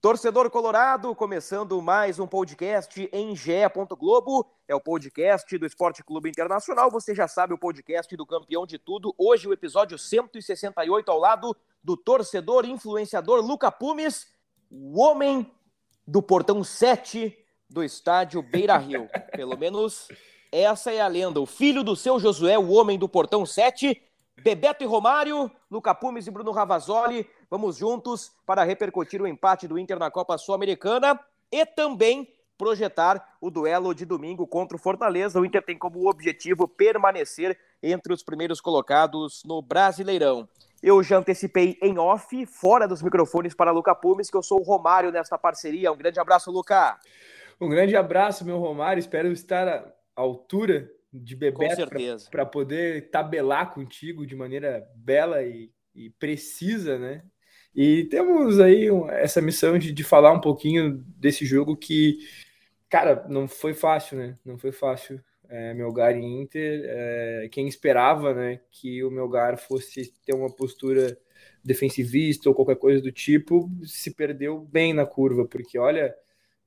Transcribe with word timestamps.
Torcedor 0.00 0.48
Colorado, 0.48 1.14
começando 1.14 1.82
mais 1.82 2.18
um 2.18 2.26
podcast 2.26 3.06
em 3.12 3.36
GE. 3.36 3.52
Globo. 3.98 4.50
É 4.66 4.74
o 4.74 4.80
podcast 4.80 5.58
do 5.58 5.66
Esporte 5.66 6.02
Clube 6.02 6.30
Internacional. 6.30 6.90
Você 6.90 7.14
já 7.14 7.28
sabe 7.28 7.52
o 7.52 7.58
podcast 7.58 8.16
do 8.16 8.24
campeão 8.24 8.64
de 8.64 8.78
tudo. 8.78 9.14
Hoje 9.18 9.46
o 9.46 9.52
episódio 9.52 9.98
168 9.98 11.10
ao 11.10 11.18
lado 11.18 11.54
do 11.84 11.98
torcedor 11.98 12.64
influenciador 12.64 13.42
Luca 13.42 13.70
Pumes, 13.70 14.26
o 14.70 14.98
homem 14.98 15.52
do 16.06 16.22
portão 16.22 16.64
7 16.64 17.36
do 17.68 17.84
estádio 17.84 18.40
Beira 18.40 18.78
Rio. 18.78 19.06
Pelo 19.36 19.58
menos 19.58 20.08
essa 20.50 20.90
é 20.90 21.02
a 21.02 21.08
lenda. 21.08 21.42
O 21.42 21.46
filho 21.46 21.84
do 21.84 21.94
seu 21.94 22.18
Josué, 22.18 22.58
o 22.58 22.70
homem 22.70 22.98
do 22.98 23.06
portão 23.06 23.44
7, 23.44 24.02
Bebeto 24.42 24.82
e 24.82 24.86
Romário, 24.86 25.50
Luca 25.70 25.94
Pumes 25.94 26.26
e 26.26 26.30
Bruno 26.30 26.50
Ravazoli. 26.50 27.28
Vamos 27.50 27.76
juntos 27.76 28.32
para 28.46 28.64
repercutir 28.64 29.20
o 29.20 29.26
empate 29.26 29.68
do 29.68 29.78
Inter 29.78 29.98
na 29.98 30.10
Copa 30.10 30.38
Sul-Americana 30.38 31.18
e 31.52 31.66
também 31.66 32.32
projetar 32.56 33.36
o 33.40 33.50
duelo 33.50 33.94
de 33.94 34.04
domingo 34.04 34.46
contra 34.46 34.76
o 34.76 34.80
Fortaleza. 34.80 35.40
O 35.40 35.44
Inter 35.44 35.62
tem 35.62 35.78
como 35.78 36.08
objetivo 36.08 36.68
permanecer 36.68 37.58
entre 37.82 38.12
os 38.12 38.22
primeiros 38.22 38.60
colocados 38.60 39.42
no 39.44 39.62
Brasileirão. 39.62 40.48
Eu 40.82 41.02
já 41.02 41.18
antecipei 41.18 41.78
em 41.82 41.98
off, 41.98 42.46
fora 42.46 42.88
dos 42.88 43.02
microfones 43.02 43.54
para 43.54 43.70
Luca 43.70 43.94
Pumes, 43.94 44.30
que 44.30 44.36
eu 44.36 44.42
sou 44.42 44.60
o 44.60 44.62
Romário 44.62 45.10
nesta 45.10 45.38
parceria. 45.38 45.92
Um 45.92 45.96
grande 45.96 46.20
abraço, 46.20 46.50
Luca. 46.50 46.98
Um 47.60 47.68
grande 47.68 47.96
abraço, 47.96 48.44
meu 48.44 48.58
Romário. 48.58 48.98
Espero 48.98 49.30
estar 49.30 49.68
à 49.68 49.92
altura 50.14 50.90
de 51.12 51.34
Bebeto 51.34 51.88
para 52.30 52.46
poder 52.46 53.10
tabelar 53.10 53.72
contigo 53.72 54.26
de 54.26 54.36
maneira 54.36 54.86
bela 54.94 55.42
e, 55.42 55.70
e, 55.94 56.10
precisa, 56.10 56.98
né? 56.98 57.22
E 57.74 58.04
temos 58.04 58.58
aí 58.60 58.88
essa 59.10 59.40
missão 59.40 59.78
de, 59.78 59.92
de 59.92 60.04
falar 60.04 60.32
um 60.32 60.40
pouquinho 60.40 61.04
desse 61.16 61.44
jogo 61.44 61.76
que, 61.76 62.18
cara, 62.88 63.26
não 63.28 63.46
foi 63.46 63.74
fácil, 63.74 64.18
né? 64.18 64.38
Não 64.44 64.58
foi 64.58 64.72
fácil. 64.72 65.20
É, 65.48 65.74
Melgar 65.74 66.16
e 66.16 66.24
Inter, 66.24 66.84
é, 66.84 67.48
quem 67.50 67.66
esperava, 67.66 68.32
né, 68.32 68.60
que 68.70 69.02
o 69.02 69.10
Melgar 69.10 69.58
fosse 69.58 70.12
ter 70.24 70.32
uma 70.32 70.48
postura 70.48 71.18
defensivista 71.64 72.48
ou 72.48 72.54
qualquer 72.54 72.76
coisa 72.76 73.02
do 73.02 73.10
tipo, 73.10 73.68
se 73.84 74.14
perdeu 74.14 74.60
bem 74.60 74.92
na 74.92 75.04
curva, 75.04 75.44
porque 75.44 75.76
olha, 75.76 76.14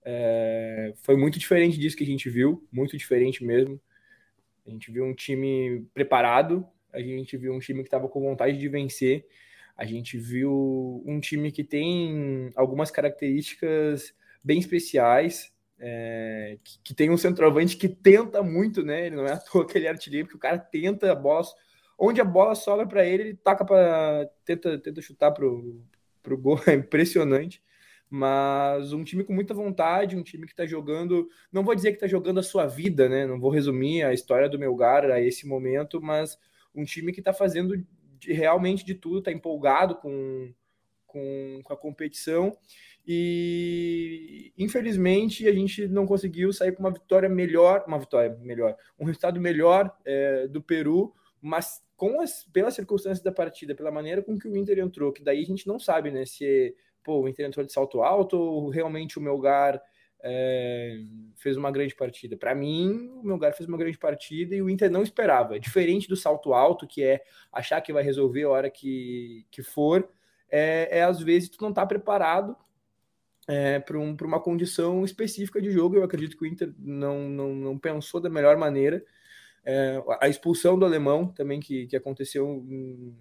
é, 0.03 0.93
foi 0.97 1.15
muito 1.15 1.39
diferente 1.39 1.79
disso 1.79 1.95
que 1.95 2.03
a 2.03 2.07
gente 2.07 2.29
viu, 2.29 2.67
muito 2.69 2.97
diferente 2.97 3.41
mesmo. 3.43 3.79
A 4.65 4.69
gente 4.69 4.91
viu 4.91 5.03
um 5.03 5.13
time 5.13 5.85
preparado, 5.93 6.65
a 6.91 6.99
gente 6.99 7.35
viu 7.37 7.53
um 7.53 7.59
time 7.59 7.81
que 7.81 7.87
estava 7.87 8.07
com 8.07 8.21
vontade 8.21 8.57
de 8.57 8.69
vencer, 8.69 9.25
a 9.75 9.85
gente 9.85 10.17
viu 10.17 11.03
um 11.05 11.19
time 11.19 11.51
que 11.51 11.63
tem 11.63 12.51
algumas 12.55 12.91
características 12.91 14.13
bem 14.43 14.59
especiais, 14.59 15.51
é, 15.79 16.57
que, 16.63 16.79
que, 16.83 16.93
tem 16.93 17.09
um 17.09 17.17
centroavante 17.17 17.75
que 17.75 17.89
tenta 17.89 18.41
muito, 18.41 18.83
né? 18.83 19.07
Ele 19.07 19.15
não 19.15 19.25
é 19.25 19.33
à 19.33 19.37
toa 19.37 19.67
que 19.67 19.77
ele 19.77 19.87
é 19.87 19.89
artilheiro, 19.89 20.27
porque 20.27 20.37
o 20.37 20.39
cara 20.39 20.57
tenta 20.57 21.11
a 21.11 21.15
bola, 21.15 21.45
onde 21.97 22.21
a 22.21 22.25
bola 22.25 22.55
sobra 22.55 22.87
para 22.87 23.05
ele, 23.05 23.23
ele 23.23 23.35
taca 23.35 23.65
para 23.65 24.29
tenta, 24.45 24.77
tenta 24.77 25.01
chutar 25.01 25.31
pro, 25.31 25.83
pro 26.21 26.37
gol, 26.37 26.59
é 26.67 26.73
impressionante 26.73 27.61
mas 28.15 28.93
um 28.93 29.03
time 29.03 29.23
com 29.23 29.33
muita 29.33 29.55
vontade, 29.55 30.15
um 30.15 30.21
time 30.21 30.45
que 30.45 30.53
está 30.53 30.67
jogando, 30.67 31.27
não 31.51 31.63
vou 31.63 31.73
dizer 31.73 31.89
que 31.89 31.95
está 31.95 32.05
jogando 32.05 32.39
a 32.39 32.43
sua 32.43 32.67
vida, 32.67 33.09
né? 33.09 33.25
Não 33.25 33.39
vou 33.39 33.49
resumir 33.49 34.03
a 34.03 34.13
história 34.13 34.47
do 34.47 34.59
Melgar 34.59 35.09
a 35.09 35.19
esse 35.19 35.47
momento, 35.47 35.99
mas 35.99 36.37
um 36.75 36.83
time 36.83 37.11
que 37.11 37.21
está 37.21 37.33
fazendo 37.33 37.75
de, 38.19 38.31
realmente 38.31 38.85
de 38.85 38.93
tudo, 38.93 39.17
está 39.17 39.31
empolgado 39.31 39.95
com, 39.95 40.53
com, 41.07 41.61
com, 41.63 41.73
a 41.73 41.75
competição 41.75 42.55
e 43.03 44.53
infelizmente 44.59 45.47
a 45.47 45.51
gente 45.51 45.87
não 45.87 46.05
conseguiu 46.05 46.53
sair 46.53 46.71
com 46.71 46.83
uma 46.83 46.93
vitória 46.93 47.27
melhor, 47.27 47.83
uma 47.87 47.97
vitória 47.97 48.37
melhor, 48.43 48.77
um 48.99 49.05
resultado 49.05 49.41
melhor 49.41 49.91
é, 50.05 50.47
do 50.47 50.61
Peru, 50.61 51.15
mas 51.41 51.83
com 51.97 52.21
as, 52.21 52.43
pelas 52.53 52.75
circunstâncias 52.75 53.23
da 53.23 53.31
partida, 53.31 53.73
pela 53.73 53.89
maneira 53.89 54.21
com 54.21 54.37
que 54.37 54.47
o 54.47 54.55
Inter 54.55 54.77
entrou, 54.77 55.11
que 55.11 55.23
daí 55.23 55.41
a 55.41 55.45
gente 55.45 55.65
não 55.65 55.79
sabe, 55.79 56.11
né, 56.11 56.27
se 56.27 56.75
pô, 57.03 57.21
o 57.21 57.27
Inter 57.27 57.45
entrou 57.45 57.65
de 57.65 57.73
salto 57.73 58.01
alto 58.01 58.37
ou 58.37 58.69
realmente 58.69 59.17
o 59.19 59.21
Melgar 59.21 59.81
é, 60.23 60.99
fez 61.35 61.57
uma 61.57 61.71
grande 61.71 61.93
partida? 61.95 62.37
Para 62.37 62.55
mim, 62.55 63.11
o 63.15 63.23
Melgar 63.23 63.53
fez 63.53 63.67
uma 63.67 63.77
grande 63.77 63.97
partida 63.97 64.55
e 64.55 64.61
o 64.61 64.69
Inter 64.69 64.89
não 64.89 65.03
esperava. 65.03 65.59
Diferente 65.59 66.07
do 66.07 66.15
salto 66.15 66.53
alto, 66.53 66.87
que 66.87 67.03
é 67.03 67.21
achar 67.51 67.81
que 67.81 67.91
vai 67.91 68.03
resolver 68.03 68.43
a 68.43 68.49
hora 68.49 68.69
que, 68.69 69.45
que 69.51 69.61
for, 69.61 70.09
é, 70.49 70.99
é 70.99 71.03
às 71.03 71.19
vezes 71.21 71.49
tu 71.49 71.61
não 71.61 71.69
está 71.69 71.85
preparado 71.85 72.55
é, 73.47 73.79
para 73.79 73.97
um, 73.97 74.15
uma 74.21 74.39
condição 74.39 75.03
específica 75.03 75.61
de 75.61 75.71
jogo. 75.71 75.95
Eu 75.95 76.03
acredito 76.03 76.37
que 76.37 76.43
o 76.43 76.47
Inter 76.47 76.73
não, 76.79 77.27
não, 77.27 77.53
não 77.53 77.77
pensou 77.77 78.21
da 78.21 78.29
melhor 78.29 78.57
maneira. 78.57 79.03
É, 79.65 80.01
a 80.19 80.27
expulsão 80.27 80.77
do 80.77 80.85
alemão 80.85 81.27
também 81.27 81.59
que, 81.59 81.87
que 81.87 81.95
aconteceu 81.95 82.65
em, 82.67 83.15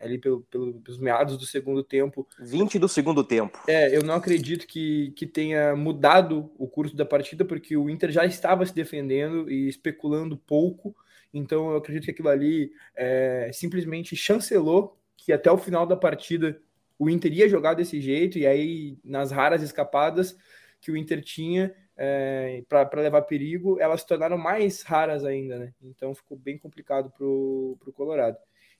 ali 0.00 0.18
pelo, 0.18 0.42
pelo, 0.42 0.74
pelos 0.80 0.98
meados 0.98 1.36
do 1.36 1.46
segundo 1.46 1.82
tempo. 1.82 2.26
20 2.38 2.78
do 2.78 2.88
segundo 2.88 3.24
tempo. 3.24 3.58
É, 3.66 3.96
eu 3.96 4.02
não 4.02 4.14
acredito 4.14 4.66
que, 4.66 5.12
que 5.12 5.26
tenha 5.26 5.74
mudado 5.74 6.50
o 6.58 6.66
curso 6.66 6.96
da 6.96 7.04
partida, 7.04 7.44
porque 7.44 7.76
o 7.76 7.88
Inter 7.88 8.10
já 8.10 8.24
estava 8.24 8.64
se 8.64 8.74
defendendo 8.74 9.50
e 9.50 9.68
especulando 9.68 10.36
pouco. 10.36 10.94
Então 11.32 11.70
eu 11.70 11.76
acredito 11.76 12.04
que 12.04 12.10
aquilo 12.10 12.28
ali 12.28 12.72
é, 12.96 13.50
simplesmente 13.52 14.16
chancelou 14.16 14.98
que 15.16 15.32
até 15.32 15.50
o 15.50 15.58
final 15.58 15.86
da 15.86 15.96
partida 15.96 16.60
o 16.98 17.08
Inter 17.08 17.32
ia 17.32 17.48
jogar 17.48 17.74
desse 17.74 18.00
jeito, 18.00 18.38
e 18.38 18.46
aí 18.46 18.98
nas 19.04 19.30
raras 19.30 19.62
escapadas 19.62 20.36
que 20.80 20.90
o 20.90 20.96
Inter 20.96 21.22
tinha 21.22 21.74
é, 21.96 22.62
para 22.68 23.02
levar 23.02 23.22
perigo, 23.22 23.80
elas 23.80 24.00
se 24.00 24.06
tornaram 24.06 24.38
mais 24.38 24.82
raras 24.82 25.24
ainda, 25.24 25.58
né? 25.58 25.74
Então 25.82 26.14
ficou 26.14 26.36
bem 26.36 26.56
complicado 26.56 27.10
para 27.10 27.26
o 27.26 27.92
Colorado. 27.94 28.36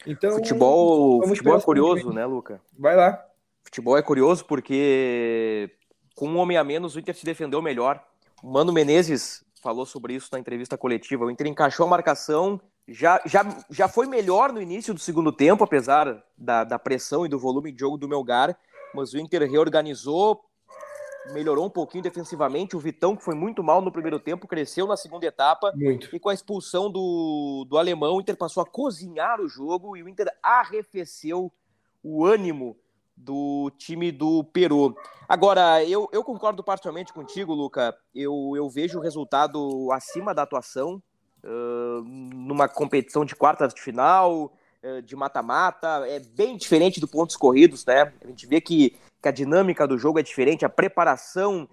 Então, 0.06 0.32
futebol, 0.32 1.26
futebol 1.26 1.56
é 1.56 1.60
curioso, 1.60 2.12
né, 2.12 2.24
Luca? 2.24 2.60
Vai 2.78 2.96
lá. 2.96 3.24
Futebol 3.62 3.96
é 3.96 4.02
curioso 4.02 4.44
porque 4.44 5.70
com 6.14 6.28
um 6.28 6.38
homem 6.38 6.56
a 6.56 6.64
menos 6.64 6.96
o 6.96 7.00
Inter 7.00 7.14
se 7.14 7.24
defendeu 7.24 7.60
melhor. 7.60 8.02
O 8.42 8.50
Mano 8.50 8.72
Menezes 8.72 9.44
falou 9.62 9.84
sobre 9.84 10.14
isso 10.14 10.28
na 10.32 10.38
entrevista 10.38 10.78
coletiva. 10.78 11.24
O 11.24 11.30
Inter 11.30 11.46
encaixou 11.46 11.86
a 11.86 11.88
marcação, 11.88 12.60
já, 12.88 13.20
já, 13.26 13.44
já 13.70 13.88
foi 13.88 14.06
melhor 14.06 14.52
no 14.52 14.62
início 14.62 14.94
do 14.94 15.00
segundo 15.00 15.30
tempo, 15.30 15.62
apesar 15.62 16.24
da, 16.36 16.64
da 16.64 16.78
pressão 16.78 17.26
e 17.26 17.28
do 17.28 17.38
volume 17.38 17.70
de 17.70 17.78
jogo 17.78 17.98
do 17.98 18.08
Melgar, 18.08 18.56
mas 18.94 19.12
o 19.12 19.18
Inter 19.18 19.48
reorganizou, 19.48 20.40
melhorou 21.32 21.66
um 21.66 21.70
pouquinho 21.70 22.02
defensivamente. 22.02 22.76
O 22.76 22.80
Vitão, 22.80 23.16
que 23.16 23.24
foi 23.24 23.34
muito 23.34 23.62
mal 23.62 23.80
no 23.80 23.92
primeiro 23.92 24.18
tempo, 24.18 24.48
cresceu 24.48 24.86
na 24.86 24.96
segunda 24.96 25.26
etapa. 25.26 25.72
Muito. 25.74 26.14
E 26.14 26.18
com 26.18 26.28
a 26.28 26.34
expulsão 26.34 26.90
do, 26.90 27.66
do 27.68 27.78
alemão, 27.78 28.16
o 28.16 28.20
Inter 28.20 28.36
passou 28.36 28.62
a 28.62 28.66
cozinhar 28.66 29.40
o 29.40 29.48
jogo 29.48 29.96
e 29.96 30.02
o 30.02 30.08
Inter 30.08 30.28
arrefeceu 30.42 31.52
o 32.02 32.24
ânimo 32.24 32.76
do 33.16 33.70
time 33.76 34.12
do 34.12 34.44
Peru. 34.44 34.96
Agora, 35.28 35.84
eu, 35.84 36.08
eu 36.12 36.22
concordo 36.22 36.62
parcialmente 36.62 37.12
contigo, 37.12 37.52
Luca. 37.52 37.96
Eu, 38.14 38.52
eu 38.56 38.68
vejo 38.68 38.98
o 38.98 39.02
resultado 39.02 39.90
acima 39.92 40.34
da 40.34 40.42
atuação 40.42 41.02
uh, 41.42 42.02
numa 42.04 42.68
competição 42.68 43.24
de 43.24 43.34
quartas 43.34 43.74
de 43.74 43.82
final, 43.82 44.52
uh, 44.82 45.02
de 45.02 45.16
mata-mata. 45.16 46.04
É 46.06 46.20
bem 46.20 46.56
diferente 46.56 47.00
do 47.00 47.08
pontos 47.08 47.36
corridos, 47.36 47.84
né? 47.84 48.12
A 48.22 48.26
gente 48.28 48.46
vê 48.46 48.60
que 48.60 48.96
que 49.20 49.28
a 49.28 49.32
dinâmica 49.32 49.86
do 49.86 49.98
jogo 49.98 50.18
é 50.18 50.22
diferente, 50.22 50.64
a 50.64 50.68
preparação 50.68 51.68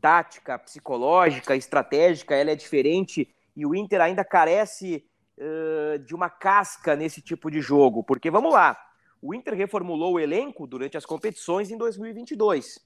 tática, 0.00 0.58
psicológica, 0.58 1.56
estratégica, 1.56 2.34
ela 2.34 2.50
é 2.50 2.56
diferente 2.56 3.28
e 3.56 3.66
o 3.66 3.74
Inter 3.74 4.00
ainda 4.00 4.24
carece 4.24 5.04
uh, 5.38 5.98
de 5.98 6.14
uma 6.14 6.28
casca 6.28 6.94
nesse 6.94 7.20
tipo 7.20 7.50
de 7.50 7.60
jogo, 7.60 8.04
porque 8.04 8.30
vamos 8.30 8.52
lá, 8.52 8.76
o 9.20 9.34
Inter 9.34 9.54
reformulou 9.54 10.14
o 10.14 10.20
elenco 10.20 10.66
durante 10.66 10.96
as 10.96 11.06
competições 11.06 11.70
em 11.70 11.76
2022. 11.76 12.78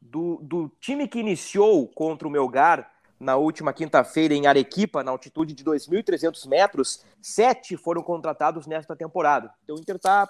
Do, 0.00 0.38
do 0.42 0.68
time 0.80 1.06
que 1.06 1.18
iniciou 1.18 1.86
contra 1.88 2.26
o 2.26 2.30
Melgar 2.30 2.90
na 3.18 3.36
última 3.36 3.72
quinta-feira 3.72 4.32
em 4.32 4.46
Arequipa, 4.46 5.04
na 5.04 5.10
altitude 5.10 5.52
de 5.52 5.62
2.300 5.62 6.48
metros, 6.48 7.04
sete 7.20 7.76
foram 7.76 8.02
contratados 8.02 8.66
nesta 8.66 8.96
temporada. 8.96 9.52
Então 9.62 9.76
o 9.76 9.78
Inter 9.78 9.96
está 9.96 10.26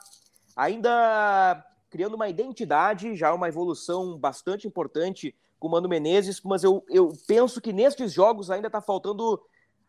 ainda 0.57 1.65
criando 1.91 2.15
uma 2.15 2.29
identidade, 2.29 3.17
já 3.17 3.35
uma 3.35 3.49
evolução 3.49 4.17
bastante 4.17 4.67
importante 4.67 5.35
com 5.59 5.69
o 5.69 5.71
Mano 5.71 5.89
Menezes, 5.89 6.41
mas 6.43 6.65
eu, 6.65 6.85
eu 6.89 7.13
penso 7.27 7.61
que 7.61 7.73
nestes 7.73 8.13
jogos 8.13 8.51
ainda 8.51 8.69
está 8.69 8.81
faltando 8.81 9.43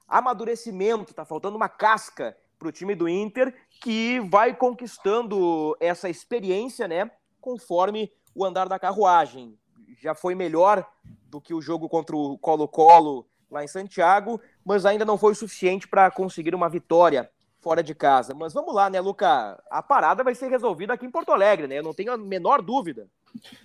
amadurecimento, 0.07 1.11
está 1.11 1.23
faltando 1.23 1.55
uma 1.55 1.69
casca 1.69 2.35
para 2.59 2.67
o 2.67 2.71
time 2.71 2.93
do 2.93 3.07
Inter, 3.07 3.55
que 3.81 4.19
vai 4.19 4.53
conquistando 4.55 5.75
essa 5.79 6.09
experiência, 6.09 6.87
né, 6.87 7.09
conforme 7.39 8.11
o 8.35 8.43
andar 8.43 8.67
da 8.67 8.77
carruagem. 8.77 9.57
Já 9.99 10.13
foi 10.13 10.35
melhor 10.35 10.85
do 11.27 11.39
que 11.39 11.53
o 11.53 11.61
jogo 11.61 11.87
contra 11.87 12.15
o 12.15 12.37
Colo-Colo 12.37 13.25
lá 13.49 13.63
em 13.63 13.67
Santiago, 13.67 14.41
mas 14.65 14.85
ainda 14.85 15.05
não 15.05 15.17
foi 15.17 15.31
o 15.31 15.35
suficiente 15.35 15.87
para 15.87 16.11
conseguir 16.11 16.53
uma 16.53 16.69
vitória 16.69 17.29
fora 17.61 17.81
de 17.81 17.95
casa. 17.95 18.33
Mas 18.33 18.53
vamos 18.53 18.73
lá, 18.73 18.89
né, 18.89 18.99
Luca? 18.99 19.61
A 19.69 19.81
parada 19.81 20.23
vai 20.23 20.35
ser 20.35 20.49
resolvida 20.49 20.93
aqui 20.93 21.05
em 21.05 21.11
Porto 21.11 21.31
Alegre, 21.31 21.67
né? 21.67 21.79
Eu 21.79 21.83
não 21.83 21.93
tenho 21.93 22.11
a 22.11 22.17
menor 22.17 22.61
dúvida. 22.61 23.07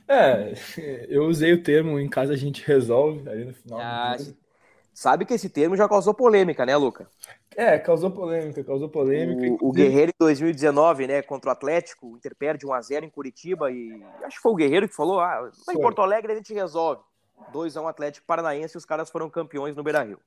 É, 0.07 0.53
eu 1.09 1.25
usei 1.25 1.53
o 1.53 1.63
termo 1.63 1.99
em 1.99 2.09
casa 2.09 2.35
a 2.35 2.37
gente 2.37 2.65
resolve 2.65 3.29
aí 3.29 3.45
no 3.45 3.53
final. 3.53 3.81
Ah, 3.81 4.17
sabe 4.95 5.25
que 5.25 5.35
esse 5.35 5.49
termo 5.49 5.77
já 5.77 5.89
causou 5.89 6.15
polêmica, 6.15 6.65
né, 6.65 6.77
Luca? 6.77 7.09
É, 7.57 7.79
causou 7.79 8.11
polêmica, 8.11 8.63
causou 8.63 8.89
polêmica. 8.89 9.65
O, 9.65 9.71
o 9.71 9.73
Guerreiro 9.73 10.13
em 10.13 10.19
2019, 10.19 11.07
né, 11.07 11.23
contra 11.23 11.49
o 11.49 11.53
Atlético, 11.53 12.13
o 12.13 12.17
Inter 12.17 12.37
perde 12.37 12.67
1x0 12.67 13.03
em 13.03 13.11
Curitiba 13.11 13.71
e 13.73 14.01
acho 14.23 14.37
que 14.37 14.43
foi 14.43 14.53
o 14.53 14.57
Guerreiro 14.57 14.89
que 14.89 14.95
falou, 14.95 15.21
ah, 15.21 15.51
em 15.71 15.81
Porto 15.81 16.03
Alegre 16.03 16.33
a 16.33 16.37
gente 16.37 16.53
resolve. 16.55 17.03
2x1 17.53 17.89
Atlético 17.89 18.27
Paranaense 18.27 18.77
e 18.77 18.79
os 18.79 18.85
caras 18.85 19.11
foram 19.11 19.29
campeões 19.29 19.75
no 19.75 19.83
Beira-Rio. 19.83 20.21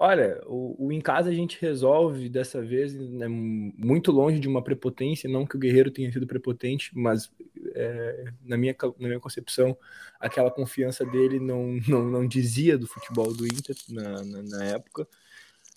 Olha, 0.00 0.40
o, 0.46 0.86
o, 0.86 0.92
em 0.92 1.00
casa 1.00 1.28
a 1.28 1.34
gente 1.34 1.60
resolve 1.60 2.28
dessa 2.28 2.62
vez 2.62 2.94
né, 2.94 3.26
muito 3.26 4.12
longe 4.12 4.38
de 4.38 4.46
uma 4.46 4.62
prepotência, 4.62 5.28
não 5.28 5.44
que 5.44 5.56
o 5.56 5.58
Guerreiro 5.58 5.90
tenha 5.90 6.12
sido 6.12 6.24
prepotente, 6.24 6.96
mas 6.96 7.32
é, 7.74 8.32
na, 8.44 8.56
minha, 8.56 8.76
na 8.96 9.08
minha 9.08 9.18
concepção, 9.18 9.76
aquela 10.20 10.52
confiança 10.52 11.04
dele 11.04 11.40
não, 11.40 11.80
não, 11.88 12.04
não 12.04 12.28
dizia 12.28 12.78
do 12.78 12.86
futebol 12.86 13.34
do 13.34 13.44
Inter 13.44 13.74
na, 13.88 14.24
na, 14.24 14.42
na 14.42 14.64
época. 14.66 15.08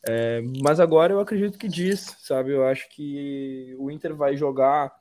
É, 0.08 0.42
mas 0.62 0.80
agora 0.80 1.14
eu 1.14 1.20
acredito 1.20 1.58
que 1.58 1.68
diz, 1.68 2.16
sabe? 2.20 2.52
Eu 2.52 2.66
acho 2.66 2.90
que 2.90 3.76
o 3.80 3.90
Inter 3.90 4.16
vai 4.16 4.38
jogar 4.38 4.92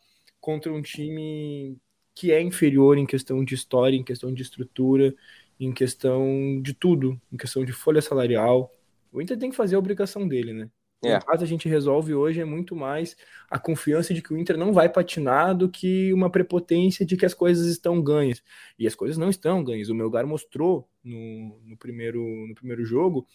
contra 0.40 0.72
um 0.72 0.80
time 0.80 1.76
que 2.14 2.32
é 2.32 2.40
inferior 2.40 2.98
em 2.98 3.06
questão 3.06 3.44
de 3.44 3.54
história, 3.54 3.96
em 3.96 4.04
questão 4.04 4.32
de 4.32 4.42
estrutura, 4.42 5.14
em 5.58 5.72
questão 5.72 6.60
de 6.62 6.74
tudo, 6.74 7.20
em 7.32 7.36
questão 7.36 7.64
de 7.64 7.72
folha 7.72 8.00
salarial, 8.02 8.70
o 9.12 9.20
Inter 9.20 9.38
tem 9.38 9.50
que 9.50 9.56
fazer 9.56 9.76
a 9.76 9.78
obrigação 9.78 10.26
dele, 10.26 10.52
né? 10.52 10.70
É. 11.02 11.16
O 11.16 11.24
caso 11.24 11.42
a 11.42 11.46
gente 11.46 11.68
resolve 11.68 12.14
hoje 12.14 12.40
é 12.40 12.44
muito 12.44 12.76
mais 12.76 13.16
a 13.50 13.58
confiança 13.58 14.12
de 14.12 14.20
que 14.20 14.34
o 14.34 14.36
Inter 14.36 14.58
não 14.58 14.72
vai 14.72 14.86
patinar 14.88 15.56
do 15.56 15.68
que 15.68 16.12
uma 16.12 16.28
prepotência 16.28 17.06
de 17.06 17.16
que 17.16 17.24
as 17.24 17.32
coisas 17.32 17.66
estão 17.68 18.02
ganhas. 18.02 18.42
E 18.78 18.86
as 18.86 18.94
coisas 18.94 19.16
não 19.16 19.30
estão 19.30 19.64
ganhas. 19.64 19.88
O 19.88 19.94
Melgar 19.94 20.26
mostrou 20.26 20.88
no, 21.02 21.58
no, 21.64 21.76
primeiro, 21.76 22.22
no 22.46 22.54
primeiro 22.54 22.84
jogo 22.84 23.26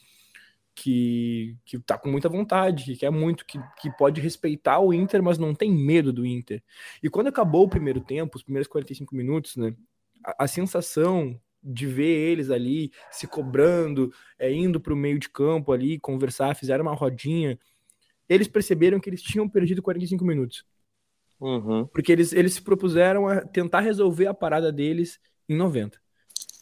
que, 0.75 1.57
que 1.65 1.79
tá 1.79 1.97
com 1.97 2.09
muita 2.09 2.29
vontade, 2.29 2.83
que 2.83 2.97
quer 2.97 3.09
muito, 3.09 3.45
que, 3.45 3.57
que 3.81 3.89
pode 3.97 4.21
respeitar 4.21 4.79
o 4.79 4.93
Inter, 4.93 5.23
mas 5.23 5.39
não 5.39 5.55
tem 5.55 5.71
medo 5.71 6.13
do 6.13 6.25
Inter. 6.25 6.61
E 7.01 7.09
quando 7.09 7.27
acabou 7.27 7.63
o 7.63 7.69
primeiro 7.69 8.01
tempo, 8.01 8.37
os 8.37 8.43
primeiros 8.43 8.67
45 8.67 9.15
minutos, 9.15 9.55
né? 9.55 9.75
A, 10.23 10.43
a 10.43 10.47
sensação 10.47 11.39
de 11.65 11.87
ver 11.87 12.31
eles 12.31 12.51
ali 12.51 12.91
se 13.09 13.25
cobrando, 13.25 14.13
é, 14.37 14.53
indo 14.53 14.79
para 14.79 14.93
o 14.93 14.97
meio 14.97 15.17
de 15.17 15.27
campo 15.27 15.71
ali, 15.71 15.99
conversar, 15.99 16.55
fizeram 16.55 16.83
uma 16.83 16.93
rodinha, 16.93 17.57
eles 18.29 18.47
perceberam 18.47 18.99
que 18.99 19.09
eles 19.09 19.21
tinham 19.21 19.49
perdido 19.49 19.81
45 19.81 20.23
minutos. 20.23 20.63
Uhum. 21.39 21.85
Porque 21.87 22.11
eles, 22.11 22.31
eles 22.33 22.53
se 22.53 22.61
propuseram 22.61 23.27
a 23.27 23.41
tentar 23.41 23.79
resolver 23.81 24.27
a 24.27 24.33
parada 24.33 24.71
deles 24.71 25.19
em 25.49 25.55
90. 25.55 25.99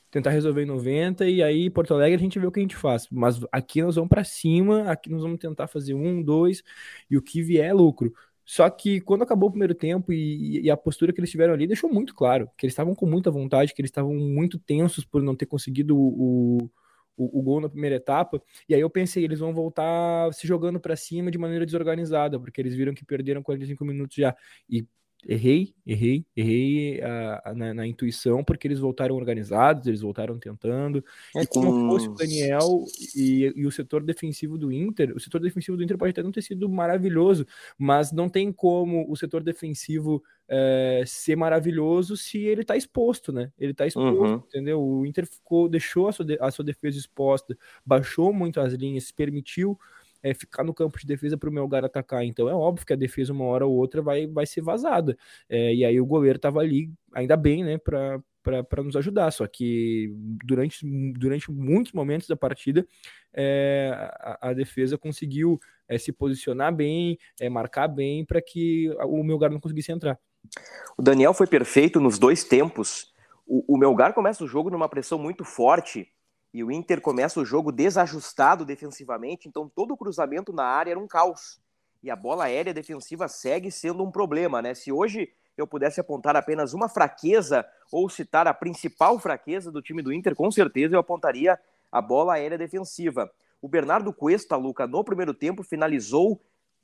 Tentar 0.10 0.30
resolver 0.30 0.64
em 0.64 0.68
90 0.68 1.28
e 1.28 1.42
aí 1.42 1.70
Porto 1.70 1.94
Alegre 1.94 2.16
a 2.16 2.20
gente 2.20 2.40
vê 2.40 2.46
o 2.46 2.52
que 2.52 2.60
a 2.60 2.64
gente 2.64 2.76
faz. 2.76 3.08
Mas 3.12 3.40
aqui 3.52 3.82
nós 3.82 3.96
vamos 3.96 4.10
para 4.10 4.24
cima, 4.24 4.90
aqui 4.90 5.10
nós 5.10 5.22
vamos 5.22 5.40
tentar 5.40 5.68
fazer 5.68 5.94
um, 5.94 6.22
dois 6.22 6.64
e 7.10 7.18
o 7.18 7.22
que 7.22 7.42
vier 7.42 7.66
é 7.66 7.74
lucro. 7.74 8.14
Só 8.46 8.70
que 8.70 9.00
quando 9.02 9.24
acabou 9.24 9.50
o 9.50 9.52
primeiro 9.52 9.74
tempo 9.74 10.12
e, 10.12 10.62
e, 10.62 10.70
a 10.70 10.78
postura 10.78 11.14
que 11.14 11.20
eles 11.20 11.32
tiveram 11.32 11.54
ali 11.54 11.66
deixou 11.66 11.92
muito 11.92 12.14
claro 12.14 12.50
que 12.58 12.66
eles 12.66 12.74
estavam 12.74 12.94
com 12.94 13.06
muita 13.06 13.32
vontade, 13.32 13.74
que 13.74 13.82
eles 13.82 13.90
estavam 13.90 14.14
muito 14.14 14.60
tensos 14.60 15.06
por 15.06 15.22
não 15.22 15.36
ter 15.36 15.46
conseguido 15.46 15.98
o, 15.98 16.70
o, 17.18 17.40
o 17.40 17.42
gol 17.42 17.62
na 17.62 17.70
primeira 17.70 17.96
etapa. 17.96 18.42
E 18.68 18.76
aí 18.76 18.82
eu 18.82 18.90
pensei, 18.90 19.24
eles 19.24 19.40
vão 19.40 19.54
voltar 19.54 20.34
se 20.34 20.46
jogando 20.48 20.80
para 20.80 20.96
cima 20.96 21.32
de 21.32 21.38
maneira 21.38 21.66
desorganizada, 21.66 22.40
porque 22.40 22.60
eles 22.60 22.76
viram 22.76 22.94
que 22.94 23.06
perderam 23.06 23.42
45 23.42 23.86
minutos 23.86 24.16
já. 24.16 24.36
E 24.70 24.86
errei, 25.28 25.74
errei, 25.86 26.26
errei 26.36 27.02
a, 27.02 27.54
na, 27.56 27.74
na, 27.74 27.88
intuição, 27.88 28.44
porque 28.44 28.68
eles 28.68 28.80
voltaram 28.80 29.16
organizados, 29.16 29.88
eles 29.88 30.02
voltaram 30.02 30.38
tentando. 30.38 31.04
É 31.36 31.44
e 31.44 31.48
como 31.48 31.90
fosse 31.90 32.08
o 32.08 32.14
Daniel 32.14 32.84
e, 33.16 33.54
e, 33.56 33.66
o 33.66 33.72
setor 33.72 34.04
defensivo 34.04 34.58
do 34.58 34.72
Inter, 34.72 35.14
o 35.16 35.20
setor 35.20 35.40
defensivo 35.42 35.78
do 35.78 35.84
Inter 35.84 35.98
pode 35.98 36.12
até 36.12 36.24
não 36.24 36.32
ter 36.32 36.42
sido 36.42 36.68
maravilhoso, 36.68 37.46
mas 37.78 38.12
não 38.12 38.30
tem 38.30 38.52
como 38.52 39.10
o 39.10 39.16
setor 39.16 39.44
defensivo 39.44 40.24
é, 40.48 41.04
ser 41.06 41.36
maravilhoso 41.36 42.18
se 42.18 42.40
ele 42.40 42.64
tá 42.64 42.76
exposto, 42.76 43.32
né? 43.32 43.52
Ele 43.58 43.74
tá 43.74 43.88
exposto, 43.88 44.24
uhum. 44.24 44.44
entendeu? 44.48 44.82
O 44.82 45.06
Inter 45.06 45.26
ficou, 45.26 45.70
deixou 45.70 46.08
a 46.08 46.12
sua, 46.12 46.26
a 46.40 46.52
sua 46.52 46.66
defesa 46.66 46.98
exposta, 46.98 47.58
baixou 47.86 48.34
muito 48.34 48.60
as 48.60 48.74
linhas, 48.74 49.12
permitiu 49.12 49.78
é, 50.24 50.34
ficar 50.34 50.64
no 50.64 50.74
campo 50.74 50.98
de 50.98 51.06
defesa 51.06 51.38
para 51.38 51.50
o 51.50 51.54
Melgar 51.54 51.84
atacar. 51.84 52.24
Então 52.24 52.50
é 52.50 52.54
óbvio 52.54 52.86
que 52.86 52.94
a 52.94 52.96
defesa, 52.96 53.34
uma 53.34 53.44
hora 53.46 53.66
ou 53.66 53.76
outra, 53.76 54.02
vai, 54.02 54.26
vai 54.26 54.46
ser 54.46 54.62
vazada. 54.62 55.18
É, 55.50 55.76
e 55.76 55.84
aí 55.84 56.00
o 56.00 56.06
goleiro 56.06 56.38
estava 56.38 56.62
ali, 56.62 56.90
ainda 57.14 57.36
bem, 57.36 57.64
né, 57.64 57.78
para 57.78 58.84
nos 58.84 58.96
ajudar. 58.96 59.30
Só 59.32 59.46
que 59.46 60.12
durante, 60.44 60.86
durante 61.14 61.52
muitos 61.52 61.92
momentos 61.92 62.28
da 62.28 62.38
partida, 62.38 62.88
é, 63.34 63.92
a, 63.94 64.50
a, 64.50 64.54
defesa 64.54 64.98
conseguiu 64.98 65.60
é, 65.88 65.98
se 65.98 66.14
posicionar 66.14 66.74
bem, 66.74 67.18
é, 67.40 67.50
marcar 67.50 67.90
bem, 67.90 68.24
para 68.26 68.42
que 68.42 68.90
o 69.06 69.24
Melgar 69.24 69.52
não 69.52 69.60
conseguisse 69.60 69.92
entrar. 69.92 70.18
O 70.98 71.02
Daniel 71.02 71.34
foi 71.34 71.48
perfeito 71.48 72.00
nos 72.00 72.18
dois 72.18 72.44
tempos. 72.44 73.14
O, 73.46 73.76
o 73.76 73.78
Melgar 73.78 74.14
começa 74.14 74.44
o 74.44 74.48
jogo 74.48 74.70
numa 74.70 74.88
pressão 74.88 75.20
muito 75.20 75.44
forte 75.44 76.08
e 76.54 76.64
o 76.64 76.72
Inter 76.72 77.02
começa 77.02 77.40
o 77.40 77.46
jogo 77.46 77.72
desajustado 77.72 78.64
defensivamente, 78.64 79.48
então 79.48 79.68
todo 79.68 79.98
cruzamento 79.98 80.54
na 80.54 80.66
área 80.66 80.92
era 80.92 81.00
um 81.00 81.08
caos. 81.08 81.60
E 82.04 82.12
a 82.12 82.16
bola 82.16 82.46
aérea 82.46 82.74
defensiva 82.74 83.28
segue 83.28 83.72
sendo 83.72 84.04
um 84.04 84.12
problema, 84.12 84.62
né? 84.62 84.76
Se 84.76 84.92
hoje 84.92 85.34
eu 85.58 85.66
pudesse 85.66 86.00
apontar 86.00 86.36
apenas 86.36 86.74
uma 86.74 86.88
fraqueza 86.88 87.66
ou 87.92 88.10
citar 88.10 88.48
a 88.48 88.54
principal 88.54 89.18
fraqueza 89.18 89.72
do 89.72 89.82
time 89.82 90.02
do 90.02 90.14
Inter, 90.14 90.36
com 90.36 90.52
certeza 90.52 90.96
eu 90.96 91.00
apontaria 91.00 91.60
a 91.92 92.02
bola 92.02 92.34
aérea 92.34 92.58
defensiva. 92.58 93.32
O 93.62 93.68
Bernardo 93.68 94.14
Cuesta, 94.14 94.56
Luca, 94.56 94.86
no 94.86 95.04
primeiro 95.04 95.34
tempo 95.34 95.64
finalizou 95.64 96.42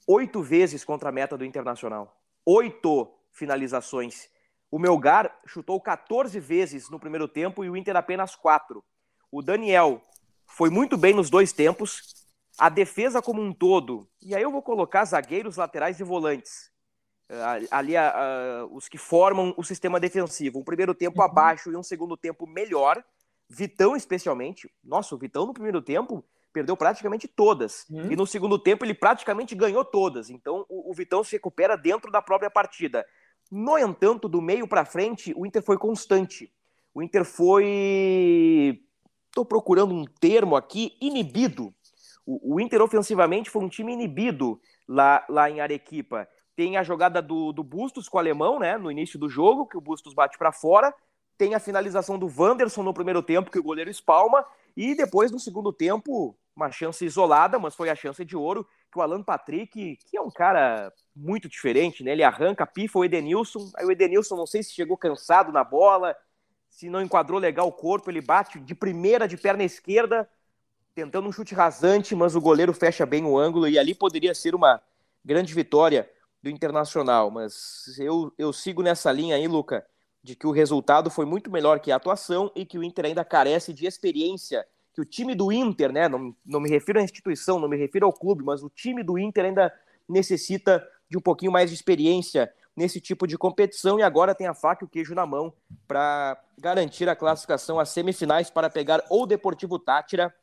oito 0.07 0.41
vezes 0.41 0.83
contra 0.83 1.09
a 1.09 1.11
meta 1.11 1.37
do 1.37 1.45
Internacional. 1.45 2.17
Oito 2.45 3.11
finalizações. 3.31 4.29
O 4.71 4.79
Melgar 4.79 5.37
chutou 5.45 5.79
14 5.79 6.39
vezes 6.39 6.89
no 6.89 6.99
primeiro 6.99 7.27
tempo 7.27 7.63
e 7.63 7.69
o 7.69 7.75
Inter 7.75 7.95
apenas 7.95 8.35
quatro. 8.35 8.83
O 9.31 9.41
Daniel 9.41 10.01
foi 10.47 10.69
muito 10.69 10.97
bem 10.97 11.13
nos 11.13 11.29
dois 11.29 11.53
tempos. 11.53 12.15
A 12.57 12.67
defesa 12.67 13.21
como 13.21 13.41
um 13.41 13.53
todo, 13.53 14.09
e 14.21 14.35
aí 14.35 14.41
eu 14.43 14.51
vou 14.51 14.61
colocar 14.61 15.05
zagueiros, 15.05 15.55
laterais 15.55 15.99
e 15.99 16.03
volantes. 16.03 16.69
Uh, 17.29 17.67
ali 17.71 17.93
uh, 17.95 18.65
os 18.71 18.89
que 18.89 18.97
formam 18.97 19.53
o 19.55 19.63
sistema 19.63 19.99
defensivo. 19.99 20.59
Um 20.59 20.63
primeiro 20.63 20.93
tempo 20.93 21.19
uhum. 21.19 21.25
abaixo 21.25 21.71
e 21.71 21.77
um 21.77 21.83
segundo 21.83 22.17
tempo 22.17 22.45
melhor. 22.45 23.01
Vitão, 23.47 23.95
especialmente. 23.95 24.69
Nossa, 24.83 25.15
o 25.15 25.17
Vitão 25.17 25.45
no 25.45 25.53
primeiro 25.53 25.81
tempo 25.81 26.25
perdeu 26.51 26.75
praticamente 26.75 27.27
todas. 27.27 27.85
Uhum. 27.89 28.11
E 28.11 28.15
no 28.15 28.27
segundo 28.27 28.59
tempo 28.59 28.83
ele 28.83 28.93
praticamente 28.93 29.55
ganhou 29.55 29.85
todas. 29.85 30.29
Então 30.29 30.65
o, 30.67 30.91
o 30.91 30.93
Vitão 30.93 31.23
se 31.23 31.33
recupera 31.33 31.77
dentro 31.77 32.11
da 32.11 32.21
própria 32.21 32.49
partida. 32.49 33.05
No 33.51 33.77
entanto, 33.77 34.27
do 34.27 34.41
meio 34.41 34.67
para 34.67 34.83
frente, 34.83 35.33
o 35.35 35.45
Inter 35.45 35.63
foi 35.63 35.77
constante. 35.77 36.51
O 36.93 37.01
Inter 37.01 37.23
foi 37.23 38.83
estou 39.29 39.45
procurando 39.45 39.93
um 39.93 40.05
termo 40.05 40.55
aqui, 40.55 40.97
inibido. 40.99 41.73
O, 42.25 42.55
o, 42.55 42.59
Inter 42.59 42.81
ofensivamente 42.81 43.49
foi 43.49 43.63
um 43.63 43.69
time 43.69 43.93
inibido 43.93 44.59
lá, 44.87 45.25
lá 45.29 45.49
em 45.49 45.61
Arequipa. 45.61 46.27
Tem 46.55 46.77
a 46.77 46.83
jogada 46.83 47.21
do, 47.21 47.51
do 47.51 47.63
Bustos 47.63 48.09
com 48.09 48.17
o 48.17 48.19
alemão, 48.19 48.59
né, 48.59 48.77
no 48.77 48.91
início 48.91 49.17
do 49.17 49.29
jogo, 49.29 49.65
que 49.65 49.77
o 49.77 49.81
Bustos 49.81 50.13
bate 50.13 50.37
para 50.37 50.51
fora. 50.51 50.93
Tem 51.37 51.55
a 51.55 51.59
finalização 51.59 52.19
do 52.19 52.27
Wanderson 52.27 52.83
no 52.83 52.93
primeiro 52.93 53.23
tempo, 53.23 53.49
que 53.49 53.59
o 53.59 53.63
goleiro 53.63 53.89
espalma. 53.89 54.45
E 54.75 54.93
depois, 54.93 55.31
no 55.31 55.39
segundo 55.39 55.71
tempo, 55.71 56.37
uma 56.55 56.69
chance 56.69 57.03
isolada, 57.05 57.57
mas 57.57 57.75
foi 57.75 57.89
a 57.89 57.95
chance 57.95 58.23
de 58.25 58.35
ouro, 58.35 58.67
que 58.91 58.99
o 58.99 59.01
Alan 59.01 59.23
Patrick, 59.23 59.95
que 59.95 60.17
é 60.17 60.21
um 60.21 60.29
cara 60.29 60.91
muito 61.15 61.47
diferente, 61.47 62.03
né? 62.03 62.11
Ele 62.11 62.23
arranca, 62.23 62.65
pifa 62.65 62.99
o 62.99 63.05
Edenilson. 63.05 63.71
Aí 63.77 63.85
o 63.85 63.91
Edenilson, 63.91 64.35
não 64.35 64.45
sei 64.45 64.61
se 64.61 64.73
chegou 64.73 64.97
cansado 64.97 65.51
na 65.51 65.63
bola, 65.63 66.15
se 66.79 66.89
não 66.89 67.01
enquadrou 67.01 67.37
legal 67.37 67.67
o 67.67 67.73
corpo, 67.73 68.09
ele 68.09 68.21
bate 68.21 68.57
de 68.57 68.73
primeira, 68.73 69.27
de 69.27 69.35
perna 69.35 69.65
esquerda, 69.65 70.29
tentando 70.95 71.27
um 71.27 71.31
chute 71.31 71.53
rasante, 71.53 72.15
mas 72.15 72.37
o 72.37 72.41
goleiro 72.41 72.73
fecha 72.73 73.05
bem 73.05 73.25
o 73.25 73.37
ângulo 73.37 73.67
e 73.67 73.77
ali 73.77 73.93
poderia 73.93 74.33
ser 74.33 74.55
uma 74.55 74.81
grande 75.23 75.53
vitória 75.53 76.09
do 76.41 76.49
Internacional, 76.49 77.29
mas 77.29 77.99
eu, 77.99 78.31
eu 78.37 78.53
sigo 78.53 78.81
nessa 78.81 79.11
linha 79.11 79.35
aí, 79.35 79.45
Luca, 79.45 79.85
de 80.23 80.37
que 80.37 80.47
o 80.47 80.51
resultado 80.51 81.09
foi 81.09 81.25
muito 81.25 81.51
melhor 81.51 81.81
que 81.81 81.91
a 81.91 81.97
atuação 81.97 82.49
e 82.55 82.65
que 82.65 82.77
o 82.77 82.83
Inter 82.83 83.07
ainda 83.07 83.25
carece 83.25 83.73
de 83.73 83.85
experiência, 83.85 84.65
que 84.93 85.01
o 85.01 85.05
time 85.05 85.35
do 85.35 85.51
Inter, 85.51 85.91
né, 85.91 86.07
não, 86.07 86.33
não 86.45 86.61
me 86.61 86.69
refiro 86.69 86.97
à 86.97 87.03
instituição, 87.03 87.59
não 87.59 87.67
me 87.67 87.75
refiro 87.75 88.05
ao 88.05 88.13
clube, 88.13 88.41
mas 88.41 88.63
o 88.63 88.69
time 88.69 89.03
do 89.03 89.19
Inter 89.19 89.43
ainda 89.43 89.73
necessita 90.07 90.81
de 91.09 91.17
um 91.17 91.21
pouquinho 91.21 91.51
mais 91.51 91.69
de 91.71 91.75
experiência 91.75 92.49
nesse 92.79 93.01
tipo 93.01 93.27
de 93.27 93.37
competição 93.37 93.99
e 93.99 94.03
agora 94.03 94.33
tem 94.33 94.47
a 94.47 94.53
faca 94.53 94.85
e 94.85 94.87
o 94.87 94.89
queijo 94.89 95.13
na 95.13 95.25
mão 95.25 95.53
para 95.85 96.41
garantir 96.57 97.09
a 97.09 97.15
classificação 97.15 97.77
às 97.77 97.89
semifinais 97.89 98.49
para 98.49 98.69
pegar 98.69 99.03
ou 99.09 99.23
o 99.23 99.25
Deportivo 99.25 99.77
Tátira 99.77 100.33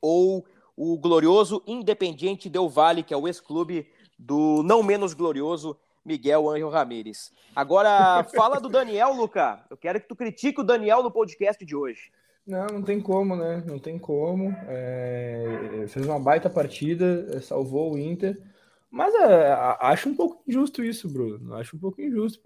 ou 0.00 0.42
o 0.74 0.98
glorioso 0.98 1.62
Independiente 1.66 2.48
Del 2.48 2.66
Valle, 2.66 3.02
que 3.02 3.12
é 3.12 3.16
o 3.16 3.28
ex-clube 3.28 3.86
do 4.18 4.62
não 4.62 4.82
menos 4.82 5.12
glorioso 5.12 5.76
Miguel 6.02 6.48
Angel 6.48 6.70
Ramírez. 6.70 7.30
Agora, 7.54 8.24
fala 8.34 8.58
do 8.58 8.70
Daniel, 8.70 9.12
Luca. 9.12 9.62
Eu 9.68 9.76
quero 9.76 10.00
que 10.00 10.08
tu 10.08 10.16
critique 10.16 10.62
o 10.62 10.64
Daniel 10.64 11.02
no 11.02 11.10
podcast 11.10 11.62
de 11.62 11.76
hoje. 11.76 12.10
Não, 12.46 12.66
não 12.68 12.82
tem 12.82 13.02
como, 13.02 13.36
né? 13.36 13.62
Não 13.66 13.78
tem 13.78 13.98
como. 13.98 14.56
É... 14.66 15.84
Fez 15.88 16.06
uma 16.06 16.18
baita 16.18 16.48
partida, 16.48 17.38
salvou 17.42 17.92
o 17.92 17.98
Inter. 17.98 18.40
Mas 18.90 19.14
é, 19.14 19.52
acho 19.80 20.08
um 20.08 20.14
pouco 20.14 20.42
injusto 20.46 20.82
isso, 20.82 21.08
Bruno. 21.08 21.54
Acho 21.54 21.76
um 21.76 21.78
pouco 21.78 22.02
injusto. 22.02 22.40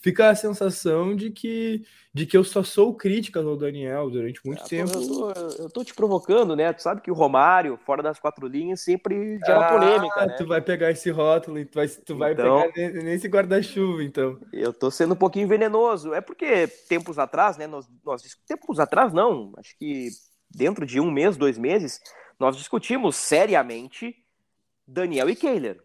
Fica 0.00 0.30
a 0.30 0.34
sensação 0.34 1.14
de 1.14 1.30
que, 1.30 1.84
de 2.12 2.26
que 2.26 2.36
eu 2.36 2.42
só 2.42 2.62
sou 2.62 2.94
crítica 2.94 3.40
ao 3.40 3.56
Daniel 3.56 4.10
durante 4.10 4.44
muito 4.44 4.62
é, 4.62 4.66
tempo. 4.66 4.92
Eu 4.92 5.06
tô, 5.06 5.30
eu 5.62 5.70
tô, 5.70 5.84
te 5.84 5.94
provocando, 5.94 6.56
né? 6.56 6.72
Tu 6.72 6.82
sabe 6.82 7.00
que 7.00 7.10
o 7.10 7.14
Romário, 7.14 7.78
fora 7.84 8.02
das 8.02 8.18
quatro 8.18 8.46
linhas, 8.46 8.80
sempre 8.80 9.38
gera 9.44 9.66
ah, 9.66 9.72
polêmica. 9.72 10.26
Né? 10.26 10.34
Tu 10.36 10.46
vai 10.46 10.60
pegar 10.60 10.90
esse 10.90 11.10
rótulo, 11.10 11.64
tu 11.64 11.74
vai, 11.76 11.88
tu 11.88 12.16
vai 12.16 12.32
então, 12.32 12.70
pegar 12.72 13.02
nesse 13.02 13.28
guarda-chuva, 13.28 14.02
então. 14.02 14.38
Eu 14.52 14.72
tô 14.72 14.90
sendo 14.90 15.14
um 15.14 15.16
pouquinho 15.16 15.46
venenoso. 15.46 16.14
É 16.14 16.20
porque 16.20 16.66
tempos 16.88 17.18
atrás, 17.18 17.56
né? 17.56 17.68
Nós, 17.68 17.88
nós, 18.04 18.22
tempos 18.46 18.80
atrás, 18.80 19.12
não. 19.12 19.52
Acho 19.56 19.76
que 19.78 20.08
dentro 20.50 20.84
de 20.84 21.00
um 21.00 21.10
mês, 21.10 21.36
dois 21.36 21.56
meses, 21.56 22.00
nós 22.38 22.56
discutimos 22.56 23.14
seriamente 23.14 24.16
Daniel 24.92 25.30
e 25.30 25.36
Kehler. 25.36 25.82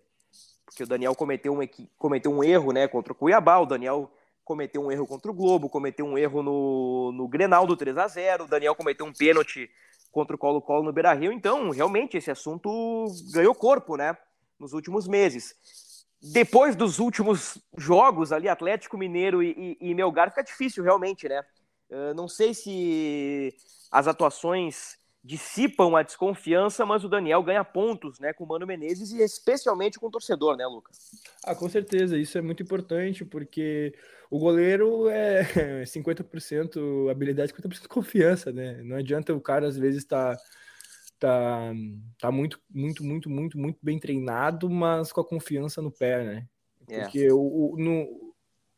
Porque 0.66 0.84
o 0.84 0.88
Daniel 0.88 1.16
cometeu 1.16 1.54
um, 1.54 1.68
cometeu 1.98 2.32
um 2.32 2.44
erro 2.44 2.72
né, 2.72 2.88
contra 2.88 3.14
o 3.14 3.16
Cuiabá, 3.16 3.58
o 3.58 3.66
Daniel 3.66 4.12
cometeu 4.44 4.84
um 4.84 4.92
erro 4.92 5.08
contra 5.08 5.32
o 5.32 5.34
Globo, 5.34 5.70
cometeu 5.70 6.06
um 6.06 6.18
erro 6.18 6.44
no, 6.44 7.12
no 7.14 7.28
Grenal 7.28 7.66
do 7.66 7.76
3 7.76 7.98
a 7.98 8.08
0 8.08 8.44
o 8.44 8.48
Daniel 8.48 8.76
cometeu 8.76 9.06
um 9.06 9.14
pênalti 9.14 9.70
contra 10.12 10.36
o 10.36 10.40
Colo-Colo 10.40 10.84
no 10.84 10.94
Beira-Rio. 10.94 11.32
Então, 11.32 11.70
realmente, 11.70 12.18
esse 12.18 12.30
assunto 12.30 13.06
ganhou 13.32 13.56
corpo 13.56 13.96
né, 13.96 14.18
nos 14.60 14.74
últimos 14.74 15.08
meses. 15.08 16.06
Depois 16.22 16.76
dos 16.76 17.00
últimos 17.00 17.58
jogos 17.78 18.32
ali, 18.32 18.50
Atlético 18.50 18.98
Mineiro 18.98 19.42
e, 19.42 19.78
e, 19.80 19.90
e 19.90 19.94
Melgar, 19.94 20.30
fica 20.30 20.44
difícil 20.44 20.84
realmente, 20.84 21.30
né? 21.30 21.44
Uh, 21.90 22.14
não 22.16 22.28
sei 22.28 22.54
se 22.54 23.56
as 23.92 24.08
atuações 24.08 24.98
dissipam 25.28 25.98
a 25.98 26.04
desconfiança, 26.04 26.86
mas 26.86 27.04
o 27.04 27.10
Daniel 27.10 27.44
ganha 27.44 27.64
pontos, 27.64 28.18
né, 28.18 28.32
com 28.32 28.46
o 28.46 28.48
Mano 28.48 28.66
Menezes 28.66 29.12
e 29.12 29.22
especialmente 29.22 30.00
com 30.00 30.08
o 30.08 30.12
torcedor, 30.12 30.56
né, 30.56 30.66
Lucas? 30.66 31.12
Ah, 31.44 31.54
com 31.54 31.68
certeza, 31.68 32.18
isso 32.18 32.38
é 32.38 32.42
muito 32.42 32.64
importante, 32.64 33.26
porque 33.26 33.94
o 34.32 34.40
goleiro 34.40 35.10
é 35.10 35.44
50% 35.84 37.12
habilidade, 37.12 37.52
50% 37.52 37.88
confiança, 37.90 38.54
né? 38.54 38.82
Não 38.84 38.96
adianta 38.96 39.34
o 39.34 39.42
cara 39.42 39.68
às 39.68 39.78
vezes 39.78 40.04
estar 40.04 40.38
tá, 40.38 40.42
tá, 41.20 41.74
tá 42.22 42.32
muito, 42.32 42.58
muito, 42.74 43.04
muito, 43.04 43.30
muito, 43.30 43.58
muito 43.58 43.80
bem 43.82 44.00
treinado, 44.00 44.70
mas 44.70 45.12
com 45.12 45.20
a 45.20 45.28
confiança 45.28 45.82
no 45.82 45.92
pé, 45.92 46.24
né? 46.24 46.48
É. 46.90 47.02
Porque 47.02 47.26
é. 47.26 47.34
o, 47.34 47.74
o, 47.74 47.76
no, 47.78 48.34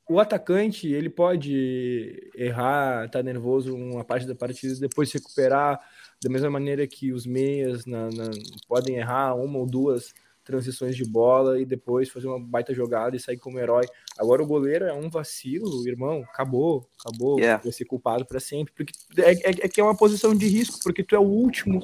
o 0.09 0.19
atacante, 0.19 0.91
ele 0.91 1.11
pode 1.11 2.31
errar, 2.33 3.07
tá 3.11 3.21
nervoso 3.21 3.75
uma 3.75 4.03
parte 4.03 4.25
da 4.25 4.33
partida, 4.33 4.73
depois 4.79 5.09
se 5.09 5.19
recuperar, 5.19 5.79
da 6.21 6.29
mesma 6.29 6.49
maneira 6.49 6.85
que 6.87 7.11
os 7.13 7.25
meias 7.25 7.85
na, 7.85 8.09
na, 8.09 8.29
podem 8.67 8.97
errar 8.97 9.35
uma 9.35 9.59
ou 9.59 9.65
duas 9.65 10.13
transições 10.49 10.95
de 10.95 11.05
bola 11.05 11.61
e 11.61 11.65
depois 11.65 12.09
fazer 12.09 12.27
uma 12.27 12.39
baita 12.39 12.73
jogada 12.73 13.15
e 13.15 13.19
sair 13.19 13.37
como 13.37 13.59
herói. 13.59 13.85
Agora 14.17 14.41
o 14.41 14.47
goleiro 14.47 14.85
é 14.85 14.93
um 14.93 15.07
vacilo, 15.07 15.87
irmão, 15.87 16.23
acabou, 16.23 16.89
acabou, 16.99 17.37
yeah. 17.37 17.61
vai 17.61 17.71
ser 17.71 17.85
culpado 17.85 18.25
para 18.25 18.39
sempre, 18.39 18.73
porque 18.75 18.93
é, 19.21 19.31
é, 19.33 19.49
é, 19.49 19.69
que 19.69 19.79
é 19.79 19.83
uma 19.83 19.95
posição 19.95 20.35
de 20.35 20.47
risco, 20.47 20.79
porque 20.83 21.03
tu 21.03 21.15
é 21.15 21.19
o 21.19 21.23
último, 21.23 21.81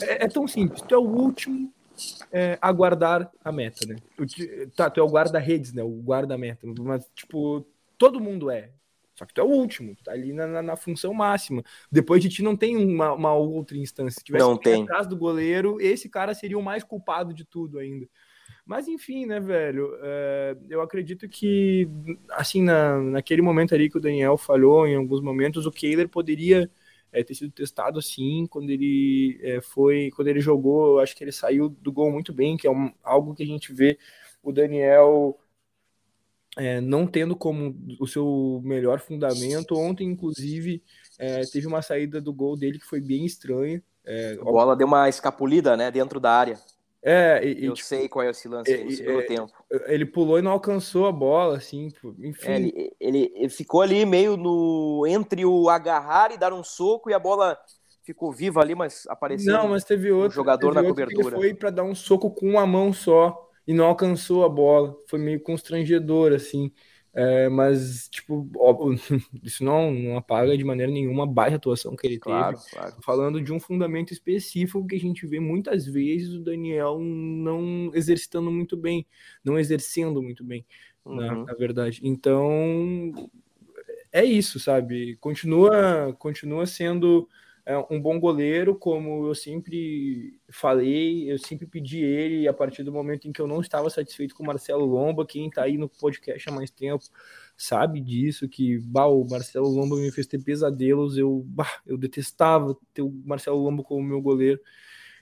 é, 0.00 0.24
é 0.24 0.28
tão 0.28 0.46
simples, 0.46 0.80
tu 0.82 0.94
é 0.94 0.98
o 0.98 1.02
último 1.02 1.72
é, 2.32 2.56
a 2.62 2.70
guardar 2.70 3.30
a 3.44 3.50
meta, 3.50 3.84
né? 3.86 3.96
Tu, 4.16 4.26
tá, 4.76 4.88
tu 4.88 5.00
é 5.00 5.02
o 5.02 5.08
guarda-redes, 5.08 5.72
né? 5.72 5.82
O 5.82 6.00
guarda-meta, 6.00 6.66
mas 6.80 7.04
tipo, 7.16 7.66
todo 7.98 8.20
mundo 8.20 8.48
é, 8.48 8.70
só 9.14 9.24
que 9.24 9.32
tu 9.32 9.40
é 9.40 9.44
o 9.44 9.48
último, 9.48 9.94
tu 9.94 10.02
tá 10.02 10.12
ali 10.12 10.32
na, 10.32 10.46
na, 10.46 10.62
na, 10.62 10.76
função 10.76 11.14
máxima. 11.14 11.62
Depois 11.90 12.20
de 12.20 12.28
ti 12.28 12.42
não 12.42 12.56
tem 12.56 12.76
uma, 12.76 13.12
uma 13.12 13.32
outra 13.32 13.76
instância. 13.76 14.18
Se 14.18 14.24
tivesse 14.24 14.44
não 14.44 14.56
tem. 14.56 14.82
atrás 14.82 15.06
do 15.06 15.16
goleiro, 15.16 15.80
esse 15.80 16.08
cara 16.08 16.34
seria 16.34 16.58
o 16.58 16.62
mais 16.62 16.82
culpado 16.82 17.32
de 17.32 17.44
tudo 17.44 17.78
ainda. 17.78 18.08
Mas 18.66 18.88
enfim, 18.88 19.26
né, 19.26 19.38
velho? 19.38 19.90
É, 20.02 20.56
eu 20.68 20.80
acredito 20.80 21.28
que, 21.28 21.88
assim, 22.30 22.62
na, 22.62 22.98
naquele 23.00 23.42
momento 23.42 23.74
ali 23.74 23.88
que 23.90 23.98
o 23.98 24.00
Daniel 24.00 24.36
falhou, 24.36 24.86
em 24.86 24.96
alguns 24.96 25.20
momentos, 25.20 25.66
o 25.66 25.70
Kehler 25.70 26.08
poderia 26.08 26.68
é, 27.12 27.22
ter 27.22 27.34
sido 27.34 27.52
testado 27.52 27.98
assim, 27.98 28.46
quando 28.50 28.70
ele 28.70 29.38
é, 29.42 29.60
foi, 29.60 30.10
quando 30.16 30.28
ele 30.28 30.40
jogou, 30.40 30.96
eu 30.96 30.98
acho 31.00 31.14
que 31.14 31.22
ele 31.22 31.30
saiu 31.30 31.68
do 31.68 31.92
gol 31.92 32.10
muito 32.10 32.32
bem, 32.32 32.56
que 32.56 32.66
é 32.66 32.70
um, 32.70 32.92
algo 33.02 33.34
que 33.34 33.42
a 33.42 33.46
gente 33.46 33.72
vê 33.72 33.98
o 34.42 34.50
Daniel 34.50 35.38
é, 36.56 36.80
não 36.80 37.06
tendo 37.06 37.34
como 37.34 37.76
o 38.00 38.06
seu 38.06 38.60
melhor 38.64 39.00
fundamento. 39.00 39.76
Ontem, 39.76 40.06
inclusive, 40.06 40.82
é, 41.18 41.42
teve 41.46 41.66
uma 41.66 41.82
saída 41.82 42.20
do 42.20 42.32
gol 42.32 42.56
dele 42.56 42.78
que 42.78 42.86
foi 42.86 43.00
bem 43.00 43.24
estranha. 43.24 43.82
É, 44.04 44.36
a 44.40 44.44
bola 44.44 44.76
deu 44.76 44.86
uma 44.86 45.08
escapulida, 45.08 45.76
né, 45.76 45.90
dentro 45.90 46.20
da 46.20 46.30
área. 46.30 46.58
É, 47.06 47.44
e, 47.44 47.66
eu 47.66 47.74
tipo, 47.74 47.86
sei 47.86 48.08
qual 48.08 48.24
é 48.24 48.30
esse 48.30 48.48
lance 48.48 48.72
é, 48.72 49.12
no 49.12 49.20
é, 49.20 49.26
tempo. 49.26 49.52
Ele 49.86 50.06
pulou 50.06 50.38
e 50.38 50.42
não 50.42 50.52
alcançou 50.52 51.06
a 51.06 51.12
bola, 51.12 51.58
assim, 51.58 51.92
enfim. 52.18 52.48
É, 52.48 52.56
ele, 52.56 52.92
ele, 52.98 53.32
ele, 53.34 53.48
ficou 53.50 53.82
ali 53.82 54.06
meio 54.06 54.38
no 54.38 55.04
entre 55.06 55.44
o 55.44 55.68
agarrar 55.68 56.32
e 56.32 56.38
dar 56.38 56.54
um 56.54 56.64
soco 56.64 57.10
e 57.10 57.14
a 57.14 57.18
bola 57.18 57.58
ficou 58.02 58.32
viva 58.32 58.62
ali, 58.62 58.74
mas 58.74 59.06
apareceu. 59.08 59.52
Não, 59.52 59.68
mas 59.68 59.84
teve 59.84 60.10
outro 60.12 60.28
um 60.28 60.34
jogador 60.34 60.74
na 60.74 60.82
cobertura. 60.82 61.28
ele 61.28 61.36
foi 61.36 61.54
para 61.54 61.68
dar 61.68 61.84
um 61.84 61.94
soco 61.94 62.30
com 62.30 62.48
uma 62.48 62.66
mão 62.66 62.90
só 62.90 63.50
e 63.66 63.72
não 63.72 63.86
alcançou 63.86 64.44
a 64.44 64.48
bola. 64.48 64.96
Foi 65.08 65.18
meio 65.18 65.40
constrangedor, 65.40 66.32
assim. 66.32 66.72
É, 67.16 67.48
mas, 67.48 68.08
tipo, 68.08 68.50
isso 69.42 69.62
não, 69.64 69.92
não 69.92 70.16
apaga 70.16 70.58
de 70.58 70.64
maneira 70.64 70.90
nenhuma 70.90 71.22
a 71.22 71.26
baixa 71.26 71.56
atuação 71.56 71.94
que 71.94 72.04
ele 72.04 72.18
claro, 72.18 72.56
teve. 72.56 72.70
Claro. 72.70 72.96
Falando 73.04 73.40
de 73.40 73.52
um 73.52 73.60
fundamento 73.60 74.12
específico 74.12 74.84
que 74.84 74.96
a 74.96 75.00
gente 75.00 75.24
vê 75.24 75.38
muitas 75.38 75.86
vezes 75.86 76.34
o 76.34 76.42
Daniel 76.42 76.98
não 76.98 77.92
exercitando 77.94 78.50
muito 78.50 78.76
bem, 78.76 79.06
não 79.44 79.56
exercendo 79.56 80.20
muito 80.20 80.42
bem, 80.42 80.66
uhum. 81.04 81.14
na, 81.14 81.44
na 81.44 81.54
verdade. 81.54 82.00
Então, 82.02 83.12
é 84.10 84.24
isso, 84.24 84.58
sabe? 84.58 85.16
Continua, 85.20 86.12
continua 86.18 86.66
sendo 86.66 87.28
é 87.66 87.78
um 87.90 88.00
bom 88.00 88.20
goleiro, 88.20 88.74
como 88.74 89.26
eu 89.26 89.34
sempre 89.34 90.38
falei, 90.50 91.30
eu 91.32 91.38
sempre 91.38 91.66
pedi 91.66 92.02
ele, 92.04 92.46
a 92.46 92.52
partir 92.52 92.82
do 92.82 92.92
momento 92.92 93.26
em 93.26 93.32
que 93.32 93.40
eu 93.40 93.46
não 93.46 93.60
estava 93.60 93.88
satisfeito 93.88 94.34
com 94.34 94.42
o 94.42 94.46
Marcelo 94.46 94.84
Lomba, 94.84 95.26
quem 95.26 95.48
está 95.48 95.62
aí 95.62 95.78
no 95.78 95.88
podcast 95.88 96.48
há 96.48 96.52
mais 96.52 96.70
tempo 96.70 97.04
sabe 97.56 98.00
disso, 98.00 98.48
que 98.48 98.78
bah, 98.80 99.06
o 99.06 99.26
Marcelo 99.26 99.68
Lomba 99.68 99.96
me 99.96 100.10
fez 100.10 100.26
ter 100.26 100.42
pesadelos, 100.42 101.16
eu, 101.16 101.42
bah, 101.46 101.80
eu 101.86 101.96
detestava 101.96 102.76
ter 102.92 103.02
o 103.02 103.10
Marcelo 103.24 103.58
Lomba 103.58 103.82
como 103.82 104.02
meu 104.02 104.20
goleiro, 104.20 104.60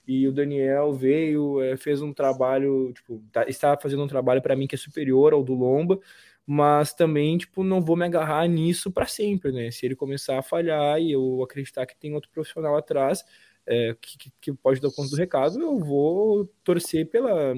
e 0.06 0.26
o 0.26 0.32
Daniel 0.32 0.92
veio, 0.92 1.60
é, 1.62 1.76
fez 1.76 2.02
um 2.02 2.12
trabalho, 2.12 2.92
tipo, 2.92 3.22
tá, 3.30 3.44
está 3.48 3.78
fazendo 3.80 4.02
um 4.02 4.08
trabalho 4.08 4.42
para 4.42 4.56
mim 4.56 4.66
que 4.66 4.74
é 4.74 4.78
superior 4.78 5.32
ao 5.32 5.44
do 5.44 5.54
Lomba, 5.54 6.00
mas 6.46 6.92
também, 6.92 7.38
tipo, 7.38 7.62
não 7.62 7.80
vou 7.80 7.96
me 7.96 8.04
agarrar 8.04 8.46
nisso 8.48 8.90
para 8.90 9.06
sempre, 9.06 9.52
né? 9.52 9.70
Se 9.70 9.86
ele 9.86 9.96
começar 9.96 10.38
a 10.38 10.42
falhar 10.42 11.00
e 11.00 11.12
eu 11.12 11.42
acreditar 11.42 11.86
que 11.86 11.96
tem 11.96 12.14
outro 12.14 12.30
profissional 12.30 12.76
atrás 12.76 13.24
é, 13.66 13.96
que, 14.00 14.32
que 14.40 14.52
pode 14.52 14.80
dar 14.80 14.90
conta 14.90 15.10
do 15.10 15.16
recado, 15.16 15.60
eu 15.60 15.78
vou 15.78 16.46
torcer 16.64 17.08
pela, 17.08 17.54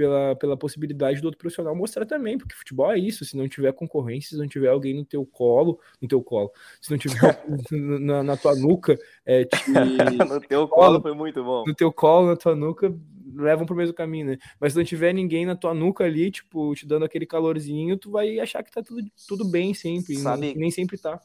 pela, 0.00 0.34
pela 0.34 0.56
possibilidade 0.56 1.20
do 1.20 1.26
outro 1.26 1.36
profissional 1.36 1.76
mostrar 1.76 2.06
também, 2.06 2.38
porque 2.38 2.54
futebol 2.54 2.90
é 2.90 2.98
isso, 2.98 3.22
se 3.22 3.36
não 3.36 3.46
tiver 3.46 3.70
concorrência, 3.74 4.30
se 4.30 4.38
não 4.38 4.48
tiver 4.48 4.68
alguém 4.68 4.94
no 4.94 5.04
teu 5.04 5.26
colo, 5.26 5.78
no 6.00 6.08
teu 6.08 6.22
colo, 6.22 6.50
se 6.80 6.90
não 6.90 6.96
tiver 6.96 7.44
na, 7.70 8.22
na, 8.22 8.34
tua 8.34 8.56
nuca, 8.56 8.98
é, 9.26 9.44
te... 9.44 9.56
no 10.26 10.40
teu 10.40 10.66
colo 10.66 11.02
foi 11.02 11.12
muito 11.14 11.44
bom. 11.44 11.64
No 11.66 11.74
teu 11.74 11.92
colo, 11.92 12.28
na 12.28 12.36
tua 12.36 12.56
nuca, 12.56 12.90
levam 13.34 13.66
pro 13.66 13.76
mesmo 13.76 13.94
caminho, 13.94 14.28
né? 14.28 14.38
Mas 14.58 14.72
se 14.72 14.78
não 14.78 14.84
tiver 14.86 15.12
ninguém 15.12 15.44
na 15.44 15.54
tua 15.54 15.74
nuca 15.74 16.04
ali, 16.04 16.30
tipo, 16.30 16.74
te 16.74 16.86
dando 16.86 17.04
aquele 17.04 17.26
calorzinho, 17.26 17.98
tu 17.98 18.10
vai 18.10 18.40
achar 18.40 18.62
que 18.62 18.72
tá 18.72 18.82
tudo, 18.82 19.02
tudo 19.28 19.44
bem 19.44 19.74
sempre. 19.74 20.16
Sabe, 20.16 20.54
nem 20.56 20.70
sempre 20.70 20.96
tá. 20.96 21.20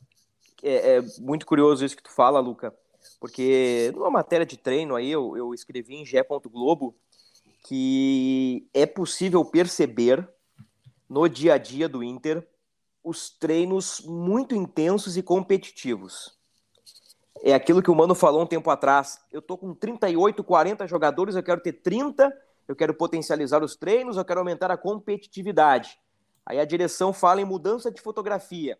É, 0.61 0.97
é, 0.97 1.01
muito 1.21 1.45
curioso 1.45 1.85
isso 1.85 1.95
que 1.95 2.03
tu 2.03 2.11
fala, 2.11 2.41
Luca, 2.41 2.75
porque 3.21 3.89
numa 3.95 4.11
matéria 4.11 4.45
de 4.45 4.57
treino 4.57 4.97
aí, 4.97 5.09
eu, 5.09 5.37
eu 5.37 5.53
escrevi 5.53 5.95
em 5.95 6.05
G. 6.05 6.21
Globo 6.51 6.93
que 7.67 8.69
é 8.73 8.85
possível 8.85 9.43
perceber 9.43 10.27
no 11.09 11.27
dia 11.27 11.55
a 11.55 11.57
dia 11.57 11.89
do 11.89 12.03
Inter 12.03 12.47
os 13.03 13.29
treinos 13.29 14.01
muito 14.01 14.55
intensos 14.55 15.17
e 15.17 15.23
competitivos. 15.23 16.37
É 17.41 17.53
aquilo 17.53 17.81
que 17.81 17.89
o 17.89 17.95
Mano 17.95 18.13
falou 18.13 18.43
um 18.43 18.45
tempo 18.45 18.69
atrás. 18.69 19.19
Eu 19.31 19.41
tô 19.41 19.57
com 19.57 19.73
38, 19.73 20.43
40 20.43 20.87
jogadores, 20.87 21.35
eu 21.35 21.43
quero 21.43 21.59
ter 21.59 21.73
30, 21.73 22.31
eu 22.67 22.75
quero 22.75 22.93
potencializar 22.93 23.63
os 23.63 23.75
treinos, 23.75 24.17
eu 24.17 24.25
quero 24.25 24.39
aumentar 24.39 24.69
a 24.69 24.77
competitividade. 24.77 25.99
Aí 26.45 26.59
a 26.59 26.65
direção 26.65 27.11
fala 27.11 27.41
em 27.41 27.45
mudança 27.45 27.91
de 27.91 27.99
fotografia. 27.99 28.79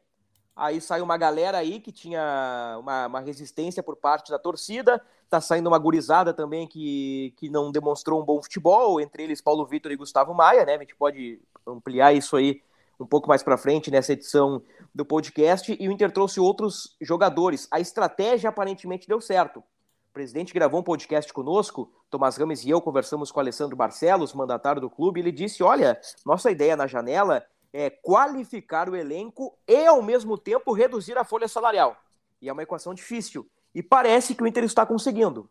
Aí 0.56 0.80
sai 0.80 1.02
uma 1.02 1.18
galera 1.18 1.58
aí 1.58 1.80
que 1.80 1.92
tinha 1.92 2.78
uma, 2.80 3.08
uma, 3.08 3.20
resistência 3.20 3.84
por 3.84 3.98
parte 3.98 4.32
da 4.32 4.40
torcida. 4.40 5.04
Tá 5.30 5.42
saindo 5.42 5.68
uma 5.68 5.80
gurizada 5.80 6.34
também 6.34 6.68
que, 6.68 7.34
que 7.38 7.50
não 7.50 7.72
demonstrou 7.72 8.22
um 8.22 8.26
bom 8.26 8.42
futebol, 8.42 9.02
entre 9.02 9.24
eles 9.24 9.42
Paulo 9.42 9.66
Vitor 9.66 9.92
e 9.92 9.96
Gustavo 9.96 10.34
Maia, 10.34 10.66
né? 10.66 10.76
A 10.76 10.80
gente 10.80 10.96
pode 10.96 11.42
ampliar 11.66 12.14
isso 12.14 12.36
aí 12.36 12.62
um 13.00 13.06
pouco 13.06 13.28
mais 13.28 13.44
para 13.44 13.58
frente 13.58 13.92
nessa 13.92 14.14
edição 14.14 14.62
do 14.94 15.06
podcast. 15.06 15.76
E 15.78 15.88
o 15.88 15.92
Inter 15.92 16.12
trouxe 16.12 16.40
outros 16.40 16.96
jogadores. 17.02 17.68
A 17.72 17.80
estratégia 17.80 18.50
aparentemente 18.50 19.08
deu 19.08 19.20
certo. 19.20 19.60
O 19.60 20.14
presidente 20.14 20.54
gravou 20.54 20.80
um 20.80 20.84
podcast 20.84 21.34
conosco, 21.34 21.92
Tomás 22.10 22.38
Rames 22.38 22.64
e 22.64 22.70
eu 22.70 22.80
conversamos 22.80 23.32
com 23.32 23.40
Alessandro 23.40 23.76
Barcelos, 23.76 24.34
mandatário 24.34 24.80
do 24.80 24.90
clube, 24.90 25.20
e 25.20 25.24
ele 25.24 25.32
disse: 25.32 25.62
Olha, 25.62 26.00
nossa 26.26 26.50
ideia 26.50 26.78
na 26.78 26.88
janela 26.88 27.46
é, 27.74 27.90
qualificar 27.90 28.90
o 28.90 28.96
elenco 28.96 29.58
e, 29.68 29.86
ao 29.86 30.02
mesmo 30.02 30.38
tempo, 30.38 30.72
reduzir 30.72 31.18
a 31.18 31.26
folha 31.26 31.50
salarial. 31.50 31.98
E 32.42 32.48
é 32.48 32.54
uma 32.54 32.64
equação 32.64 32.94
difícil. 32.94 33.46
E 33.76 33.84
parece 33.84 34.34
que 34.34 34.42
o 34.42 34.48
Inter 34.48 34.64
está 34.64 34.86
conseguindo. 34.86 35.50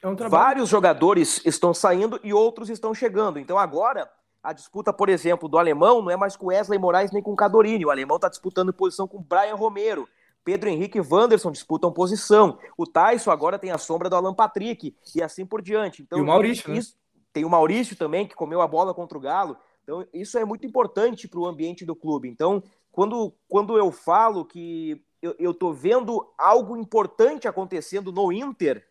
É 0.00 0.06
um 0.06 0.14
Vários 0.14 0.68
jogadores 0.68 1.44
estão 1.44 1.74
saindo 1.74 2.20
e 2.22 2.32
outros 2.32 2.70
estão 2.70 2.94
chegando. 2.94 3.40
Então, 3.40 3.58
agora, 3.58 4.08
a 4.40 4.52
disputa, 4.52 4.92
por 4.92 5.08
exemplo, 5.08 5.48
do 5.48 5.58
alemão 5.58 6.00
não 6.00 6.10
é 6.10 6.16
mais 6.16 6.36
com 6.36 6.46
Wesley 6.46 6.78
Moraes 6.78 7.10
nem 7.10 7.20
com 7.20 7.34
Cadorini. 7.34 7.84
O 7.84 7.90
alemão 7.90 8.16
está 8.16 8.28
disputando 8.28 8.72
posição 8.72 9.08
com 9.08 9.20
Brian 9.20 9.56
Romero. 9.56 10.08
Pedro 10.44 10.68
Henrique 10.68 10.98
e 10.98 11.00
Wanderson 11.00 11.50
disputam 11.50 11.92
posição. 11.92 12.58
O 12.76 12.86
Tyson 12.86 13.32
agora 13.32 13.58
tem 13.58 13.72
a 13.72 13.76
sombra 13.76 14.08
do 14.08 14.14
Alan 14.14 14.32
Patrick 14.32 14.94
e 15.14 15.22
assim 15.22 15.44
por 15.44 15.60
diante. 15.60 16.00
Então, 16.00 16.18
e 16.18 16.22
o 16.22 16.24
Maurício, 16.24 16.72
né? 16.72 16.80
Tem 17.32 17.44
o 17.44 17.50
Maurício 17.50 17.96
também, 17.96 18.26
que 18.26 18.36
comeu 18.36 18.62
a 18.62 18.68
bola 18.68 18.94
contra 18.94 19.18
o 19.18 19.20
Galo. 19.20 19.56
Então, 19.82 20.06
isso 20.14 20.38
é 20.38 20.44
muito 20.44 20.64
importante 20.64 21.26
para 21.26 21.40
o 21.40 21.46
ambiente 21.46 21.84
do 21.84 21.96
clube. 21.96 22.28
Então, 22.28 22.62
quando, 22.92 23.34
quando 23.48 23.76
eu 23.76 23.90
falo 23.90 24.44
que 24.44 25.02
eu 25.22 25.50
estou 25.50 25.72
vendo 25.72 26.32
algo 26.36 26.76
importante 26.76 27.48
acontecendo 27.48 28.12
no 28.12 28.32
Inter, 28.32 28.86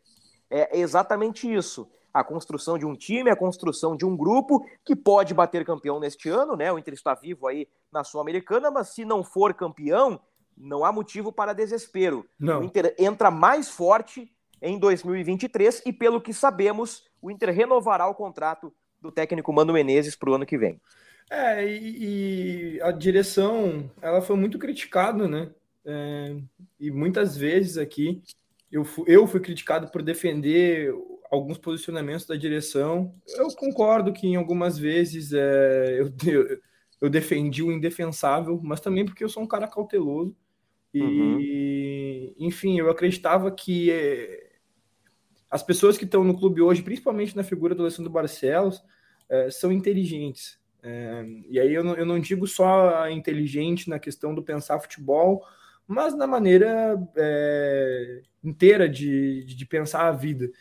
é 0.49 0.79
exatamente 0.79 1.51
isso. 1.51 1.89
A 2.13 2.23
construção 2.23 2.77
de 2.77 2.85
um 2.85 2.95
time, 2.95 3.29
a 3.29 3.35
construção 3.35 3.95
de 3.95 4.05
um 4.05 4.15
grupo 4.17 4.65
que 4.83 4.95
pode 4.95 5.33
bater 5.33 5.65
campeão 5.65 5.99
neste 5.99 6.29
ano, 6.29 6.55
né? 6.55 6.71
O 6.71 6.79
Inter 6.79 6.93
está 6.93 7.13
vivo 7.13 7.47
aí 7.47 7.67
na 7.91 8.03
Sul-Americana, 8.03 8.71
mas 8.71 8.89
se 8.89 9.05
não 9.05 9.23
for 9.23 9.53
campeão, 9.53 10.19
não 10.57 10.83
há 10.83 10.91
motivo 10.91 11.31
para 11.31 11.53
desespero. 11.53 12.25
Não. 12.39 12.61
O 12.61 12.63
Inter 12.63 12.95
entra 12.97 13.29
mais 13.29 13.69
forte 13.69 14.31
em 14.61 14.79
2023 14.79 15.83
e, 15.85 15.93
pelo 15.93 16.19
que 16.19 16.33
sabemos, 16.33 17.05
o 17.21 17.29
Inter 17.29 17.53
renovará 17.53 18.07
o 18.07 18.15
contrato 18.15 18.73
do 18.99 19.11
técnico 19.11 19.53
Mano 19.53 19.73
Menezes 19.73 20.15
para 20.15 20.31
o 20.31 20.33
ano 20.33 20.45
que 20.45 20.57
vem. 20.57 20.81
É, 21.29 21.67
e, 21.67 22.77
e, 22.77 22.81
a 22.81 22.91
direção, 22.91 23.91
ela 24.01 24.21
foi 24.21 24.35
muito 24.35 24.57
criticada, 24.57 25.27
né? 25.27 25.49
É, 25.89 26.35
e 26.77 26.91
muitas 26.91 27.37
vezes 27.37 27.77
aqui 27.77 28.21
eu 28.69 28.83
fui, 28.83 29.05
eu 29.07 29.25
fui 29.25 29.39
criticado 29.39 29.89
por 29.89 30.03
defender 30.03 30.93
alguns 31.31 31.57
posicionamentos 31.57 32.25
da 32.25 32.35
direção. 32.35 33.15
Eu 33.35 33.47
concordo 33.55 34.11
que 34.11 34.27
em 34.27 34.35
algumas 34.35 34.77
vezes 34.77 35.31
é, 35.31 36.01
eu, 36.01 36.13
eu, 36.25 36.59
eu 36.99 37.09
defendi 37.09 37.63
o 37.63 37.71
indefensável, 37.71 38.59
mas 38.61 38.81
também 38.81 39.05
porque 39.05 39.23
eu 39.23 39.29
sou 39.29 39.41
um 39.41 39.47
cara 39.47 39.67
cauteloso. 39.67 40.35
E, 40.93 41.01
uhum. 41.01 42.47
enfim, 42.47 42.79
eu 42.79 42.89
acreditava 42.89 43.49
que 43.51 43.91
é, 43.91 44.57
as 45.49 45.63
pessoas 45.63 45.97
que 45.97 46.05
estão 46.05 46.23
no 46.23 46.37
clube 46.37 46.61
hoje, 46.61 46.81
principalmente 46.81 47.35
na 47.35 47.43
figura 47.43 47.73
do 47.73 47.83
Alessandro 47.83 48.11
Barcelos, 48.11 48.83
é, 49.29 49.49
são 49.49 49.71
inteligentes. 49.71 50.59
É, 50.81 51.25
e 51.49 51.59
aí 51.59 51.73
eu 51.73 51.83
não, 51.83 51.95
eu 51.95 52.05
não 52.05 52.19
digo 52.19 52.47
só 52.47 53.09
inteligente 53.09 53.89
na 53.89 53.99
questão 53.99 54.33
do 54.33 54.43
pensar 54.43 54.79
futebol, 54.79 55.43
mas 55.87 56.15
na 56.15 56.27
maneira 56.27 57.01
é, 57.15 58.21
inteira 58.43 58.89
de, 58.89 59.45
de, 59.45 59.65
pensar 59.65 60.07
a 60.07 60.11
vida. 60.11 60.51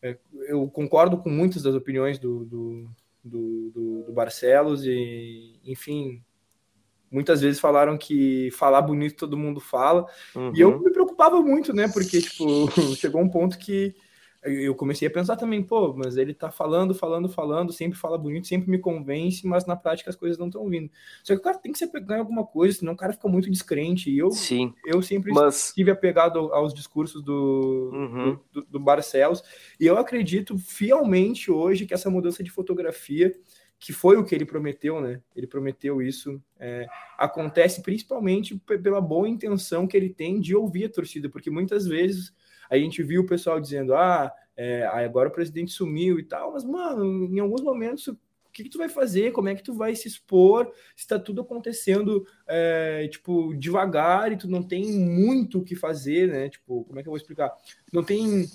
É, 0.00 0.16
eu 0.46 0.68
concordo 0.68 1.18
com 1.18 1.28
muitas 1.28 1.62
das 1.62 1.74
opiniões 1.74 2.18
do, 2.18 2.44
do, 2.44 2.90
do, 3.24 3.70
do, 4.06 4.12
Barcelos 4.12 4.84
e, 4.84 5.58
enfim, 5.64 6.22
muitas 7.10 7.40
vezes 7.40 7.60
falaram 7.60 7.98
que 7.98 8.50
falar 8.52 8.82
bonito 8.82 9.16
todo 9.16 9.36
mundo 9.36 9.60
fala. 9.60 10.06
Uhum. 10.34 10.52
E 10.54 10.60
eu 10.60 10.70
uhum. 10.70 10.80
me 10.80 10.92
preocupava 10.92 11.40
muito, 11.42 11.72
né? 11.72 11.88
Porque, 11.88 12.20
tipo, 12.20 12.44
chegou 12.96 13.20
um 13.20 13.28
ponto 13.28 13.58
que 13.58 13.94
eu 14.44 14.74
comecei 14.74 15.06
a 15.06 15.10
pensar 15.10 15.36
também, 15.36 15.62
pô, 15.62 15.94
mas 15.94 16.16
ele 16.16 16.34
tá 16.34 16.50
falando, 16.50 16.92
falando, 16.92 17.28
falando, 17.28 17.72
sempre 17.72 17.96
fala 17.96 18.18
bonito, 18.18 18.48
sempre 18.48 18.68
me 18.68 18.78
convence, 18.78 19.46
mas 19.46 19.66
na 19.66 19.76
prática 19.76 20.10
as 20.10 20.16
coisas 20.16 20.36
não 20.36 20.48
estão 20.48 20.68
vindo. 20.68 20.90
Só 21.22 21.32
que 21.34 21.40
o 21.40 21.42
cara 21.42 21.58
tem 21.58 21.70
que 21.70 21.78
se 21.78 21.84
apegar 21.84 22.18
em 22.18 22.20
alguma 22.20 22.44
coisa, 22.44 22.78
senão 22.78 22.92
o 22.92 22.96
cara 22.96 23.12
fica 23.12 23.28
muito 23.28 23.48
descrente. 23.48 24.10
E 24.10 24.18
eu, 24.18 24.32
Sim, 24.32 24.74
eu 24.84 25.00
sempre 25.00 25.32
mas... 25.32 25.68
estive 25.68 25.92
apegado 25.92 26.52
aos 26.52 26.74
discursos 26.74 27.22
do, 27.22 27.90
uhum. 27.92 28.38
do, 28.52 28.62
do, 28.62 28.80
Barcelos, 28.80 29.44
e 29.78 29.86
eu 29.86 29.96
acredito 29.96 30.58
fielmente 30.58 31.50
hoje 31.50 31.86
que 31.86 31.94
essa 31.94 32.10
mudança 32.10 32.42
de 32.42 32.50
fotografia, 32.50 33.32
que 33.78 33.92
foi 33.92 34.16
o 34.16 34.24
que 34.24 34.34
ele 34.34 34.44
prometeu, 34.44 35.00
né? 35.00 35.20
Ele 35.36 35.46
prometeu 35.46 36.02
isso, 36.02 36.42
é, 36.58 36.86
acontece 37.16 37.80
principalmente 37.80 38.56
pela 38.56 39.00
boa 39.00 39.28
intenção 39.28 39.86
que 39.86 39.96
ele 39.96 40.10
tem 40.10 40.40
de 40.40 40.56
ouvir 40.56 40.86
a 40.86 40.88
torcida, 40.90 41.28
porque 41.28 41.50
muitas 41.50 41.86
vezes 41.86 42.32
a 42.72 42.78
gente 42.78 43.02
viu 43.02 43.22
o 43.22 43.26
pessoal 43.26 43.60
dizendo, 43.60 43.94
ah, 43.94 44.32
é, 44.56 44.84
agora 44.86 45.28
o 45.28 45.32
presidente 45.32 45.72
sumiu 45.72 46.18
e 46.18 46.22
tal, 46.22 46.52
mas, 46.52 46.64
mano, 46.64 47.26
em 47.30 47.38
alguns 47.38 47.60
momentos 47.62 48.08
o 48.08 48.16
que, 48.52 48.64
que, 48.64 48.70
tu 48.70 48.78
vai 48.78 48.88
fazer? 48.88 49.32
Como 49.32 49.48
é 49.48 49.54
que 49.54 49.62
tu 49.62 49.72
vai 49.72 49.94
se 49.94 50.06
expor? 50.08 50.70
Está 50.94 51.18
tudo 51.18 51.40
acontecendo, 51.40 52.26
é, 52.46 53.08
tipo, 53.08 53.54
devagar 53.54 54.30
e 54.30 54.36
tu 54.36 54.46
não 54.46 54.62
tem 54.62 54.84
muito 54.84 55.58
o 55.58 55.64
que 55.64 55.74
fazer, 55.74 56.28
né? 56.28 56.50
Tipo, 56.50 56.84
como 56.84 56.98
é 56.98 57.02
que 57.02 57.08
eu 57.08 57.12
vou 57.12 57.16
explicar? 57.16 57.50
Não 57.90 58.04
tem. 58.04 58.46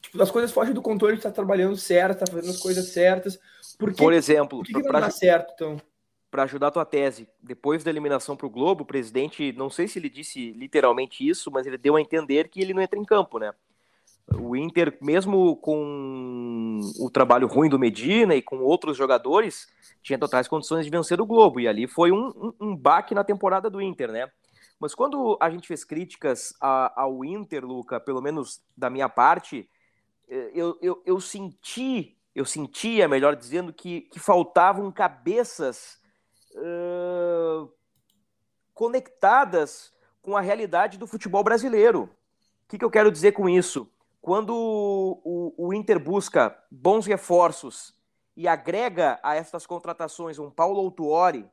Tipo, 0.00 0.22
as 0.22 0.30
coisas 0.30 0.50
fogem 0.50 0.72
do 0.72 0.80
controle, 0.80 1.18
tu 1.18 1.22
tá 1.22 1.30
trabalhando 1.30 1.76
certo, 1.76 2.20
tá 2.20 2.32
fazendo 2.32 2.50
as 2.50 2.60
coisas 2.60 2.86
certas. 2.88 3.38
Por, 3.78 3.90
que, 3.90 3.98
Por 3.98 4.12
exemplo, 4.12 4.58
por 4.58 4.66
que, 4.66 4.72
que 4.72 4.80
não 4.80 4.90
pra... 4.90 5.00
dá 5.00 5.10
certo, 5.10 5.52
então? 5.54 5.76
Para 6.32 6.44
ajudar 6.44 6.68
a 6.68 6.70
tua 6.70 6.86
tese. 6.86 7.28
Depois 7.42 7.84
da 7.84 7.90
eliminação 7.90 8.34
para 8.34 8.46
o 8.46 8.50
Globo, 8.50 8.84
o 8.84 8.86
presidente, 8.86 9.52
não 9.52 9.68
sei 9.68 9.86
se 9.86 9.98
ele 9.98 10.08
disse 10.08 10.52
literalmente 10.52 11.28
isso, 11.28 11.50
mas 11.50 11.66
ele 11.66 11.76
deu 11.76 11.94
a 11.94 12.00
entender 12.00 12.48
que 12.48 12.62
ele 12.62 12.72
não 12.72 12.80
entra 12.80 12.98
em 12.98 13.04
campo, 13.04 13.38
né? 13.38 13.52
O 14.40 14.56
Inter, 14.56 14.96
mesmo 15.02 15.56
com 15.56 16.80
o 16.98 17.10
trabalho 17.10 17.46
ruim 17.46 17.68
do 17.68 17.78
Medina 17.78 18.34
e 18.34 18.40
com 18.40 18.60
outros 18.60 18.96
jogadores, 18.96 19.68
tinha 20.02 20.18
totais 20.18 20.48
condições 20.48 20.86
de 20.86 20.90
vencer 20.90 21.20
o 21.20 21.26
Globo. 21.26 21.60
E 21.60 21.68
ali 21.68 21.86
foi 21.86 22.10
um, 22.10 22.28
um, 22.28 22.68
um 22.68 22.76
baque 22.76 23.14
na 23.14 23.22
temporada 23.22 23.68
do 23.68 23.82
Inter, 23.82 24.10
né? 24.10 24.30
Mas 24.80 24.94
quando 24.94 25.36
a 25.38 25.50
gente 25.50 25.68
fez 25.68 25.84
críticas 25.84 26.54
a, 26.58 27.02
ao 27.02 27.22
Inter, 27.26 27.62
Luca, 27.62 28.00
pelo 28.00 28.22
menos 28.22 28.62
da 28.74 28.88
minha 28.88 29.08
parte, 29.08 29.68
eh, 30.30 30.50
eu, 30.54 30.78
eu, 30.80 31.02
eu 31.04 31.20
senti, 31.20 32.16
eu 32.34 32.46
sentia, 32.46 33.06
melhor 33.06 33.36
dizendo, 33.36 33.70
que, 33.70 34.02
que 34.02 34.18
faltavam 34.18 34.90
cabeças 34.90 36.00
conectadas 38.74 39.92
com 40.22 40.36
a 40.36 40.40
realidade 40.40 40.98
do 40.98 41.06
futebol 41.06 41.42
brasileiro. 41.42 42.04
O 42.04 42.68
que, 42.68 42.78
que 42.78 42.84
eu 42.84 42.90
quero 42.90 43.10
dizer 43.10 43.32
com 43.32 43.48
isso? 43.48 43.88
Quando 44.20 44.54
o, 44.54 45.52
o, 45.56 45.74
Inter 45.74 45.98
busca 45.98 46.56
bons 46.70 47.06
reforços 47.06 47.92
e 48.36 48.46
agrega 48.46 49.18
a 49.22 49.34
essas 49.34 49.66
contratações 49.66 50.38
um 50.38 50.48
Paulo 50.48 50.78
Autuori, 50.78 51.44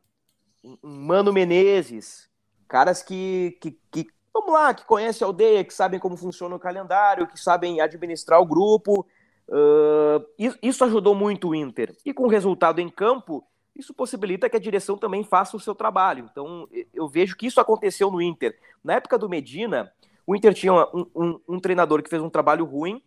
um 0.63 0.77
Mano 0.83 1.33
Menezes, 1.33 2.29
caras 2.67 3.01
que, 3.01 3.57
que, 3.59 3.71
que, 3.91 4.07
vamos 4.31 4.53
lá, 4.53 4.73
que 4.73 4.85
conhecem 4.85 5.25
a 5.25 5.27
aldeia, 5.27 5.63
que 5.63 5.73
sabem 5.73 5.99
como 5.99 6.15
funciona 6.15 6.55
o 6.55 6.59
calendário, 6.59 7.27
que 7.27 7.39
sabem 7.39 7.81
administrar 7.81 8.39
o 8.39 8.45
grupo. 8.45 9.05
Uh, 9.47 10.23
isso 10.61 10.85
ajudou 10.85 11.15
muito 11.15 11.49
o 11.49 11.55
Inter. 11.55 11.97
E 12.05 12.13
com 12.13 12.25
o 12.25 12.29
resultado 12.29 12.79
em 12.79 12.87
campo, 12.87 13.43
isso 13.75 13.93
possibilita 13.93 14.49
que 14.49 14.57
a 14.57 14.59
direção 14.59 14.97
também 14.97 15.23
faça 15.23 15.55
o 15.55 15.59
seu 15.59 15.73
trabalho. 15.73 16.27
Então, 16.31 16.67
eu 16.93 17.07
vejo 17.07 17.35
que 17.35 17.47
isso 17.47 17.61
aconteceu 17.61 18.11
no 18.11 18.21
Inter. 18.21 18.57
Na 18.83 18.95
época 18.95 19.17
do 19.17 19.29
Medina, 19.29 19.91
o 20.27 20.35
Inter 20.35 20.53
tinha 20.53 20.73
um, 20.73 21.05
um, 21.15 21.39
um 21.47 21.59
treinador 21.59 22.03
que 22.03 22.09
fez 22.09 22.21
um 22.21 22.29
trabalho 22.29 22.65
ruim, 22.65 23.01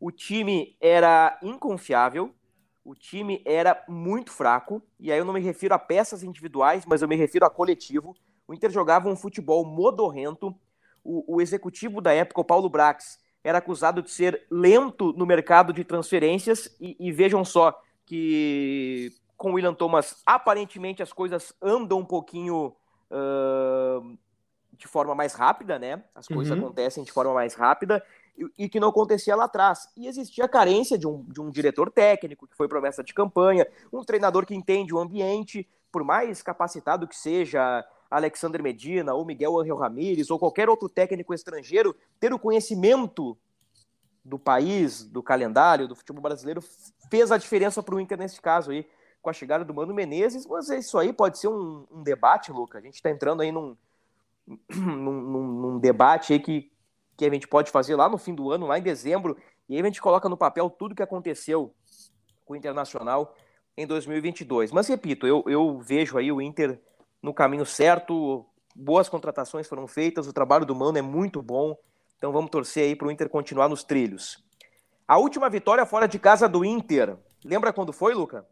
o 0.00 0.12
time 0.12 0.76
era 0.80 1.38
inconfiável, 1.42 2.32
o 2.84 2.94
time 2.94 3.42
era 3.44 3.84
muito 3.88 4.30
fraco, 4.30 4.82
e 4.98 5.10
aí 5.10 5.18
eu 5.18 5.24
não 5.24 5.34
me 5.34 5.40
refiro 5.40 5.74
a 5.74 5.78
peças 5.78 6.22
individuais, 6.22 6.84
mas 6.86 7.02
eu 7.02 7.08
me 7.08 7.16
refiro 7.16 7.44
a 7.44 7.50
coletivo. 7.50 8.14
O 8.46 8.54
Inter 8.54 8.70
jogava 8.70 9.08
um 9.08 9.16
futebol 9.16 9.64
modorrento. 9.64 10.54
O, 11.04 11.36
o 11.36 11.40
executivo 11.40 12.00
da 12.00 12.12
época, 12.12 12.40
o 12.40 12.44
Paulo 12.44 12.68
Brax, 12.68 13.18
era 13.42 13.58
acusado 13.58 14.02
de 14.02 14.10
ser 14.10 14.46
lento 14.50 15.12
no 15.12 15.26
mercado 15.26 15.72
de 15.72 15.84
transferências, 15.84 16.76
e, 16.80 16.96
e 17.00 17.12
vejam 17.12 17.44
só 17.44 17.78
que 18.06 19.12
com 19.38 19.52
o 19.52 19.54
William 19.54 19.72
Thomas, 19.72 20.20
aparentemente 20.26 21.00
as 21.00 21.12
coisas 21.12 21.54
andam 21.62 22.00
um 22.00 22.04
pouquinho 22.04 22.74
uh, 23.08 24.18
de 24.72 24.88
forma 24.88 25.14
mais 25.14 25.32
rápida, 25.32 25.78
né? 25.78 26.02
As 26.12 26.26
coisas 26.26 26.50
uhum. 26.50 26.64
acontecem 26.64 27.04
de 27.04 27.12
forma 27.12 27.32
mais 27.32 27.54
rápida 27.54 28.04
e, 28.36 28.64
e, 28.64 28.68
que 28.68 28.80
não 28.80 28.88
acontecia 28.88 29.36
lá 29.36 29.44
atrás. 29.44 29.88
E 29.96 30.08
existia 30.08 30.48
carência 30.48 30.98
de 30.98 31.06
um, 31.06 31.22
de 31.22 31.40
um 31.40 31.50
diretor 31.50 31.88
técnico, 31.88 32.48
que 32.48 32.56
foi 32.56 32.66
promessa 32.66 33.02
de 33.02 33.14
campanha, 33.14 33.64
um 33.92 34.02
treinador 34.02 34.44
que 34.44 34.56
entende 34.56 34.92
o 34.92 34.98
ambiente, 34.98 35.68
por 35.90 36.02
mais 36.02 36.42
capacitado 36.42 37.06
que 37.06 37.16
seja 37.16 37.86
Alexander 38.10 38.60
Medina 38.60 39.14
ou 39.14 39.24
Miguel 39.24 39.56
Angel 39.60 39.76
Ramírez 39.76 40.30
ou 40.30 40.38
qualquer 40.38 40.68
outro 40.68 40.88
técnico 40.88 41.32
estrangeiro, 41.32 41.94
ter 42.18 42.32
o 42.32 42.38
conhecimento 42.40 43.38
do 44.24 44.38
país, 44.38 45.04
do 45.04 45.22
calendário, 45.22 45.86
do 45.86 45.94
futebol 45.94 46.22
brasileiro, 46.22 46.60
fez 47.08 47.30
a 47.30 47.38
diferença 47.38 47.82
para 47.82 47.94
o 47.94 48.00
Inter 48.00 48.18
nesse 48.18 48.40
caso 48.40 48.72
aí 48.72 48.84
com 49.28 49.30
a 49.30 49.34
chegada 49.34 49.62
do 49.62 49.74
Mano 49.74 49.92
Menezes, 49.92 50.46
mas 50.46 50.70
isso 50.70 50.98
aí 50.98 51.12
pode 51.12 51.38
ser 51.38 51.48
um, 51.48 51.86
um 51.90 52.02
debate, 52.02 52.50
Luca. 52.50 52.78
A 52.78 52.80
gente 52.80 52.94
está 52.94 53.10
entrando 53.10 53.42
aí 53.42 53.52
num, 53.52 53.76
num, 54.74 55.46
num, 55.46 55.78
debate 55.78 56.32
aí 56.32 56.40
que, 56.40 56.72
que 57.14 57.26
a 57.26 57.30
gente 57.30 57.46
pode 57.46 57.70
fazer 57.70 57.94
lá 57.94 58.08
no 58.08 58.16
fim 58.16 58.34
do 58.34 58.50
ano, 58.50 58.66
lá 58.66 58.78
em 58.78 58.82
dezembro, 58.82 59.36
e 59.68 59.74
aí 59.74 59.82
a 59.82 59.84
gente 59.84 60.00
coloca 60.00 60.30
no 60.30 60.36
papel 60.36 60.70
tudo 60.70 60.94
que 60.94 61.02
aconteceu 61.02 61.74
com 62.46 62.54
o 62.54 62.56
Internacional 62.56 63.34
em 63.76 63.86
2022. 63.86 64.72
Mas 64.72 64.88
repito, 64.88 65.26
eu, 65.26 65.44
eu 65.46 65.78
vejo 65.78 66.16
aí 66.16 66.32
o 66.32 66.40
Inter 66.40 66.80
no 67.22 67.34
caminho 67.34 67.66
certo, 67.66 68.46
boas 68.74 69.10
contratações 69.10 69.68
foram 69.68 69.86
feitas, 69.86 70.26
o 70.26 70.32
trabalho 70.32 70.64
do 70.64 70.74
Mano 70.74 70.96
é 70.96 71.02
muito 71.02 71.42
bom, 71.42 71.76
então 72.16 72.32
vamos 72.32 72.50
torcer 72.50 72.84
aí 72.84 72.96
para 72.96 73.08
o 73.08 73.10
Inter 73.10 73.28
continuar 73.28 73.68
nos 73.68 73.84
trilhos. 73.84 74.42
A 75.06 75.18
última 75.18 75.50
vitória 75.50 75.84
fora 75.84 76.08
de 76.08 76.18
casa 76.18 76.48
do 76.48 76.64
Inter, 76.64 77.18
lembra 77.44 77.74
quando 77.74 77.92
foi, 77.92 78.14
Luca? 78.14 78.46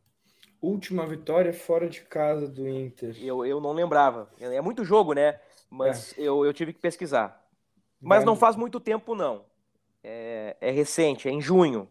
Última 0.60 1.06
vitória 1.06 1.52
fora 1.52 1.88
de 1.88 2.00
casa 2.00 2.48
do 2.48 2.66
Inter. 2.68 3.16
Eu, 3.20 3.44
eu 3.44 3.60
não 3.60 3.72
lembrava. 3.72 4.28
É 4.40 4.60
muito 4.60 4.84
jogo, 4.84 5.12
né? 5.12 5.38
Mas 5.70 6.16
é. 6.16 6.22
eu, 6.22 6.44
eu 6.44 6.52
tive 6.52 6.72
que 6.72 6.80
pesquisar. 6.80 7.44
Mas 8.00 8.18
Vai. 8.18 8.26
não 8.26 8.36
faz 8.36 8.56
muito 8.56 8.80
tempo, 8.80 9.14
não. 9.14 9.44
É, 10.02 10.56
é, 10.60 10.70
recente, 10.70 11.28
é 11.28 11.32
em 11.32 11.40
junho. 11.40 11.88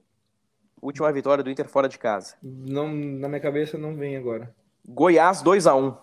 Última 0.82 1.12
vitória 1.12 1.44
do 1.44 1.50
Inter 1.50 1.68
fora 1.68 1.88
de 1.88 1.98
casa. 1.98 2.36
Não, 2.42 2.88
na 2.88 3.28
minha 3.28 3.40
cabeça 3.40 3.78
não 3.78 3.96
vem 3.96 4.18
agora. 4.18 4.54
Goiás 4.88 5.44
2x1. 5.44 5.98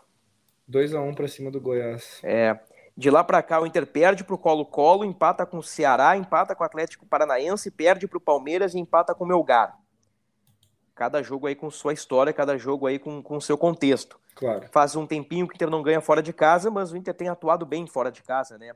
2x1 0.70 1.14
para 1.14 1.29
cima 1.29 1.51
do 1.51 1.61
Goiás. 1.61 2.20
É. 2.22 2.59
De 2.96 3.11
lá 3.11 3.25
para 3.25 3.42
cá, 3.42 3.61
o 3.61 3.66
Inter 3.66 3.87
perde 3.87 4.22
para 4.22 4.35
o 4.35 4.38
Colo-Colo, 4.38 5.05
empata 5.05 5.46
com 5.46 5.59
o 5.59 5.62
Ceará, 5.62 6.16
empata 6.16 6.55
com 6.55 6.62
o 6.62 6.66
Atlético 6.66 7.07
Paranaense, 7.07 7.70
perde 7.70 8.07
para 8.07 8.18
o 8.18 8.20
Palmeiras 8.20 8.75
e 8.75 8.79
empata 8.79 9.14
com 9.14 9.25
o 9.25 9.27
Melgar 9.27 9.82
cada 10.94 11.22
jogo 11.22 11.46
aí 11.46 11.55
com 11.55 11.70
sua 11.70 11.92
história, 11.92 12.33
cada 12.33 12.57
jogo 12.57 12.87
aí 12.87 12.98
com 12.98 13.22
o 13.28 13.40
seu 13.40 13.57
contexto. 13.57 14.18
Claro. 14.35 14.68
Faz 14.70 14.96
um 14.96 15.07
tempinho 15.07 15.46
que 15.46 15.55
o 15.55 15.57
Inter 15.57 15.70
não 15.70 15.83
ganha 15.83 16.00
fora 16.00 16.22
de 16.22 16.33
casa, 16.33 16.70
mas 16.70 16.92
o 16.92 16.96
Inter 16.96 17.14
tem 17.14 17.28
atuado 17.28 17.66
bem 17.66 17.87
fora 17.87 18.11
de 18.11 18.22
casa, 18.22 18.59
né? 18.59 18.74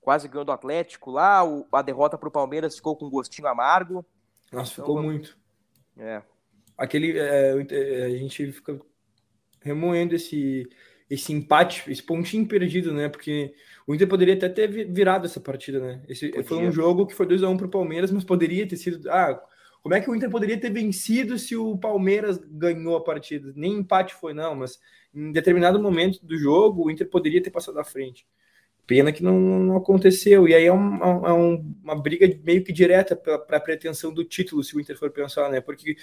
Quase 0.00 0.28
ganhou 0.28 0.44
do 0.44 0.52
Atlético 0.52 1.10
lá, 1.10 1.44
o, 1.44 1.66
a 1.72 1.82
derrota 1.82 2.18
para 2.18 2.28
o 2.28 2.32
Palmeiras 2.32 2.76
ficou 2.76 2.96
com 2.96 3.06
um 3.06 3.10
gostinho 3.10 3.48
amargo. 3.48 4.04
Nossa, 4.52 4.72
então, 4.72 4.84
ficou 4.84 5.02
muito. 5.02 5.36
É. 5.96 6.22
Aquele, 6.76 7.18
é, 7.18 7.52
a 8.04 8.10
gente 8.10 8.52
fica 8.52 8.80
remoendo 9.60 10.14
esse, 10.14 10.68
esse 11.08 11.32
empate, 11.32 11.90
esse 11.90 12.02
pontinho 12.02 12.46
perdido, 12.46 12.92
né? 12.92 13.08
Porque 13.08 13.54
o 13.86 13.94
Inter 13.94 14.08
poderia 14.08 14.34
até 14.34 14.48
ter 14.48 14.68
virado 14.68 15.26
essa 15.26 15.40
partida, 15.40 15.80
né? 15.80 16.02
Esse 16.08 16.30
foi 16.42 16.58
um 16.58 16.72
jogo 16.72 17.06
que 17.06 17.14
foi 17.14 17.26
2 17.26 17.42
a 17.42 17.48
1 17.48 17.52
um 17.52 17.56
para 17.56 17.66
o 17.66 17.70
Palmeiras, 17.70 18.10
mas 18.10 18.24
poderia 18.24 18.66
ter 18.66 18.76
sido. 18.76 19.10
Ah, 19.10 19.40
como 19.84 19.94
é 19.94 20.00
que 20.00 20.08
o 20.08 20.16
Inter 20.16 20.30
poderia 20.30 20.58
ter 20.58 20.70
vencido 20.70 21.38
se 21.38 21.54
o 21.54 21.76
Palmeiras 21.76 22.38
ganhou 22.38 22.96
a 22.96 23.04
partida? 23.04 23.52
Nem 23.54 23.74
empate 23.74 24.14
foi, 24.14 24.32
não, 24.32 24.54
mas 24.54 24.80
em 25.14 25.30
determinado 25.30 25.78
momento 25.78 26.24
do 26.24 26.38
jogo 26.38 26.86
o 26.86 26.90
Inter 26.90 27.06
poderia 27.06 27.42
ter 27.42 27.50
passado 27.50 27.78
à 27.78 27.84
frente. 27.84 28.26
Pena 28.86 29.12
que 29.12 29.22
não, 29.22 29.38
não 29.38 29.76
aconteceu. 29.76 30.48
E 30.48 30.54
aí 30.54 30.64
é, 30.64 30.72
um, 30.72 30.96
é 31.26 31.32
um, 31.34 31.76
uma 31.82 32.00
briga 32.00 32.26
meio 32.42 32.64
que 32.64 32.72
direta 32.72 33.14
para 33.14 33.58
a 33.58 33.60
pretensão 33.60 34.10
do 34.10 34.24
título, 34.24 34.64
se 34.64 34.74
o 34.74 34.80
Inter 34.80 34.98
for 34.98 35.10
pensar, 35.10 35.50
né? 35.50 35.60
Porque, 35.60 35.98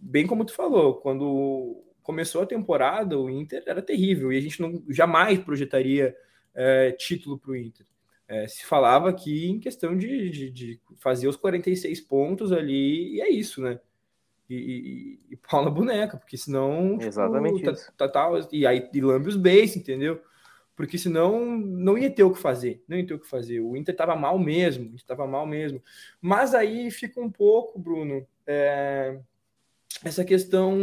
bem 0.00 0.26
como 0.26 0.46
tu 0.46 0.54
falou, 0.54 0.94
quando 0.94 1.84
começou 2.02 2.40
a 2.40 2.46
temporada, 2.46 3.18
o 3.18 3.28
Inter 3.28 3.62
era 3.66 3.82
terrível 3.82 4.32
e 4.32 4.38
a 4.38 4.40
gente 4.40 4.58
não 4.58 4.82
jamais 4.88 5.38
projetaria 5.38 6.16
é, 6.54 6.92
título 6.92 7.38
para 7.38 7.50
o 7.50 7.56
Inter. 7.56 7.84
É, 8.30 8.46
se 8.46 8.64
falava 8.64 9.10
aqui 9.10 9.50
em 9.50 9.58
questão 9.58 9.98
de, 9.98 10.30
de, 10.30 10.50
de, 10.52 10.80
fazer 10.98 11.26
os 11.26 11.34
46 11.34 12.00
pontos 12.02 12.52
ali, 12.52 13.16
e 13.16 13.20
é 13.20 13.28
isso, 13.28 13.60
né? 13.60 13.80
E, 14.48 14.54
e, 14.54 15.32
e 15.32 15.36
pau 15.36 15.64
na 15.64 15.70
boneca, 15.70 16.16
porque 16.16 16.36
senão. 16.36 16.92
Tipo, 16.92 17.08
Exatamente. 17.08 17.64
Tá, 17.64 17.74
tá, 17.96 18.08
tá, 18.08 18.48
e 18.52 18.64
aí 18.64 18.88
e 18.94 19.00
lambe 19.00 19.28
os 19.28 19.36
beis, 19.36 19.74
entendeu? 19.74 20.22
Porque 20.76 20.96
senão 20.96 21.44
não 21.58 21.98
ia 21.98 22.08
ter 22.08 22.22
o 22.22 22.32
que 22.32 22.38
fazer, 22.38 22.84
não 22.86 22.96
ia 22.96 23.04
ter 23.04 23.14
o 23.14 23.18
que 23.18 23.26
fazer. 23.26 23.58
O 23.58 23.76
Inter 23.76 23.96
tava 23.96 24.14
mal 24.14 24.38
mesmo, 24.38 24.94
estava 24.94 25.26
mal 25.26 25.44
mesmo. 25.44 25.82
Mas 26.20 26.54
aí 26.54 26.88
fica 26.92 27.20
um 27.20 27.30
pouco, 27.30 27.80
Bruno, 27.80 28.24
é, 28.46 29.18
essa 30.04 30.24
questão 30.24 30.78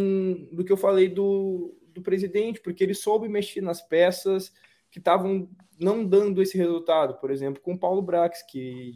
do 0.52 0.66
que 0.66 0.72
eu 0.72 0.78
falei 0.78 1.08
do, 1.08 1.74
do 1.94 2.02
presidente, 2.02 2.60
porque 2.60 2.84
ele 2.84 2.94
soube 2.94 3.30
mexer 3.30 3.62
nas 3.62 3.82
peças 3.82 4.52
que 4.98 5.02
estavam 5.02 5.48
não 5.80 6.04
dando 6.04 6.42
esse 6.42 6.58
resultado. 6.58 7.20
Por 7.20 7.30
exemplo, 7.30 7.62
com 7.62 7.74
o 7.74 7.78
Paulo 7.78 8.02
Brax, 8.02 8.42
que 8.42 8.96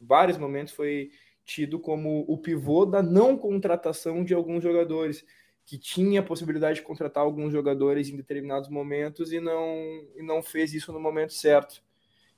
em 0.00 0.06
vários 0.06 0.38
momentos 0.38 0.72
foi 0.72 1.10
tido 1.44 1.80
como 1.80 2.24
o 2.28 2.38
pivô 2.38 2.86
da 2.86 3.02
não 3.02 3.36
contratação 3.36 4.22
de 4.22 4.32
alguns 4.32 4.62
jogadores, 4.62 5.24
que 5.66 5.76
tinha 5.76 6.20
a 6.20 6.22
possibilidade 6.22 6.76
de 6.76 6.86
contratar 6.86 7.24
alguns 7.24 7.52
jogadores 7.52 8.08
em 8.08 8.16
determinados 8.16 8.68
momentos 8.68 9.32
e 9.32 9.40
não, 9.40 9.74
e 10.16 10.22
não 10.22 10.40
fez 10.40 10.72
isso 10.72 10.92
no 10.92 11.00
momento 11.00 11.32
certo. 11.32 11.82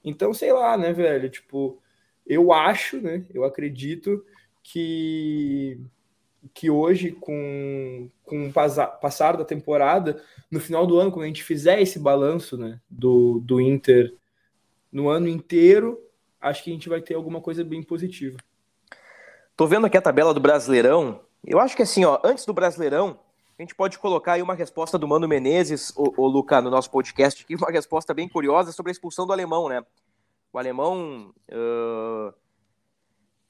Então, 0.02 0.32
sei 0.32 0.52
lá, 0.52 0.76
né, 0.78 0.92
velho? 0.92 1.28
Tipo, 1.28 1.78
eu 2.26 2.50
acho, 2.50 2.98
né? 2.98 3.26
Eu 3.32 3.44
acredito 3.44 4.24
que 4.62 5.78
que 6.52 6.70
hoje, 6.70 7.12
com, 7.12 8.08
com 8.24 8.48
o 8.48 8.52
passar 8.52 9.36
da 9.36 9.44
temporada, 9.44 10.22
no 10.50 10.60
final 10.60 10.86
do 10.86 10.98
ano, 10.98 11.10
quando 11.10 11.24
a 11.24 11.28
gente 11.28 11.44
fizer 11.44 11.80
esse 11.80 11.98
balanço 11.98 12.56
né, 12.56 12.80
do, 12.90 13.40
do 13.40 13.60
Inter 13.60 14.14
no 14.90 15.08
ano 15.08 15.28
inteiro, 15.28 15.98
acho 16.40 16.64
que 16.64 16.70
a 16.70 16.72
gente 16.72 16.88
vai 16.88 17.00
ter 17.00 17.14
alguma 17.14 17.40
coisa 17.40 17.64
bem 17.64 17.82
positiva. 17.82 18.38
Tô 19.56 19.66
vendo 19.66 19.86
aqui 19.86 19.96
a 19.96 20.02
tabela 20.02 20.34
do 20.34 20.40
Brasileirão. 20.40 21.20
Eu 21.44 21.58
acho 21.58 21.76
que 21.76 21.82
assim, 21.82 22.04
ó, 22.04 22.18
antes 22.24 22.44
do 22.44 22.52
Brasileirão, 22.52 23.18
a 23.58 23.62
gente 23.62 23.74
pode 23.74 23.98
colocar 23.98 24.32
aí 24.32 24.42
uma 24.42 24.54
resposta 24.54 24.98
do 24.98 25.06
Mano 25.06 25.28
Menezes, 25.28 25.92
o, 25.96 26.26
Luca, 26.26 26.60
no 26.60 26.70
nosso 26.70 26.90
podcast 26.90 27.44
aqui, 27.44 27.54
uma 27.54 27.70
resposta 27.70 28.12
bem 28.12 28.28
curiosa 28.28 28.72
sobre 28.72 28.90
a 28.90 28.92
expulsão 28.92 29.26
do 29.26 29.32
alemão, 29.32 29.68
né? 29.68 29.84
O 30.52 30.58
alemão 30.58 31.32
uh, 31.50 32.34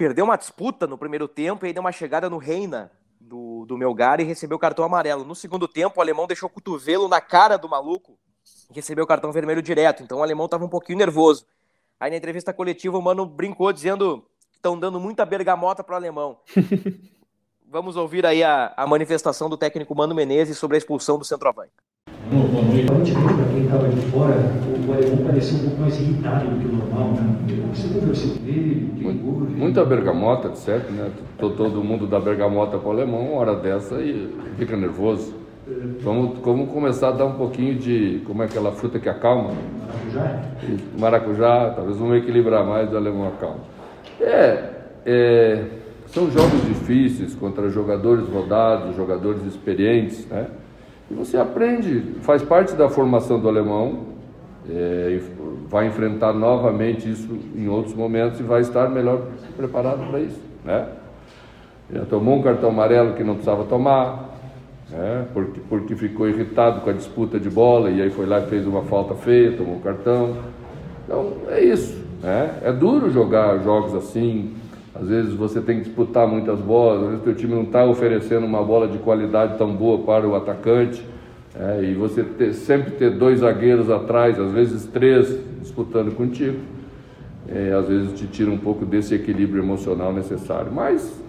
perdeu 0.02 0.24
uma 0.24 0.36
disputa 0.36 0.84
no 0.84 0.98
primeiro 0.98 1.28
tempo 1.28 1.64
e 1.64 1.68
aí 1.68 1.72
deu 1.72 1.80
uma 1.80 1.92
chegada 1.92 2.28
no 2.28 2.36
Reina 2.36 2.90
do, 3.20 3.64
do 3.66 3.78
Melgar 3.78 4.20
e 4.20 4.24
recebeu 4.24 4.56
o 4.56 4.58
cartão 4.58 4.84
amarelo. 4.84 5.24
No 5.24 5.32
segundo 5.32 5.68
tempo, 5.68 6.00
o 6.00 6.02
alemão 6.02 6.26
deixou 6.26 6.48
o 6.48 6.50
cotovelo 6.50 7.06
na 7.06 7.20
cara 7.20 7.56
do 7.56 7.68
maluco 7.68 8.18
e 8.68 8.74
recebeu 8.74 9.04
o 9.04 9.06
cartão 9.06 9.30
vermelho 9.30 9.62
direto. 9.62 10.02
Então 10.02 10.18
o 10.18 10.22
alemão 10.24 10.46
estava 10.46 10.64
um 10.64 10.68
pouquinho 10.68 10.98
nervoso. 10.98 11.46
Aí 12.00 12.10
na 12.10 12.16
entrevista 12.16 12.52
coletiva 12.52 12.98
o 12.98 13.00
mano 13.00 13.24
brincou 13.24 13.72
dizendo 13.72 14.26
que 14.50 14.56
estão 14.56 14.76
dando 14.76 14.98
muita 14.98 15.24
bergamota 15.24 15.84
pro 15.84 15.94
alemão. 15.94 16.40
Vamos 17.64 17.94
ouvir 17.94 18.26
aí 18.26 18.42
a, 18.42 18.74
a 18.76 18.84
manifestação 18.88 19.48
do 19.48 19.56
técnico 19.56 19.94
Mano 19.94 20.16
Menezes 20.16 20.58
sobre 20.58 20.76
a 20.76 20.78
expulsão 20.78 21.16
do 21.16 21.24
centroavante. 21.24 21.70
Boa 22.32 22.62
noite. 22.62 23.12
Para 23.12 23.44
quem 23.52 23.64
estava 23.64 23.88
de 23.88 24.00
fora, 24.06 24.34
o 24.88 24.92
alemão 24.92 25.26
parecia 25.26 25.58
um 25.58 25.62
pouco 25.68 25.80
mais 25.82 26.00
irritado 26.00 26.48
do 26.48 26.60
que 26.60 26.66
o 26.66 26.76
normal, 26.76 27.12
né? 27.12 27.36
Você 27.74 27.88
conversou 27.88 28.36
com 28.38 28.48
ele? 28.48 28.90
Muita 29.54 29.84
bergamota, 29.84 30.54
certo, 30.54 30.90
né? 30.92 31.10
Todo 31.38 31.84
mundo 31.84 32.06
dá 32.06 32.18
bergamota 32.18 32.78
para 32.78 32.88
o 32.88 32.92
alemão, 32.92 33.20
uma 33.20 33.38
hora 33.38 33.54
dessa 33.56 33.96
e 33.96 34.34
fica 34.56 34.74
nervoso. 34.76 35.34
Vamos, 36.00 36.38
vamos 36.38 36.70
começar 36.70 37.08
a 37.08 37.12
dar 37.12 37.26
um 37.26 37.34
pouquinho 37.34 37.74
de, 37.74 38.22
como 38.26 38.42
é 38.42 38.46
aquela 38.46 38.72
fruta 38.72 38.98
que 38.98 39.10
acalma? 39.10 39.50
Maracujá? 39.86 40.42
Maracujá, 40.98 41.70
talvez 41.76 41.98
vamos 41.98 42.16
equilibrar 42.16 42.64
mais 42.64 42.88
do 42.88 42.96
alemão 42.96 43.28
acalma. 43.28 43.60
É, 44.18 44.70
é, 45.04 45.64
são 46.06 46.30
jogos 46.30 46.66
difíceis 46.66 47.34
contra 47.34 47.68
jogadores 47.68 48.26
rodados, 48.26 48.96
jogadores 48.96 49.44
experientes, 49.44 50.26
né? 50.28 50.46
E 51.12 51.14
você 51.14 51.36
aprende, 51.36 52.14
faz 52.22 52.42
parte 52.42 52.74
da 52.74 52.88
formação 52.88 53.38
do 53.38 53.46
alemão, 53.46 54.06
é, 54.68 55.20
vai 55.68 55.86
enfrentar 55.86 56.32
novamente 56.32 57.10
isso 57.10 57.28
em 57.54 57.68
outros 57.68 57.94
momentos 57.94 58.40
e 58.40 58.42
vai 58.42 58.62
estar 58.62 58.88
melhor 58.88 59.26
preparado 59.54 60.08
para 60.08 60.20
isso. 60.20 60.40
Né? 60.64 60.88
Já 61.92 62.06
tomou 62.06 62.38
um 62.38 62.42
cartão 62.42 62.70
amarelo 62.70 63.12
que 63.12 63.22
não 63.22 63.34
precisava 63.34 63.64
tomar, 63.64 64.38
né? 64.88 65.26
porque, 65.34 65.60
porque 65.68 65.94
ficou 65.94 66.26
irritado 66.26 66.80
com 66.80 66.88
a 66.88 66.94
disputa 66.94 67.38
de 67.38 67.50
bola 67.50 67.90
e 67.90 68.00
aí 68.00 68.08
foi 68.08 68.24
lá 68.24 68.38
e 68.40 68.46
fez 68.46 68.66
uma 68.66 68.82
falta 68.84 69.14
feia, 69.14 69.52
tomou 69.52 69.76
um 69.76 69.80
cartão. 69.80 70.34
Então 71.04 71.32
é 71.50 71.62
isso. 71.62 72.02
Né? 72.22 72.58
É 72.62 72.72
duro 72.72 73.10
jogar 73.10 73.58
jogos 73.58 73.94
assim, 73.94 74.54
Às 75.02 75.08
vezes 75.08 75.34
você 75.34 75.60
tem 75.60 75.78
que 75.78 75.86
disputar 75.86 76.28
muitas 76.28 76.60
bolas, 76.60 77.02
às 77.02 77.10
vezes 77.10 77.26
o 77.26 77.34
time 77.34 77.54
não 77.54 77.64
está 77.64 77.84
oferecendo 77.84 78.46
uma 78.46 78.62
bola 78.62 78.86
de 78.86 78.98
qualidade 78.98 79.58
tão 79.58 79.74
boa 79.74 79.98
para 79.98 80.28
o 80.28 80.36
atacante. 80.36 81.04
É, 81.58 81.82
e 81.82 81.94
você 81.94 82.22
ter, 82.22 82.52
sempre 82.52 82.92
ter 82.92 83.10
dois 83.10 83.40
zagueiros 83.40 83.90
atrás, 83.90 84.38
às 84.38 84.52
vezes 84.52 84.86
três 84.86 85.36
disputando 85.60 86.14
contigo, 86.14 86.56
é, 87.48 87.72
às 87.72 87.88
vezes 87.88 88.16
te 88.16 88.28
tira 88.28 88.48
um 88.48 88.56
pouco 88.56 88.86
desse 88.86 89.12
equilíbrio 89.12 89.60
emocional 89.60 90.12
necessário. 90.12 90.70
Mas 90.72 91.20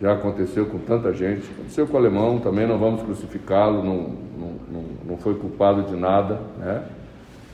já 0.00 0.14
aconteceu 0.14 0.64
com 0.64 0.78
tanta 0.78 1.12
gente, 1.12 1.42
aconteceu 1.52 1.86
com 1.86 1.94
o 1.94 2.00
alemão, 2.00 2.38
também 2.38 2.66
não 2.66 2.78
vamos 2.78 3.02
crucificá-lo, 3.02 3.84
não, 3.84 3.96
não, 4.38 4.52
não, 4.72 4.84
não, 5.10 5.16
foi 5.18 5.34
culpado 5.34 5.82
de 5.82 5.96
nada. 5.96 6.40
Né? 6.58 6.82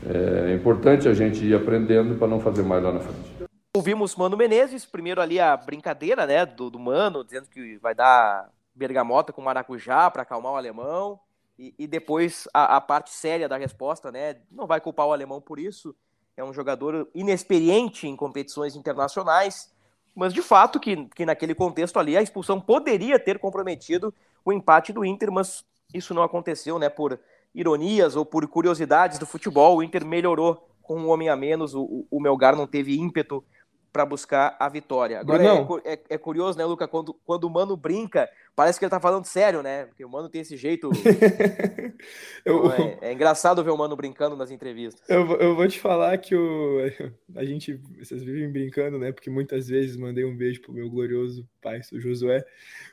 É, 0.09 0.51
é 0.53 0.55
importante 0.55 1.09
a 1.09 1.15
gente 1.15 1.45
ir 1.45 1.53
aprendendo 1.53 2.17
para 2.17 2.29
não 2.29 2.39
fazer 2.39 2.63
mais 2.63 2.81
lá 2.81 2.93
na 2.93 3.01
frente. 3.01 3.30
Ouvimos 3.77 4.17
Mano 4.17 4.37
Menezes, 4.37 4.85
primeiro 4.85 5.21
ali 5.21 5.39
a 5.39 5.57
brincadeira 5.57 6.27
né, 6.27 6.45
do, 6.45 6.71
do 6.71 6.79
Mano, 6.79 7.23
dizendo 7.23 7.47
que 7.49 7.79
vai 7.79 7.95
dar 7.95 8.51
bergamota 8.75 9.33
com 9.33 9.41
maracujá 9.41 10.11
para 10.11 10.23
acalmar 10.23 10.55
o 10.55 10.57
alemão. 10.57 11.21
E, 11.57 11.73
e 11.79 11.87
depois 11.87 12.49
a, 12.53 12.79
a, 12.79 12.81
parte 12.81 13.11
séria 13.11 13.49
da 13.49 13.57
resposta, 13.57 14.11
né? 14.11 14.39
Não 14.51 14.67
vai 14.67 14.81
culpar 14.81 15.07
o 15.07 15.13
alemão 15.13 15.41
por 15.41 15.57
isso. 15.61 15.95
É 16.37 16.43
um 16.43 16.53
jogador 16.53 17.09
inexperiente 17.15 18.09
em 18.09 18.17
competições 18.17 18.75
internacionais, 18.75 19.73
mas 20.17 20.35
de 20.35 20.43
fato 20.43 20.81
que, 20.81 21.07
que 21.15 21.25
naquele 21.25 21.55
contexto 21.55 21.97
ali 22.01 22.17
a 22.17 22.23
expulsão 22.23 22.61
poderia 22.61 23.21
ter 23.21 23.39
comprometido 23.39 24.13
o 24.45 24.53
empate 24.53 24.93
do 24.93 25.05
Inter, 25.05 25.31
mas 25.31 25.65
isso 25.95 26.13
não 26.13 26.25
aconteceu, 26.25 26.77
né? 26.77 26.89
Por 26.89 27.21
ironias 27.55 28.17
ou 28.17 28.27
por 28.27 28.49
curiosidades 28.49 29.17
do 29.17 29.27
futebol, 29.27 29.77
o 29.77 29.83
Inter 29.83 30.05
melhorou 30.05 30.67
com 30.83 30.97
um 30.99 31.09
homem 31.09 31.29
a 31.29 31.37
menos, 31.37 31.73
o, 31.73 32.05
o 32.11 32.21
Melgar 32.21 32.57
não 32.57 32.67
teve 32.67 32.99
ímpeto 32.99 33.45
para 33.93 34.05
buscar 34.05 34.57
a 34.59 34.69
vitória. 34.69 35.21
Agora 35.21 35.43
é, 35.45 35.93
é, 35.93 36.01
é, 36.11 36.19
curioso, 36.19 36.57
né, 36.59 36.65
Luca, 36.65 36.87
quando, 36.87 37.15
quando 37.25 37.45
o 37.45 37.51
Mano 37.51 37.77
brinca, 37.77 38.29
parece 38.55 38.79
que 38.79 38.85
ele 38.85 38.91
tá 38.91 39.01
falando 39.01 39.25
sério, 39.25 39.63
né? 39.63 39.87
Porque 39.87 40.05
o 40.05 40.09
Mano 40.09 40.29
tem 40.29 40.41
esse 40.41 40.57
jeito. 40.57 40.91
eu, 42.45 42.73
é, 42.73 42.99
é, 43.03 43.13
engraçado 43.13 43.65
ver 43.65 43.71
o 43.71 43.77
Mano 43.77 43.97
brincando 43.97 44.37
nas 44.37 44.51
entrevistas. 44.51 45.09
Eu, 45.09 45.27
eu 45.37 45.55
vou 45.55 45.67
te 45.67 45.79
falar 45.79 46.17
que 46.19 46.35
o, 46.35 46.79
a 47.37 47.45
gente, 47.45 47.81
vocês 47.99 48.23
vivem 48.23 48.51
brincando, 48.51 48.99
né? 48.99 49.13
Porque 49.13 49.31
muitas 49.31 49.69
vezes 49.69 49.97
mandei 49.97 50.25
um 50.25 50.37
beijo 50.37 50.61
pro 50.61 50.73
meu 50.73 50.89
glorioso 50.91 51.49
pai, 51.61 51.81
o 51.93 52.01
Josué. 52.01 52.45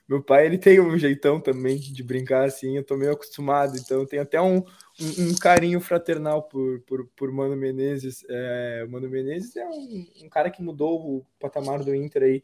Meu 0.07 0.21
pai, 0.23 0.45
ele 0.45 0.57
tem 0.57 0.79
um 0.79 0.97
jeitão 0.97 1.39
também 1.39 1.77
de 1.77 2.03
brincar 2.03 2.45
assim, 2.45 2.77
eu 2.77 2.83
tô 2.83 2.95
meio 2.95 3.11
acostumado, 3.11 3.77
então 3.77 4.05
tem 4.05 4.19
até 4.19 4.41
um, 4.41 4.57
um, 4.57 5.29
um, 5.29 5.35
carinho 5.35 5.79
fraternal 5.81 6.43
por, 6.43 6.79
por, 6.81 7.05
por 7.15 7.31
Mano 7.31 7.55
Menezes. 7.55 8.25
É, 8.29 8.85
o 8.87 8.91
Mano 8.91 9.09
Menezes 9.09 9.55
é 9.55 9.65
um, 9.65 10.07
um, 10.23 10.29
cara 10.29 10.49
que 10.49 10.61
mudou 10.61 10.99
o 10.99 11.25
patamar 11.39 11.83
do 11.83 11.93
Inter 11.93 12.23
aí 12.23 12.43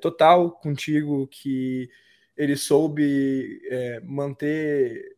total 0.00 0.50
contigo, 0.50 1.26
que 1.28 1.88
ele 2.36 2.56
soube 2.56 3.60
é, 3.70 4.00
manter 4.00 5.16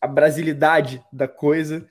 a 0.00 0.06
brasilidade 0.06 1.02
da 1.12 1.26
coisa 1.26 1.88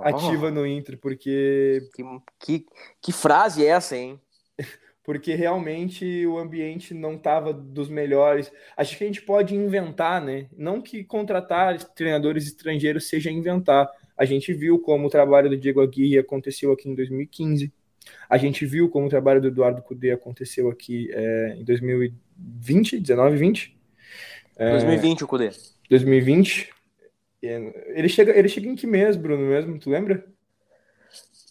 ativa 0.00 0.48
oh, 0.48 0.50
no 0.50 0.66
Inter, 0.66 0.98
porque. 0.98 1.88
Que, 1.94 2.02
que, 2.40 2.66
que 3.00 3.12
frase 3.12 3.64
é 3.64 3.68
essa, 3.68 3.96
hein? 3.96 4.20
porque 5.04 5.34
realmente 5.34 6.26
o 6.26 6.38
ambiente 6.38 6.94
não 6.94 7.14
estava 7.14 7.52
dos 7.52 7.90
melhores. 7.90 8.50
Acho 8.74 8.96
que 8.96 9.04
a 9.04 9.06
gente 9.06 9.22
pode 9.22 9.54
inventar, 9.54 10.20
né? 10.20 10.48
Não 10.56 10.80
que 10.80 11.04
contratar 11.04 11.78
treinadores 11.94 12.46
estrangeiros 12.46 13.06
seja 13.08 13.30
inventar. 13.30 13.86
A 14.16 14.24
gente 14.24 14.54
viu 14.54 14.78
como 14.78 15.06
o 15.06 15.10
trabalho 15.10 15.50
do 15.50 15.58
Diego 15.58 15.82
Aguirre 15.82 16.18
aconteceu 16.18 16.72
aqui 16.72 16.88
em 16.88 16.94
2015. 16.94 17.70
A 18.28 18.36
gente 18.36 18.66
viu 18.66 18.88
como 18.88 19.06
o 19.06 19.10
trabalho 19.10 19.40
do 19.40 19.48
Eduardo 19.48 19.82
Cudê 19.82 20.10
aconteceu 20.10 20.70
aqui 20.70 21.08
é, 21.12 21.56
em 21.58 21.64
2020, 21.64 22.98
19, 22.98 23.36
20. 23.36 23.78
É, 24.56 24.70
2020 24.72 25.24
o 25.24 25.28
Cudê. 25.28 25.50
2020. 25.90 26.72
Ele 27.42 28.08
chega, 28.08 28.36
ele 28.36 28.48
chega 28.48 28.68
em 28.68 28.74
que 28.74 28.86
mês, 28.86 29.16
Bruno, 29.16 29.46
mesmo? 29.46 29.78
Tu 29.78 29.90
lembra? 29.90 30.24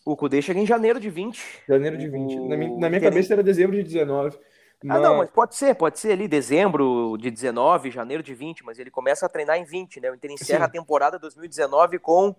O 0.05 0.17
Cudê 0.17 0.41
chega 0.41 0.59
em 0.59 0.65
janeiro 0.65 0.99
de 0.99 1.09
20. 1.09 1.41
Janeiro 1.67 1.97
de 1.97 2.09
20. 2.09 2.39
O... 2.39 2.49
Na 2.49 2.57
minha, 2.57 2.77
na 2.77 2.89
minha 2.89 3.01
cabeça 3.01 3.33
era 3.33 3.43
dezembro 3.43 3.75
de 3.75 3.83
19. 3.83 4.37
Mas... 4.83 4.97
Ah, 4.97 4.99
não, 4.99 5.17
mas 5.17 5.29
pode 5.29 5.55
ser, 5.55 5.75
pode 5.75 5.97
ser 5.97 6.11
ali 6.11 6.27
dezembro 6.27 7.15
de 7.17 7.31
19, 7.31 7.89
janeiro 7.89 8.21
de 8.21 8.33
20, 8.33 8.65
mas 8.65 8.77
ele 8.79 8.91
começa 8.91 9.25
a 9.25 9.29
treinar 9.29 9.57
em 9.57 9.63
20, 9.63 10.01
né? 10.01 10.11
O 10.11 10.15
Inter 10.15 10.31
encerra 10.31 10.65
Sim. 10.65 10.65
a 10.65 10.69
temporada 10.69 11.17
2019 11.17 11.99
com 11.99 12.35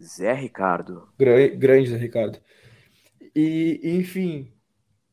Zé 0.00 0.32
Ricardo. 0.32 1.08
Grande 1.18 1.90
Zé 1.90 1.96
Ricardo. 1.98 2.38
E, 3.34 3.80
enfim, 3.82 4.52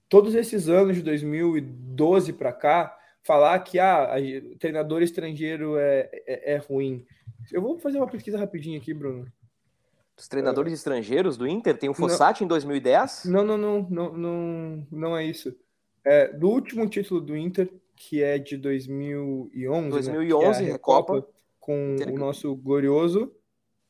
todos 0.07 0.35
esses 0.35 0.69
anos 0.69 0.95
de 0.95 1.01
2012 1.01 2.33
para 2.33 2.53
cá, 2.53 2.97
falar 3.23 3.59
que 3.59 3.79
ah, 3.79 4.15
treinador 4.59 5.01
estrangeiro 5.01 5.77
é, 5.77 6.09
é, 6.27 6.53
é 6.53 6.57
ruim. 6.57 7.05
Eu 7.51 7.61
vou 7.61 7.79
fazer 7.79 7.97
uma 7.97 8.07
pesquisa 8.07 8.37
rapidinho 8.37 8.79
aqui, 8.79 8.93
Bruno. 8.93 9.25
Os 10.17 10.27
treinadores 10.27 10.71
é. 10.71 10.75
estrangeiros 10.75 11.37
do 11.37 11.47
Inter? 11.47 11.77
Tem 11.77 11.89
o 11.89 11.93
Fossati 11.93 12.41
não, 12.41 12.45
em 12.45 12.49
2010? 12.49 13.25
Não, 13.25 13.43
não, 13.43 13.57
não, 13.57 13.87
não, 13.89 14.13
não, 14.13 14.87
não 14.91 15.17
é 15.17 15.25
isso. 15.25 15.55
É, 16.03 16.27
do 16.27 16.49
último 16.49 16.87
título 16.87 17.21
do 17.21 17.35
Inter, 17.35 17.71
que 17.95 18.21
é 18.21 18.37
de 18.37 18.57
2011, 18.57 19.89
2011, 19.89 20.63
né? 20.63 20.69
é 20.69 20.71
Recopa, 20.73 21.25
com 21.59 21.95
Inter... 21.95 22.13
o 22.13 22.17
nosso 22.17 22.55
glorioso 22.55 23.31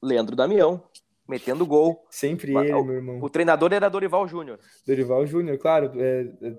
Leandro 0.01 0.35
Damião, 0.35 0.83
metendo 1.31 1.65
gol. 1.65 2.05
Sempre 2.09 2.55
ele, 2.55 2.73
o, 2.73 2.83
meu 2.83 2.95
irmão. 2.95 3.19
O 3.21 3.29
treinador 3.29 3.71
era 3.71 3.89
Dorival 3.89 4.27
Júnior. 4.27 4.59
Dorival 4.85 5.25
Júnior, 5.25 5.57
claro. 5.57 5.91
É, 5.95 6.29
é, 6.41 6.53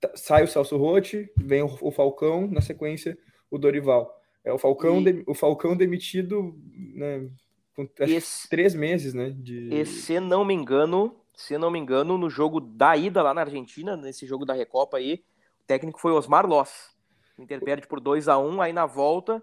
tá, 0.00 0.10
sai 0.16 0.42
o 0.42 0.48
Celso 0.48 0.76
Rotti, 0.76 1.30
vem 1.36 1.62
o, 1.62 1.78
o, 1.80 1.92
Falcão, 1.92 2.48
na 2.48 2.60
sequência 2.60 3.16
o 3.48 3.56
Dorival. 3.56 4.12
É 4.44 4.52
o 4.52 4.58
Falcão, 4.58 5.00
e... 5.00 5.04
de, 5.04 5.24
o 5.26 5.34
Falcão 5.34 5.76
demitido, 5.76 6.54
né, 6.94 7.30
com 7.74 7.88
esse, 8.00 8.48
três 8.48 8.74
meses, 8.74 9.14
né? 9.14 9.30
De... 9.30 9.72
E 9.72 9.86
se 9.86 10.18
não 10.18 10.44
me 10.44 10.52
engano, 10.52 11.16
se 11.32 11.56
não 11.56 11.70
me 11.70 11.78
engano, 11.78 12.18
no 12.18 12.28
jogo 12.28 12.60
da 12.60 12.96
ida 12.96 13.22
lá 13.22 13.32
na 13.32 13.42
Argentina, 13.42 13.96
nesse 13.96 14.26
jogo 14.26 14.44
da 14.44 14.52
Recopa 14.52 14.96
aí, 14.96 15.22
o 15.62 15.66
técnico 15.66 16.00
foi 16.00 16.10
Osmar 16.10 16.44
Loss. 16.44 16.90
O 17.38 17.42
Inter 17.42 17.60
perde 17.62 17.86
por 17.86 18.00
2 18.00 18.26
a 18.26 18.36
1 18.36 18.48
um, 18.48 18.60
aí 18.60 18.72
na 18.72 18.86
volta, 18.86 19.40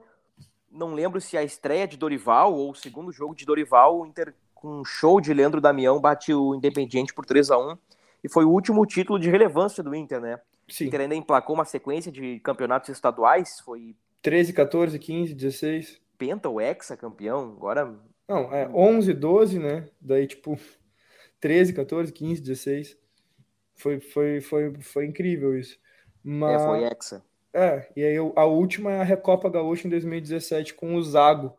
não 0.76 0.94
lembro 0.94 1.22
se 1.22 1.38
a 1.38 1.44
estreia 1.44 1.88
de 1.88 1.98
Dorival 1.98 2.54
ou 2.54 2.72
o 2.72 2.76
segundo 2.76 3.12
jogo 3.12 3.34
de 3.34 3.46
Dorival, 3.46 4.00
o 4.00 4.06
Inter 4.06 4.34
com 4.54 4.82
um 4.82 4.86
show 4.86 5.22
de 5.22 5.34
Leandro 5.34 5.62
Damião 5.62 6.00
bate 6.00 6.34
o 6.34 6.54
Independiente 6.54 7.14
por 7.14 7.26
3 7.26 7.52
a 7.52 7.58
1 7.58 7.78
e 8.24 8.30
foi 8.30 8.46
o 8.46 8.50
último 8.50 8.86
título 8.86 9.20
de 9.20 9.30
relevância 9.30 9.84
do 9.84 9.96
Inter, 9.96 10.20
né? 10.20 10.40
Sim. 10.68 10.86
O 10.86 10.88
Inter 10.88 11.02
ainda 11.02 11.16
emplacou 11.16 11.56
uma 11.56 11.66
sequência 11.66 12.12
de 12.12 12.40
campeonatos 12.40 12.90
estaduais, 12.90 13.60
foi 13.60 13.96
13, 14.22 14.54
14, 14.54 15.00
15, 15.00 15.34
16. 15.34 16.02
Penta 16.18 16.50
ou 16.50 16.60
Hexa 16.60 16.98
campeão, 16.98 17.54
agora 17.58 17.94
não, 18.28 18.52
é 18.52 18.68
11, 18.68 19.14
12, 19.14 19.60
né? 19.60 19.88
Daí, 20.02 20.26
tipo, 20.26 20.60
13, 21.40 21.74
14, 21.74 22.12
15, 22.12 22.42
16. 22.42 22.98
Foi, 23.76 24.00
foi, 24.00 24.42
foi, 24.42 24.74
foi 24.82 25.06
incrível 25.06 25.58
isso. 25.58 25.78
Mas, 26.24 26.62
é, 26.62 26.66
foi 26.66 26.84
Hexa. 26.84 27.24
É, 27.56 27.88
e 27.96 28.04
aí 28.04 28.18
a 28.36 28.44
última 28.44 28.92
é 28.92 29.00
a 29.00 29.04
Recopa 29.04 29.50
Gaúcha 29.50 29.88
em 29.88 29.90
2017 29.90 30.74
com 30.74 30.96
o 30.96 31.02
Zago. 31.02 31.54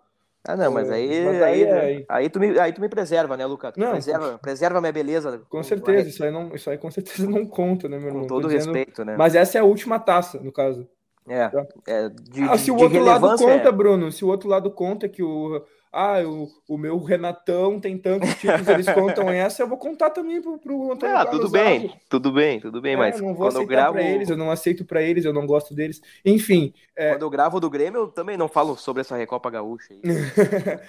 Ah, 0.45 0.55
não, 0.55 0.71
mas 0.71 0.91
aí, 0.91 1.25
mas 1.25 1.43
aí, 1.43 1.71
aí, 1.73 2.05
aí, 2.07 2.29
tu 2.29 2.39
me, 2.39 2.57
aí 2.59 2.71
tu 2.71 2.83
me 2.83 2.89
preserva, 2.89 3.35
né, 3.35 3.47
Lucas? 3.47 3.73
Não, 3.77 3.93
preserva, 3.93 4.39
preserva 4.39 4.79
a 4.79 4.81
minha 4.83 4.93
beleza. 4.93 5.41
Com 5.49 5.63
certeza, 5.63 6.09
isso 6.09 6.23
aí, 6.23 6.31
não, 6.31 6.55
isso 6.55 6.69
aí 6.69 6.77
com 6.77 6.91
certeza 6.93 7.29
não 7.29 7.47
conta, 7.47 7.89
né, 7.89 7.99
meu 7.99 8.09
irmão? 8.09 8.23
Com 8.23 8.29
todo 8.29 8.49
dizendo, 8.49 8.75
respeito, 8.75 9.07
né? 9.07 9.17
Mas 9.17 9.35
essa 9.35 9.57
é 9.57 9.61
a 9.63 9.65
última 9.65 9.99
taça, 9.99 10.39
no 10.39 10.53
caso. 10.53 10.87
É, 11.27 11.49
tá? 11.49 11.67
é 11.89 12.09
de, 12.11 12.43
ah, 12.43 12.59
se 12.59 12.71
o 12.71 12.77
outro 12.77 13.03
lado 13.03 13.27
conta, 13.37 13.69
é... 13.69 13.73
Bruno, 13.73 14.13
se 14.13 14.23
o 14.23 14.29
outro 14.29 14.49
lado 14.49 14.71
conta 14.71 15.09
que 15.09 15.23
o 15.23 15.65
ah, 15.93 16.21
o, 16.23 16.49
o 16.69 16.77
meu 16.77 17.03
Renatão 17.03 17.81
tem 17.81 17.97
tantos 17.97 18.35
títulos, 18.35 18.69
eles 18.69 18.89
contam 18.91 19.29
essa, 19.31 19.63
eu 19.63 19.69
vou 19.69 19.79
contar 19.79 20.11
também 20.11 20.43
pro, 20.43 20.59
pro 20.59 20.93
Antônio 20.93 21.17
Ah, 21.17 21.25
Carlos 21.25 21.41
tudo 21.41 21.51
bem, 21.51 21.95
tudo 22.09 22.33
bem, 22.33 22.61
tudo 22.61 22.81
bem, 22.81 22.95
é, 22.95 22.97
mas 22.97 23.21
vou 23.21 23.35
quando 23.35 23.57
eu 23.57 23.67
gravo... 23.67 23.99
eles, 23.99 24.29
eu 24.29 24.37
não 24.37 24.51
aceito 24.51 24.85
para 24.85 25.03
eles, 25.03 25.25
eu 25.25 25.33
não 25.33 25.47
gosto 25.47 25.75
deles. 25.75 26.01
Enfim. 26.25 26.75
É... 26.95 27.11
Quando 27.13 27.23
eu 27.23 27.31
gravo 27.31 27.61
do 27.61 27.71
Grêmio, 27.71 28.01
eu 28.01 28.09
também 28.09 28.37
não 28.37 28.49
falo 28.49 28.77
sobre 28.77 29.01
essa 29.01 29.17
Recopa 29.17 29.51
Gaúcha. 29.51 29.95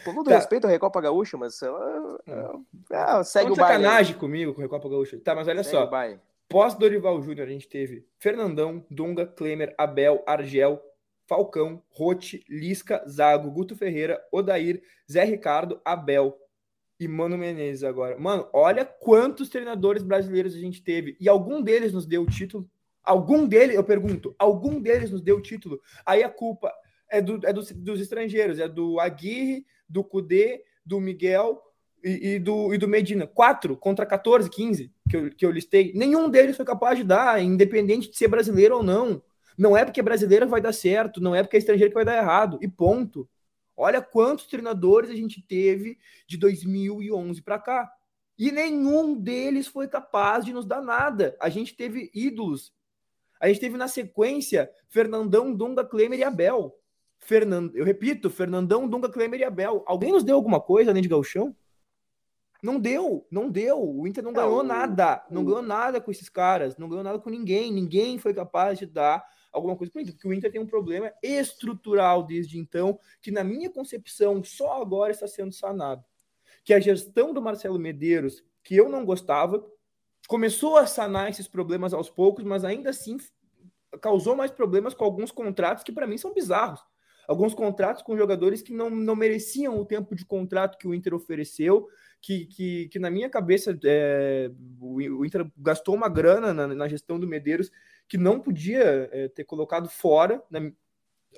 Com 0.04 0.14
todo 0.14 0.26
tá. 0.30 0.36
respeito 0.36 0.68
à 0.68 0.70
Recopa 0.70 1.02
Gaúcha, 1.02 1.38
mas 1.38 1.62
ela, 1.62 2.20
ela, 2.90 3.24
segue 3.24 3.52
o 3.52 3.56
baile. 3.56 3.84
sacanagem 3.84 4.16
comigo 4.16 4.54
com 4.54 4.62
a 4.62 4.64
Recopa 4.64 4.90
Gaúcha. 4.90 5.20
Tá, 5.24 5.36
mas 5.36 5.48
olha 5.48 5.64
segue 5.64 5.78
só. 5.78 5.90
Pós 6.50 6.76
Dorival 6.76 7.22
Júnior, 7.22 7.48
a 7.48 7.52
gente 7.52 7.68
teve 7.68 8.06
Fernandão, 8.18 8.84
Dunga, 8.90 9.26
Klemer, 9.26 9.76
Abel, 9.78 10.24
Argel, 10.26 10.82
Falcão, 11.28 11.84
Rote, 11.90 12.44
Lisca, 12.50 13.04
Zago, 13.08 13.52
Guto 13.52 13.76
Ferreira, 13.76 14.22
Odair, 14.32 14.82
Zé 15.12 15.24
Ricardo, 15.24 15.82
Abel 15.84 16.38
e 17.00 17.08
Mano 17.08 17.38
Menezes 17.38 17.84
agora. 17.84 18.18
Mano, 18.18 18.48
olha 18.54 18.86
quantos 18.86 19.50
treinadores 19.50 20.04
brasileiros 20.04 20.56
a 20.56 20.60
gente 20.60 20.82
teve. 20.82 21.16
E 21.20 21.30
algum 21.30 21.62
deles 21.62 21.94
nos 21.94 22.06
deu 22.06 22.24
o 22.24 22.28
título. 22.28 22.70
Algum 23.04 23.48
deles, 23.48 23.76
eu 23.76 23.84
pergunto, 23.84 24.36
algum 24.38 24.82
deles 24.82 25.12
nos 25.12 25.22
deu 25.22 25.38
o 25.38 25.42
título. 25.42 25.80
Aí 26.06 26.24
a 26.24 26.30
culpa 26.30 26.74
é, 27.10 27.22
do, 27.22 27.40
é 27.46 27.54
do, 27.54 27.62
dos 27.62 28.02
estrangeiros, 28.02 28.60
é 28.60 28.68
do 28.68 29.00
Aguirre, 29.00 29.66
do 29.88 30.04
Cudê, 30.04 30.64
do 30.86 31.00
Miguel, 31.00 31.62
e, 32.04 32.36
e, 32.36 32.40
do, 32.40 32.74
e 32.74 32.78
do 32.78 32.88
Medina. 32.88 33.28
Quatro 33.28 33.76
contra 33.76 34.06
14, 34.06 34.50
15 34.50 34.92
que 35.10 35.18
eu, 35.18 35.32
que 35.32 35.46
eu 35.46 35.52
listei. 35.52 35.92
Nenhum 35.94 36.30
deles 36.30 36.56
foi 36.56 36.66
capaz 36.66 36.98
de 36.98 37.04
dar, 37.04 37.42
independente 37.42 38.10
de 38.10 38.18
ser 38.18 38.28
brasileiro 38.28 38.78
ou 38.78 38.84
não. 38.84 39.22
Não 39.58 39.76
é 39.76 39.84
porque 39.84 40.00
é 40.00 40.04
brasileiro 40.04 40.48
vai 40.48 40.62
dar 40.62 40.74
certo, 40.74 41.20
não 41.20 41.34
é 41.34 41.42
porque 41.42 41.58
é 41.58 41.60
estrangeiro 41.60 41.90
que 41.90 41.96
vai 41.96 42.06
dar 42.06 42.18
errado. 42.18 42.60
E 42.62 42.68
ponto. 42.68 43.28
Olha 43.76 44.02
quantos 44.02 44.48
treinadores 44.48 45.10
a 45.10 45.16
gente 45.16 45.42
teve 45.42 45.98
de 46.28 46.38
2011 46.38 47.42
para 47.42 47.60
cá. 47.60 47.92
E 48.38 48.52
nenhum 48.52 49.16
deles 49.16 49.68
foi 49.68 49.88
capaz 49.88 50.46
de 50.46 50.54
nos 50.54 50.66
dar 50.66 50.82
nada. 50.82 51.36
A 51.40 51.50
gente 51.50 51.76
teve 51.76 52.12
ídolos. 52.14 52.72
A 53.40 53.48
gente 53.48 53.60
teve 53.60 53.78
na 53.78 53.88
sequência 53.88 54.70
Fernandão, 54.88 55.54
Dunga, 55.54 55.84
Klemer 55.84 56.20
e 56.20 56.24
Abel. 56.24 56.76
Fernand... 57.20 57.72
Eu 57.74 57.84
repito, 57.84 58.30
Fernandão, 58.30 58.88
Dunga, 58.88 59.10
Klemer 59.10 59.40
e 59.40 59.44
Abel. 59.44 59.84
Alguém 59.88 60.12
nos 60.12 60.24
deu 60.24 60.36
alguma 60.36 60.60
coisa 60.60 60.92
além 60.92 61.02
de 61.02 61.10
Galchão? 61.10 61.56
Não 62.62 62.80
deu, 62.80 63.28
não 63.30 63.50
deu. 63.50 63.80
O 63.80 64.08
Inter 64.08 64.24
não 64.24 64.34
ganhou 64.34 64.64
nada. 64.64 65.24
Não 65.30 65.44
ganhou 65.44 65.62
nada 65.62 66.02
com 66.02 66.12
esses 66.12 66.30
caras. 66.30 66.78
Não 66.78 66.90
ganhou 66.90 67.04
nada 67.04 67.20
com 67.20 67.30
ninguém. 67.30 67.72
Ninguém 67.72 68.18
foi 68.18 68.34
capaz 68.34 68.80
de 68.80 68.86
dar 68.86 69.24
alguma 69.58 69.76
coisa 69.76 69.92
para 69.92 70.00
o 70.00 70.02
Inter. 70.02 70.14
Porque 70.14 70.28
o 70.28 70.34
Inter 70.34 70.52
tem 70.52 70.62
um 70.62 70.68
problema 70.68 71.12
estrutural 71.22 72.24
desde 72.24 72.58
então, 72.58 73.00
que 73.22 73.32
na 73.32 73.44
minha 73.44 73.70
concepção 73.70 74.44
só 74.44 74.82
agora 74.82 75.12
está 75.12 75.28
sendo 75.28 75.54
sanado. 75.54 76.04
Que 76.64 76.74
a 76.74 76.80
gestão 76.80 77.34
do 77.34 77.42
Marcelo 77.42 77.80
Medeiros, 77.80 78.44
que 78.64 78.76
eu 78.76 78.90
não 78.90 79.06
gostava, 79.06 79.66
começou 80.28 80.78
a 80.78 80.86
sanar 80.86 81.30
esses 81.30 81.48
problemas 81.48 81.94
aos 81.94 82.10
poucos, 82.10 82.44
mas 82.44 82.64
ainda 82.64 82.90
assim 82.90 83.18
causou 84.02 84.36
mais 84.36 84.52
problemas 84.52 84.94
com 84.94 85.04
alguns 85.04 85.32
contratos 85.32 85.84
que 85.84 85.92
para 85.92 86.08
mim 86.08 86.18
são 86.18 86.34
bizarros 86.34 86.82
alguns 87.28 87.54
contratos 87.54 88.02
com 88.02 88.18
jogadores 88.18 88.62
que 88.62 88.72
não, 88.72 88.90
não 88.90 89.16
mereciam 89.16 89.78
o 89.78 89.86
tempo 89.86 90.16
de 90.16 90.26
contrato 90.26 90.78
que 90.78 90.88
o 90.88 90.94
Inter 90.94 91.14
ofereceu, 91.14 91.88
que, 92.22 92.46
que, 92.46 92.88
que 92.88 92.98
na 92.98 93.12
minha 93.12 93.30
cabeça 93.30 93.78
é, 93.84 94.50
o, 94.80 95.26
Inter 95.26 95.46
gastou 95.58 95.94
uma 95.94 96.08
grana 96.08 96.54
na, 96.54 96.68
na, 96.68 96.88
gestão 96.88 97.20
do 97.20 97.28
Medeiros 97.28 97.70
que 98.08 98.18
não 98.18 98.40
podia 98.40 99.10
é, 99.12 99.28
ter 99.28 99.44
colocado 99.44 99.90
fora. 99.90 100.44
Né? 100.50 100.72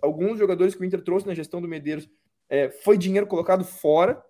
Alguns 0.02 0.38
jogadores 0.38 0.76
que 0.76 0.82
o 0.82 0.86
Inter 0.86 1.02
trouxe 1.02 1.28
na 1.28 1.34
gestão 1.34 1.62
do 1.62 1.68
Medeiros 1.68 2.10
é, 2.48 2.70
foi 2.70 2.98
dinheiro 2.98 3.28
colocado 3.28 3.64
fora. 3.64 4.24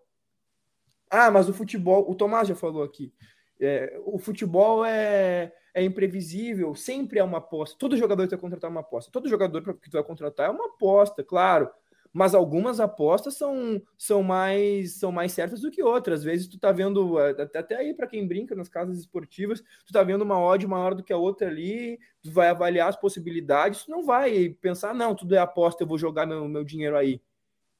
Ah, 1.09 1.31
mas 1.31 1.49
o 1.49 1.53
futebol, 1.53 2.09
o 2.09 2.15
Tomás 2.15 2.47
já 2.47 2.55
falou 2.55 2.83
aqui, 2.83 3.11
é, 3.59 3.99
o 4.05 4.19
futebol 4.19 4.85
é, 4.85 5.51
é 5.73 5.83
imprevisível, 5.83 6.75
sempre 6.75 7.19
é 7.19 7.23
uma 7.23 7.39
aposta. 7.39 7.75
Todo 7.79 7.97
jogador 7.97 8.23
que 8.23 8.29
vai 8.29 8.39
contratar 8.39 8.69
é 8.69 8.71
uma 8.71 8.81
aposta. 8.81 9.11
Todo 9.11 9.27
jogador 9.27 9.61
que 9.61 9.89
tu 9.89 9.93
vai 9.93 10.03
contratar 10.03 10.47
é 10.47 10.49
uma 10.49 10.67
aposta, 10.67 11.23
claro. 11.23 11.69
Mas 12.11 12.33
algumas 12.33 12.79
apostas 12.79 13.35
são, 13.35 13.81
são 13.97 14.23
mais 14.23 14.97
são 14.97 15.11
mais 15.11 15.31
certas 15.31 15.61
do 15.61 15.69
que 15.69 15.83
outras. 15.83 16.19
Às 16.19 16.25
vezes 16.25 16.47
tu 16.47 16.59
tá 16.59 16.71
vendo, 16.71 17.17
até, 17.17 17.75
aí 17.75 17.93
para 17.93 18.07
quem 18.07 18.27
brinca 18.27 18.55
nas 18.55 18.67
casas 18.67 18.97
esportivas, 18.97 19.61
tu 19.85 19.93
tá 19.93 20.01
vendo 20.01 20.23
uma 20.23 20.39
odd 20.39 20.65
maior 20.65 20.95
do 20.95 21.03
que 21.03 21.13
a 21.13 21.17
outra 21.17 21.47
ali, 21.47 21.99
tu 22.21 22.31
vai 22.31 22.49
avaliar 22.49 22.89
as 22.89 22.95
possibilidades, 22.95 23.83
tu 23.83 23.91
não 23.91 24.03
vai 24.03 24.49
pensar, 24.61 24.93
não, 24.93 25.13
tudo 25.13 25.35
é 25.35 25.37
aposta, 25.37 25.83
eu 25.83 25.87
vou 25.87 25.97
jogar 25.97 26.25
meu, 26.25 26.47
meu 26.47 26.63
dinheiro 26.63 26.97
aí. 26.97 27.21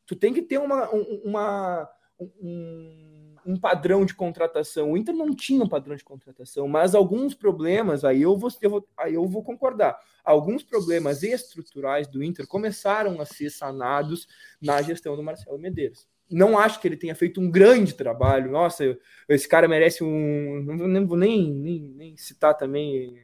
Tu 0.06 0.16
tem 0.16 0.34
que 0.34 0.42
ter 0.42 0.60
uma, 0.60 0.90
uma 0.90 1.90
um, 2.20 3.19
um 3.46 3.58
padrão 3.58 4.06
de 4.06 4.14
contratação. 4.14 4.92
O 4.92 4.98
Inter 4.98 5.16
não 5.16 5.34
tinha 5.34 5.64
um 5.64 5.70
padrão 5.70 5.96
de 5.96 6.04
contratação, 6.04 6.68
mas 6.68 6.96
alguns 6.96 7.34
problemas, 7.34 8.04
aí 8.04 8.22
eu 8.22 8.38
vou, 8.38 8.50
eu 8.62 8.70
vou, 8.70 8.88
aí 8.98 9.14
eu 9.14 9.26
vou 9.26 9.44
concordar, 9.44 10.00
alguns 10.24 10.64
problemas 10.64 11.24
estruturais 11.24 12.08
do 12.08 12.24
Inter 12.24 12.48
começaram 12.48 13.20
a 13.20 13.26
ser 13.26 13.50
sanados 13.50 14.28
na 14.62 14.82
gestão 14.82 15.16
do 15.16 15.24
Marcelo 15.24 15.58
Medeiros. 15.58 16.08
Não 16.30 16.60
acho 16.60 16.80
que 16.80 16.88
ele 16.88 16.98
tenha 16.98 17.16
feito 17.16 17.42
um 17.42 17.50
grande 17.50 17.96
trabalho. 17.96 18.52
Nossa, 18.52 18.96
esse 19.28 19.48
cara 19.48 19.68
merece 19.68 20.04
um. 20.04 20.62
Não 20.64 21.08
vou 21.08 21.18
nem, 21.18 21.52
nem, 21.52 21.82
nem 21.82 22.18
citar 22.18 22.56
também 22.56 23.20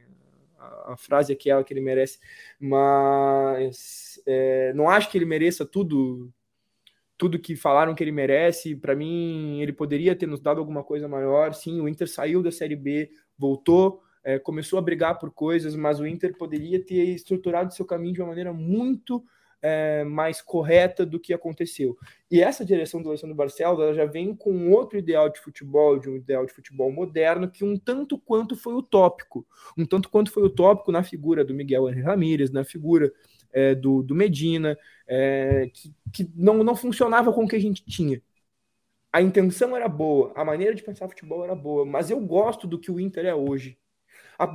a, 0.58 0.96
frase 0.96 1.32
aquela 1.32 1.62
que 1.62 1.72
ele 1.72 1.80
merece, 1.80 2.18
mas 2.58 4.20
é, 4.26 4.72
não 4.74 4.88
acho 4.88 5.10
que 5.10 5.18
ele 5.18 5.24
mereça 5.24 5.64
tudo 5.64 6.32
tudo 7.16 7.38
que 7.38 7.56
falaram 7.56 7.94
que 7.94 8.02
ele 8.02 8.12
merece. 8.12 8.76
Para 8.76 8.94
mim, 8.94 9.60
ele 9.60 9.72
poderia 9.72 10.14
ter 10.14 10.26
nos 10.26 10.40
dado 10.40 10.58
alguma 10.58 10.84
coisa 10.84 11.08
maior. 11.08 11.54
Sim, 11.54 11.80
o 11.80 11.88
Inter 11.88 12.08
saiu 12.08 12.42
da 12.42 12.52
Série 12.52 12.76
B, 12.76 13.10
voltou, 13.38 14.02
é, 14.22 14.38
começou 14.38 14.78
a 14.78 14.82
brigar 14.82 15.18
por 15.18 15.30
coisas, 15.30 15.74
mas 15.74 16.00
o 16.00 16.06
Inter 16.06 16.36
poderia 16.36 16.84
ter 16.84 17.04
estruturado 17.04 17.72
seu 17.72 17.84
caminho 17.84 18.14
de 18.14 18.20
uma 18.20 18.28
maneira 18.28 18.52
muito 18.52 19.24
é, 19.62 20.04
mais 20.04 20.42
correta 20.42 21.06
do 21.06 21.18
que 21.18 21.32
aconteceu. 21.32 21.96
E 22.30 22.40
essa 22.40 22.64
direção 22.64 23.02
do 23.02 23.08
Alessandro 23.08 23.34
Barcelos 23.34 23.96
já 23.96 24.04
vem 24.04 24.34
com 24.34 24.70
outro 24.70 24.98
ideal 24.98 25.28
de 25.28 25.40
futebol, 25.40 25.98
de 25.98 26.08
um 26.08 26.16
ideal 26.16 26.44
de 26.44 26.52
futebol 26.52 26.92
moderno, 26.92 27.50
que 27.50 27.64
um 27.64 27.76
tanto 27.76 28.18
quanto 28.18 28.56
foi 28.56 28.74
utópico. 28.74 29.46
Um 29.76 29.86
tanto 29.86 30.10
quanto 30.10 30.30
foi 30.30 30.42
utópico 30.42 30.92
na 30.92 31.02
figura 31.02 31.44
do 31.44 31.54
Miguel 31.54 31.88
Henrique 31.88 32.06
Ramírez, 32.06 32.50
na 32.50 32.64
figura 32.64 33.12
é, 33.56 33.74
do, 33.74 34.02
do, 34.02 34.14
Medina, 34.14 34.78
é, 35.08 35.70
que, 35.72 35.94
que 36.12 36.30
não, 36.36 36.62
não 36.62 36.76
funcionava 36.76 37.32
com 37.32 37.44
o 37.44 37.48
que 37.48 37.56
a 37.56 37.60
gente 37.60 37.82
tinha. 37.86 38.20
A 39.10 39.22
intenção 39.22 39.74
era 39.74 39.88
boa, 39.88 40.30
a 40.36 40.44
maneira 40.44 40.74
de 40.74 40.82
pensar 40.82 41.08
futebol 41.08 41.42
era 41.42 41.54
boa, 41.54 41.86
mas 41.86 42.10
eu 42.10 42.20
gosto 42.20 42.66
do 42.66 42.78
que 42.78 42.90
o 42.90 43.00
Inter 43.00 43.24
é 43.24 43.34
hoje. 43.34 43.78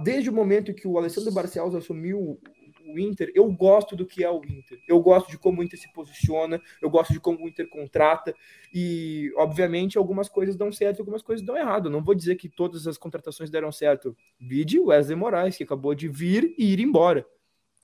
Desde 0.04 0.30
o 0.30 0.34
momento 0.34 0.72
que 0.76 0.88
o 0.88 1.00
Alessandro 1.00 1.32
Barcelos 1.32 1.74
assumiu 1.74 2.40
o 2.86 3.00
Inter, 3.00 3.32
eu 3.34 3.52
gosto 3.52 3.96
do 3.96 4.06
que 4.06 4.24
é 4.24 4.30
o 4.30 4.44
Inter. 4.46 4.80
Eu 4.88 5.00
gosto 5.00 5.32
de 5.32 5.40
como 5.40 5.62
o 5.62 5.64
Inter 5.64 5.80
se 5.80 5.92
posiciona, 5.92 6.62
eu 6.80 6.92
gosto 6.92 7.12
de 7.12 7.20
como 7.20 7.44
o 7.44 7.50
Inter 7.50 7.68
contrata 7.70 8.36
e, 8.72 9.34
obviamente, 9.36 9.98
algumas 9.98 10.30
coisas 10.30 10.56
dão 10.56 10.72
certo, 10.72 11.00
algumas 11.00 11.24
coisas 11.24 11.44
dão 11.44 11.58
errado. 11.58 11.90
não 11.90 12.04
vou 12.04 12.14
dizer 12.14 12.36
que 12.36 12.48
todas 12.48 12.86
as 12.86 13.00
contratações 13.00 13.50
deram 13.50 13.72
certo. 13.72 14.16
Vide 14.40 14.80
Wesley 14.80 15.16
Moraes, 15.16 15.58
que 15.58 15.64
acabou 15.64 15.96
de 15.96 16.08
vir 16.08 16.54
e 16.56 16.72
ir 16.74 16.80
embora. 16.80 17.26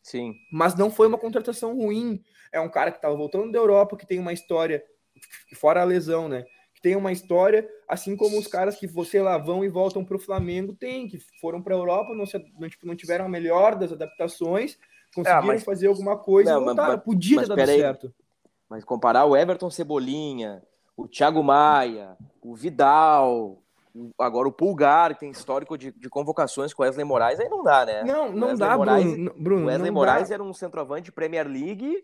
Sim. 0.08 0.40
Mas 0.50 0.74
não 0.74 0.90
foi 0.90 1.06
uma 1.06 1.18
contratação 1.18 1.76
ruim. 1.76 2.24
É 2.50 2.62
um 2.62 2.70
cara 2.70 2.92
que 2.92 2.98
estava 2.98 3.14
voltando 3.14 3.52
da 3.52 3.60
Europa, 3.60 3.98
que 3.98 4.08
tem 4.08 4.20
uma 4.20 4.32
história, 4.32 4.82
fora 5.56 5.82
a 5.82 5.84
lesão, 5.84 6.30
né? 6.30 6.46
Que 6.74 6.82
tem 6.82 6.96
uma 6.96 7.12
história, 7.12 7.68
assim 7.90 8.16
como 8.16 8.40
os 8.40 8.48
caras 8.48 8.78
que 8.78 8.88
você 8.88 9.22
lá 9.22 9.38
vão 9.38 9.66
e 9.66 9.68
voltam 9.68 10.06
para 10.06 10.16
o 10.16 10.20
Flamengo 10.20 10.74
tem, 10.74 11.10
que 11.10 11.20
foram 11.42 11.62
para 11.62 11.76
a 11.76 11.78
Europa, 11.78 12.16
não, 12.16 12.26
se, 12.26 12.42
não, 12.58 12.70
tipo, 12.70 12.88
não, 12.88 12.96
tiveram 12.96 13.26
a 13.26 13.30
melhor 13.30 13.76
das 13.76 13.92
adaptações, 13.92 14.78
conseguiram 15.14 15.44
é, 15.44 15.48
mas... 15.48 15.64
fazer 15.66 15.88
alguma 15.88 16.18
coisa 16.18 16.54
não, 16.54 16.62
e 16.62 16.66
voltaram. 16.66 16.94
Mas, 16.94 17.04
Podia 17.04 17.42
ter 17.42 17.48
dado 17.48 17.66
certo. 17.66 18.14
Mas 18.70 18.86
comparar 18.86 19.26
o 19.26 19.36
Everton 19.36 19.70
Cebolinha, 19.70 20.64
o 20.96 21.06
Thiago 21.06 21.44
Maia, 21.44 22.16
o 22.42 22.56
Vidal, 22.56 23.62
Agora 24.18 24.48
o 24.48 24.52
Pulgar 24.52 25.18
tem 25.18 25.30
histórico 25.30 25.78
de, 25.78 25.92
de 25.92 26.10
convocações 26.10 26.74
com 26.74 26.84
Wesley 26.84 27.06
Moraes, 27.06 27.40
aí 27.40 27.50
não 27.50 27.64
dá, 27.64 27.86
né? 27.86 28.04
Não, 28.04 28.32
não 28.32 28.48
Wesley 28.50 28.70
dá, 28.70 28.78
Moraes, 28.78 29.06
Bruno. 29.06 29.34
Bruno 29.38 29.66
Wesley 29.68 29.92
Moraes 29.92 30.30
dá. 30.30 30.36
era 30.36 30.44
um 30.44 30.54
centroavante 30.54 31.06
de 31.06 31.12
Premier 31.12 31.48
League, 31.48 32.04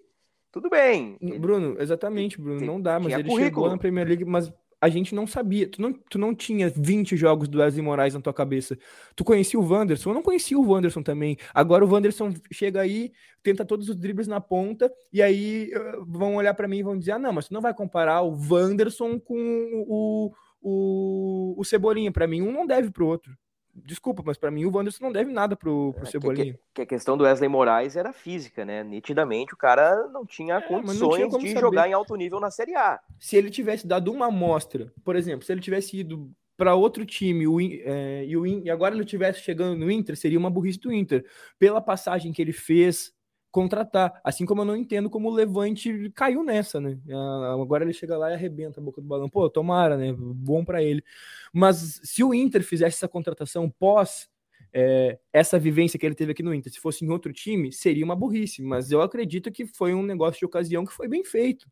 tudo 0.52 0.70
bem. 0.70 1.18
Bruno, 1.40 1.76
exatamente, 1.80 2.40
Bruno, 2.40 2.66
não 2.66 2.80
dá, 2.82 3.00
mas 3.00 3.14
ele 3.14 3.24
currículo. 3.24 3.44
chegou 3.44 3.70
na 3.70 3.78
Premier 3.78 4.08
League, 4.08 4.26
mas 4.26 4.52
a 4.84 4.90
gente 4.90 5.16
não 5.16 5.26
sabia. 5.26 5.66
Tu 5.66 5.82
não, 5.82 5.94
tu 5.94 6.20
não 6.20 6.36
tinha 6.36 6.70
20 6.70 7.16
jogos 7.16 7.48
do 7.48 7.60
Wesley 7.60 7.82
Moraes 7.82 8.14
na 8.14 8.20
tua 8.20 8.34
cabeça. 8.34 8.78
Tu 9.16 9.24
conhecia 9.24 9.58
o 9.58 9.66
Wanderson, 9.66 10.10
eu 10.10 10.14
não 10.14 10.22
conhecia 10.22 10.60
o 10.60 10.70
Wanderson 10.70 11.02
também. 11.02 11.38
Agora 11.54 11.86
o 11.86 11.90
Wanderson 11.90 12.34
chega 12.52 12.82
aí, 12.82 13.14
tenta 13.42 13.64
todos 13.64 13.88
os 13.88 13.96
dribles 13.96 14.28
na 14.28 14.42
ponta, 14.42 14.92
e 15.12 15.22
aí 15.22 15.72
uh, 15.74 16.06
vão 16.06 16.36
olhar 16.36 16.54
para 16.54 16.68
mim 16.68 16.80
e 16.80 16.84
vão 16.84 17.00
dizer: 17.00 17.14
ah, 17.14 17.20
não, 17.20 17.32
mas 17.32 17.48
tu 17.48 17.54
não 17.54 17.62
vai 17.62 17.74
comparar 17.74 18.24
o 18.24 18.38
Wanderson 18.52 19.18
com 19.18 19.86
o 19.88 20.34
o, 20.64 21.54
o 21.58 21.64
Cebolinha. 21.64 22.12
Para 22.12 22.26
mim, 22.26 22.42
um 22.42 22.52
não 22.52 22.66
deve 22.66 22.90
pro 22.90 23.06
outro. 23.06 23.38
Desculpa, 23.76 24.22
mas 24.24 24.38
para 24.38 24.52
mim 24.52 24.66
o 24.66 24.76
Wanderson 24.76 25.04
não 25.04 25.12
deve 25.12 25.32
nada 25.32 25.56
pro, 25.56 25.94
pro 25.94 26.04
é, 26.04 26.12
Cebolinha. 26.12 26.54
Que, 26.54 26.60
que, 26.76 26.82
a 26.84 26.86
questão 26.86 27.18
do 27.18 27.24
Wesley 27.24 27.50
Moraes 27.50 27.96
era 27.96 28.14
física, 28.14 28.64
né? 28.64 28.84
Nitidamente 28.84 29.54
o 29.54 29.58
cara 29.58 30.08
não 30.10 30.26
tinha 30.26 30.56
é, 30.56 30.62
condições 30.62 31.00
não 31.00 31.10
tinha 31.10 31.28
de 31.40 31.48
saber. 31.50 31.60
jogar 31.60 31.90
em 31.90 31.94
alto 31.94 32.16
nível 32.16 32.40
na 32.40 32.52
Série 32.52 32.76
A. 32.76 33.00
Se 33.20 33.36
ele 33.36 33.50
tivesse 33.50 33.88
dado 33.88 34.12
uma 34.12 34.28
amostra, 34.28 34.94
por 35.04 35.16
exemplo, 35.16 35.44
se 35.44 35.52
ele 35.52 35.62
tivesse 35.62 35.98
ido 35.98 36.32
para 36.56 36.76
outro 36.76 37.06
time 37.06 37.48
o, 37.48 37.60
é, 37.60 38.26
e, 38.26 38.38
o, 38.38 38.46
e 38.46 38.70
agora 38.70 38.94
ele 38.94 39.06
tivesse 39.06 39.40
chegando 39.40 39.78
no 39.78 39.90
Inter, 39.90 40.16
seria 40.16 40.38
uma 40.38 40.52
burrice 40.52 40.80
do 40.80 40.94
Inter. 40.94 41.26
Pela 41.58 41.82
passagem 41.82 42.32
que 42.32 42.42
ele 42.42 42.54
fez, 42.54 43.13
contratar. 43.54 44.20
Assim 44.24 44.46
como 44.46 44.62
eu 44.62 44.66
não 44.66 44.76
entendo 44.76 45.10
como 45.10 45.30
o 45.30 45.34
Levante 45.34 46.12
caiu 46.16 46.44
nessa, 46.44 46.82
né? 46.82 46.98
Ah, 47.12 47.56
agora 47.62 47.86
ele 47.86 47.94
chega 47.94 48.18
lá 48.18 48.32
e 48.32 48.34
arrebenta 48.34 48.82
a 48.82 48.84
boca 48.84 49.00
do 49.00 49.08
balão. 49.08 49.30
Pô, 49.30 49.48
tomara, 49.50 49.96
né? 49.96 50.12
Bom 50.18 50.66
para 50.66 50.82
ele. 50.82 51.04
Mas 51.54 52.02
se 52.04 52.24
o 52.24 52.34
Inter 52.34 52.64
fizesse 52.64 52.98
essa 52.98 53.08
contratação 53.08 53.70
pós 53.70 54.28
é, 54.74 55.20
essa 55.32 55.60
vivência 55.60 56.00
que 56.00 56.06
ele 56.06 56.16
teve 56.16 56.32
aqui 56.32 56.42
no 56.42 56.54
Inter, 56.54 56.74
se 56.74 56.80
fosse 56.80 57.06
em 57.06 57.10
outro 57.10 57.32
time, 57.32 57.72
seria 57.72 58.04
uma 58.04 58.16
burrice. 58.16 58.64
Mas 58.64 58.92
eu 58.92 59.02
acredito 59.04 59.52
que 59.52 59.68
foi 59.68 59.94
um 59.94 60.02
negócio 60.04 60.40
de 60.40 60.46
ocasião 60.46 60.84
que 60.84 60.92
foi 60.92 61.08
bem 61.08 61.24
feito. 61.24 61.70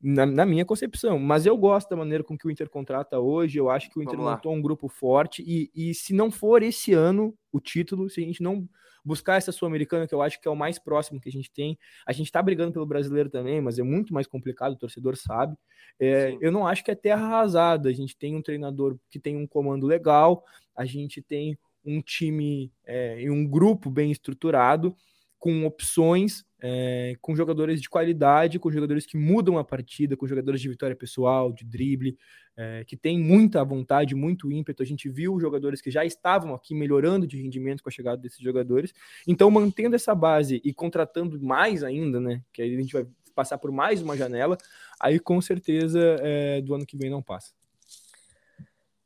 Na, 0.00 0.26
na, 0.26 0.46
minha 0.46 0.64
concepção. 0.64 1.18
Mas 1.18 1.46
eu 1.46 1.56
gosto 1.56 1.88
da 1.88 1.96
maneira 1.96 2.22
com 2.22 2.36
que 2.36 2.46
o 2.46 2.50
Inter 2.50 2.68
contrata 2.68 3.18
hoje. 3.18 3.58
Eu 3.58 3.70
acho 3.70 3.90
que 3.90 3.98
o 3.98 4.02
Inter 4.02 4.18
montou 4.18 4.54
um 4.54 4.62
grupo 4.62 4.88
forte. 4.88 5.42
E, 5.46 5.70
e 5.74 5.94
se 5.94 6.12
não 6.12 6.30
for 6.30 6.62
esse 6.62 6.92
ano 6.92 7.34
o 7.52 7.60
título, 7.60 8.08
se 8.10 8.20
a 8.20 8.24
gente 8.24 8.42
não 8.42 8.68
buscar 9.06 9.36
essa 9.36 9.52
Sul-Americana, 9.52 10.06
que 10.08 10.14
eu 10.14 10.20
acho 10.20 10.40
que 10.40 10.48
é 10.48 10.50
o 10.50 10.56
mais 10.56 10.80
próximo 10.80 11.20
que 11.20 11.28
a 11.28 11.32
gente 11.32 11.48
tem, 11.52 11.78
a 12.04 12.12
gente 12.12 12.30
tá 12.30 12.42
brigando 12.42 12.72
pelo 12.72 12.84
brasileiro 12.84 13.30
também, 13.30 13.60
mas 13.60 13.78
é 13.78 13.82
muito 13.84 14.12
mais 14.12 14.26
complicado, 14.26 14.72
o 14.72 14.78
torcedor 14.78 15.16
sabe. 15.16 15.56
É, 15.98 16.36
eu 16.40 16.50
não 16.50 16.66
acho 16.66 16.82
que 16.82 16.90
é 16.90 16.94
terra 16.94 17.24
arrasada. 17.24 17.88
A 17.88 17.92
gente 17.92 18.16
tem 18.16 18.34
um 18.34 18.42
treinador 18.42 18.98
que 19.08 19.20
tem 19.20 19.36
um 19.36 19.46
comando 19.46 19.86
legal, 19.86 20.44
a 20.74 20.84
gente 20.84 21.22
tem 21.22 21.56
um 21.84 22.02
time 22.02 22.72
é, 22.84 23.22
e 23.22 23.30
um 23.30 23.46
grupo 23.46 23.88
bem 23.88 24.10
estruturado, 24.10 24.94
com 25.38 25.64
opções 25.64 26.46
é, 26.62 27.16
com 27.20 27.36
jogadores 27.36 27.80
de 27.80 27.88
qualidade, 27.88 28.58
com 28.58 28.70
jogadores 28.70 29.06
que 29.06 29.16
mudam 29.16 29.58
a 29.58 29.64
partida, 29.64 30.16
com 30.16 30.26
jogadores 30.26 30.60
de 30.60 30.68
vitória 30.68 30.96
pessoal, 30.96 31.52
de 31.52 31.64
drible, 31.64 32.16
é, 32.56 32.84
que 32.84 32.96
tem 32.96 33.18
muita 33.18 33.62
vontade, 33.64 34.14
muito 34.14 34.50
ímpeto. 34.50 34.82
A 34.82 34.86
gente 34.86 35.08
viu 35.08 35.38
jogadores 35.38 35.80
que 35.80 35.90
já 35.90 36.04
estavam 36.04 36.54
aqui 36.54 36.74
melhorando 36.74 37.26
de 37.26 37.40
rendimento 37.40 37.82
com 37.82 37.88
a 37.88 37.92
chegada 37.92 38.16
desses 38.16 38.40
jogadores. 38.40 38.92
Então, 39.26 39.50
mantendo 39.50 39.94
essa 39.94 40.14
base 40.14 40.60
e 40.64 40.72
contratando 40.72 41.40
mais 41.40 41.84
ainda, 41.84 42.20
né? 42.20 42.42
Que 42.52 42.62
aí 42.62 42.74
a 42.74 42.80
gente 42.80 42.92
vai 42.92 43.06
passar 43.34 43.58
por 43.58 43.70
mais 43.70 44.00
uma 44.00 44.16
janela, 44.16 44.56
aí 44.98 45.20
com 45.20 45.40
certeza 45.42 46.00
é, 46.20 46.62
do 46.62 46.74
ano 46.74 46.86
que 46.86 46.96
vem 46.96 47.10
não 47.10 47.22
passa. 47.22 47.52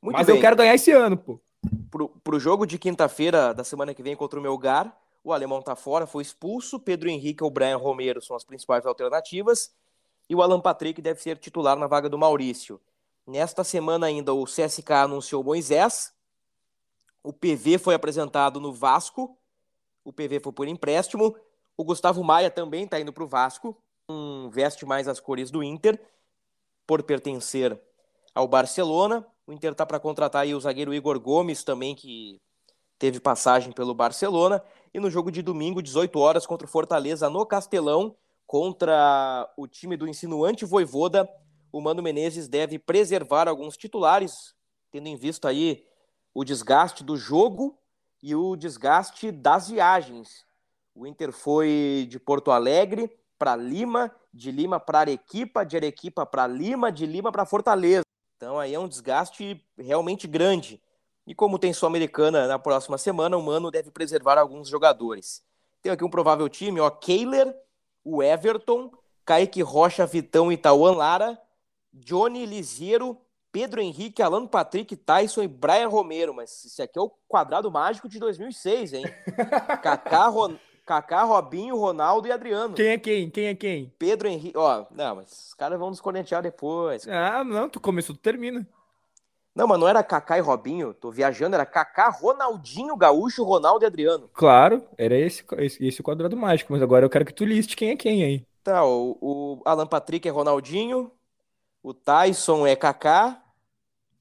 Muito 0.01 0.17
Mas 0.17 0.27
bem. 0.27 0.37
eu 0.37 0.41
quero 0.41 0.57
ganhar 0.57 0.75
esse 0.75 0.93
ano, 0.93 1.17
pô. 1.17 1.41
Pro, 1.91 2.09
pro 2.09 2.41
jogo 2.41 2.65
de 2.65 2.79
quinta-feira 2.79 3.53
da 3.53 3.65
semana 3.65 3.93
que 3.93 4.03
vem 4.03 4.17
contra 4.17 4.39
o 4.39 4.43
Melgar, 4.43 4.97
o 5.23 5.33
alemão 5.33 5.61
tá 5.61 5.77
fora, 5.77 6.07
foi 6.07 6.23
expulso. 6.23 6.81
Pedro 6.81 7.09
Henrique 7.09 7.45
ou 7.45 7.51
Brian 7.51 7.77
Romero 7.77 8.23
são 8.23 8.35
as 8.35 8.45
principais 8.45 8.87
alternativas. 8.87 9.73
E 10.29 10.35
o 10.35 10.43
Alan 10.43 10.61
Patrick 10.61 11.03
deve 11.03 11.21
ser 11.21 11.37
titular 11.39 11.77
na 11.77 11.87
vaga 11.87 12.09
do 12.09 12.19
Maurício. 12.19 12.81
Nesta 13.27 13.63
semana 13.63 14.07
ainda 14.07 14.33
o 14.33 14.45
CSK 14.45 14.93
anunciou 14.93 15.45
Moisés. 15.45 16.13
O 17.23 17.33
PV 17.33 17.79
foi 17.79 17.95
apresentado 17.95 18.61
no 18.61 18.73
Vasco. 18.73 19.37
O 20.05 20.13
PV 20.13 20.41
foi 20.41 20.53
por 20.53 20.67
empréstimo. 20.67 21.37
O 21.77 21.85
Gustavo 21.85 22.25
Maia 22.25 22.51
também 22.51 22.85
está 22.85 22.99
indo 22.99 23.13
para 23.13 23.25
o 23.25 23.29
Vasco. 23.29 23.77
Um, 24.09 24.49
veste 24.49 24.87
mais 24.87 25.07
as 25.07 25.21
cores 25.21 25.51
do 25.51 25.63
Inter, 25.63 26.01
por 26.87 27.03
pertencer 27.03 27.81
ao 28.35 28.49
Barcelona. 28.49 29.27
O 29.47 29.53
Inter 29.53 29.73
está 29.73 29.85
para 29.85 30.01
contratar 30.01 30.43
aí 30.43 30.55
o 30.55 30.61
zagueiro 30.61 30.95
Igor 30.95 31.21
Gomes 31.21 31.63
também, 31.63 31.95
que 31.95 32.41
teve 33.01 33.19
passagem 33.19 33.73
pelo 33.73 33.95
Barcelona. 33.95 34.63
E 34.93 35.01
no 35.01 35.11
jogo 35.11 35.33
de 35.33 35.41
domingo, 35.41 35.83
18 35.83 36.19
horas, 36.19 36.47
contra 36.47 36.67
o 36.67 36.71
Fortaleza 36.71 37.31
no 37.31 37.47
Castelão, 37.47 38.15
contra 38.47 39.51
o 39.57 39.67
time 39.67 39.97
do 39.97 40.07
insinuante 40.07 40.67
Voivoda, 40.67 41.29
o 41.73 41.81
Mano 41.81 42.03
Menezes 42.03 42.47
deve 42.47 42.79
preservar 42.79 43.49
alguns 43.49 43.77
titulares, 43.77 44.55
tendo 44.91 45.07
em 45.07 45.17
vista 45.17 45.49
aí 45.49 45.87
o 46.35 46.45
desgaste 46.45 47.03
do 47.03 47.17
jogo 47.17 47.79
e 48.23 48.35
o 48.35 48.55
desgaste 48.55 49.33
das 49.33 49.71
viagens. 49.71 50.45
O 50.95 51.07
Inter 51.07 51.33
foi 51.33 52.07
de 52.11 52.19
Porto 52.19 52.51
Alegre 52.51 53.11
para 53.39 53.57
Lima, 53.57 54.15
de 54.35 54.51
Lima 54.51 54.79
para 54.79 54.99
Arequipa, 54.99 55.65
de 55.65 55.77
Arequipa 55.77 56.27
para 56.27 56.47
Lima, 56.47 56.93
de 56.93 57.07
Lima 57.07 57.33
para 57.33 57.47
Fortaleza. 57.47 58.05
Então 58.37 58.59
aí 58.59 58.75
é 58.75 58.79
um 58.79 58.89
desgaste 58.89 59.65
realmente 59.79 60.27
grande. 60.27 60.83
E 61.27 61.35
como 61.35 61.59
tem 61.59 61.73
Sul-Americana 61.73 62.47
na 62.47 62.59
próxima 62.59 62.99
semana, 62.99 63.37
o 63.37 63.43
Mano 63.43 63.71
deve 63.71 63.91
preservar 63.91 64.39
alguns 64.39 64.69
jogadores. 64.69 65.43
Tem 65.83 65.93
aqui 65.93 66.05
um 66.05 66.11
provável 66.11 66.49
time, 66.49 66.81
ó, 66.81 66.91
Kehler, 66.91 67.55
o 68.05 68.23
Everton, 68.23 68.91
Kaique 69.25 69.63
Rocha, 69.63 70.07
Vitão 70.07 70.51
e 70.51 70.57
Tauan 70.57 70.97
Lara, 70.97 71.41
Johnny 71.93 72.45
Liziero, 72.47 73.19
Pedro 73.53 73.81
Henrique, 73.81 74.23
Alan 74.23 74.47
Patrick, 74.47 74.95
Tyson 74.97 75.43
e 75.43 75.49
Brian 75.49 75.89
Romero. 75.89 76.35
Mas 76.35 76.65
esse 76.65 76.83
aqui 76.83 76.99
é 76.99 77.03
o 77.03 77.11
quadrado 77.29 77.71
mágico 77.71 78.09
de 78.09 78.19
2006, 78.19 78.93
hein? 78.93 79.05
Kaká, 79.83 80.27
Ron... 80.29 80.57
Kaká, 80.87 81.23
Robinho, 81.23 81.77
Ronaldo 81.77 82.27
e 82.27 82.33
Adriano. 82.33 82.75
Quem 82.75 82.89
é 82.89 82.99
quem? 82.99 83.31
Quem 83.31 83.47
é 83.47 83.55
quem? 83.55 83.93
Pedro 83.99 84.29
Henrique. 84.29 84.57
Ó, 84.57 84.87
não, 84.91 85.17
mas 85.17 85.47
os 85.49 85.55
caras 85.55 85.79
vão 85.79 85.91
nos 85.91 86.01
cornetear 86.01 86.43
depois. 86.43 87.07
Ah, 87.07 87.45
não, 87.45 87.69
tu 87.69 87.81
começou, 87.81 88.15
tu 88.15 88.21
termina. 88.21 88.67
Não, 89.55 89.67
mas 89.67 89.81
não 89.81 89.89
era 89.89 90.03
Kaká 90.03 90.39
e 90.39 90.41
Robinho, 90.41 90.95
tô 90.95 91.11
viajando, 91.11 91.55
era 91.55 91.67
Kaká, 91.67 92.09
Ronaldinho, 92.09 92.97
Gaúcho, 92.97 93.43
Ronaldo 93.43 93.85
e 93.85 93.87
Adriano. 93.87 94.31
Claro, 94.33 94.85
era 94.97 95.17
esse, 95.17 95.45
esse, 95.59 95.87
esse 95.87 96.03
quadrado 96.03 96.37
mágico, 96.37 96.73
mas 96.73 96.83
agora 96.83 97.05
eu 97.05 97.11
quero 97.11 97.25
que 97.25 97.35
tu 97.35 97.45
liste 97.45 97.77
quem 97.77 97.91
é 97.91 97.97
quem 97.97 98.25
aí. 98.25 98.47
Tá, 98.63 98.85
o, 98.85 99.19
o 99.21 99.63
Alan 99.65 99.87
Patrick 99.87 100.29
é 100.29 100.31
Ronaldinho, 100.31 101.11
o 101.83 101.93
Tyson 101.93 102.67
é 102.67 102.77
Kaká, 102.77 103.43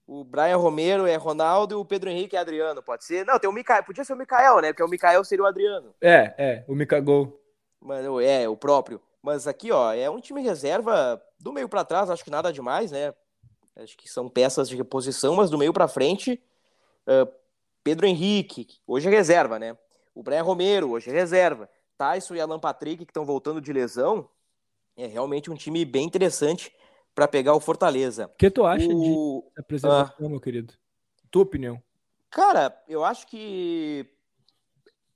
o 0.07 0.23
Brian 0.23 0.57
Romero 0.57 1.05
é 1.05 1.15
Ronaldo 1.15 1.75
e 1.75 1.77
o 1.77 1.86
Pedro 1.86 2.09
Henrique 2.09 2.36
é 2.36 2.39
Adriano, 2.39 2.82
pode 2.82 3.05
ser? 3.05 3.23
Não, 3.25 3.38
tem 3.38 3.47
o 3.47 3.53
Mikael, 3.53 3.84
podia 3.84 4.03
ser 4.03 4.13
o 4.13 4.17
Mikael, 4.17 4.59
né? 4.59 4.73
Porque 4.73 4.84
o 4.84 4.88
Mikael 4.88 5.23
seria 5.23 5.43
o 5.43 5.47
Adriano. 5.47 5.93
É, 6.01 6.34
é, 6.38 6.65
o 6.67 6.73
Mikagol. 6.73 7.39
Mano, 7.80 8.19
é, 8.19 8.49
o 8.49 8.57
próprio. 8.57 8.99
Mas 9.21 9.47
aqui, 9.47 9.71
ó, 9.71 9.93
é 9.93 10.09
um 10.09 10.19
time 10.19 10.41
reserva 10.41 11.21
do 11.39 11.53
meio 11.53 11.69
para 11.69 11.86
trás, 11.86 12.09
acho 12.09 12.23
que 12.23 12.32
nada 12.32 12.51
demais, 12.51 12.91
né? 12.91 13.13
Acho 13.76 13.97
que 13.97 14.09
são 14.09 14.28
peças 14.28 14.67
de 14.67 14.76
reposição, 14.76 15.36
mas 15.36 15.49
do 15.49 15.57
meio 15.57 15.72
para 15.72 15.88
frente, 15.88 16.41
uh, 17.07 17.32
Pedro 17.84 18.05
Henrique, 18.05 18.67
hoje 18.86 19.07
é 19.07 19.11
reserva, 19.11 19.57
né? 19.57 19.78
O 20.13 20.22
Brian 20.22 20.43
Romero, 20.43 20.91
hoje 20.91 21.09
é 21.09 21.13
reserva. 21.13 21.70
Tyson 21.97 22.36
e 22.36 22.41
Alan 22.41 22.59
Patrick, 22.59 23.05
que 23.05 23.11
estão 23.11 23.26
voltando 23.26 23.61
de 23.61 23.72
lesão, 23.72 24.30
é 24.97 25.07
realmente 25.07 25.49
um 25.49 25.55
time 25.55 25.86
bem 25.86 26.05
interessante 26.05 26.74
para 27.15 27.28
pegar 27.28 27.53
o 27.53 27.59
Fortaleza. 27.59 28.28
O 28.28 28.38
que 28.38 28.51
tu 28.51 28.65
acha 28.65 28.88
o... 28.88 29.49
de 29.55 29.63
preservação, 29.63 30.28
uh, 30.28 30.30
meu 30.30 30.39
querido? 30.39 30.74
Tua 31.32 31.43
opinião? 31.43 31.82
Cara, 32.30 32.78
eu 32.88 33.03
acho 33.03 33.28
que 33.28 34.05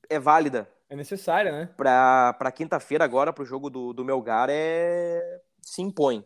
é 0.10 0.20
válida. 0.20 0.70
É 0.90 0.96
necessária, 0.96 1.52
né? 1.52 1.70
Para 1.76 2.52
quinta-feira 2.52 3.04
agora, 3.04 3.34
para 3.34 3.42
o 3.42 3.46
jogo 3.46 3.70
do, 3.70 3.94
do 3.94 4.06
Melgar, 4.06 4.48
é... 4.50 5.42
se 5.62 5.82
impõe 5.82 6.24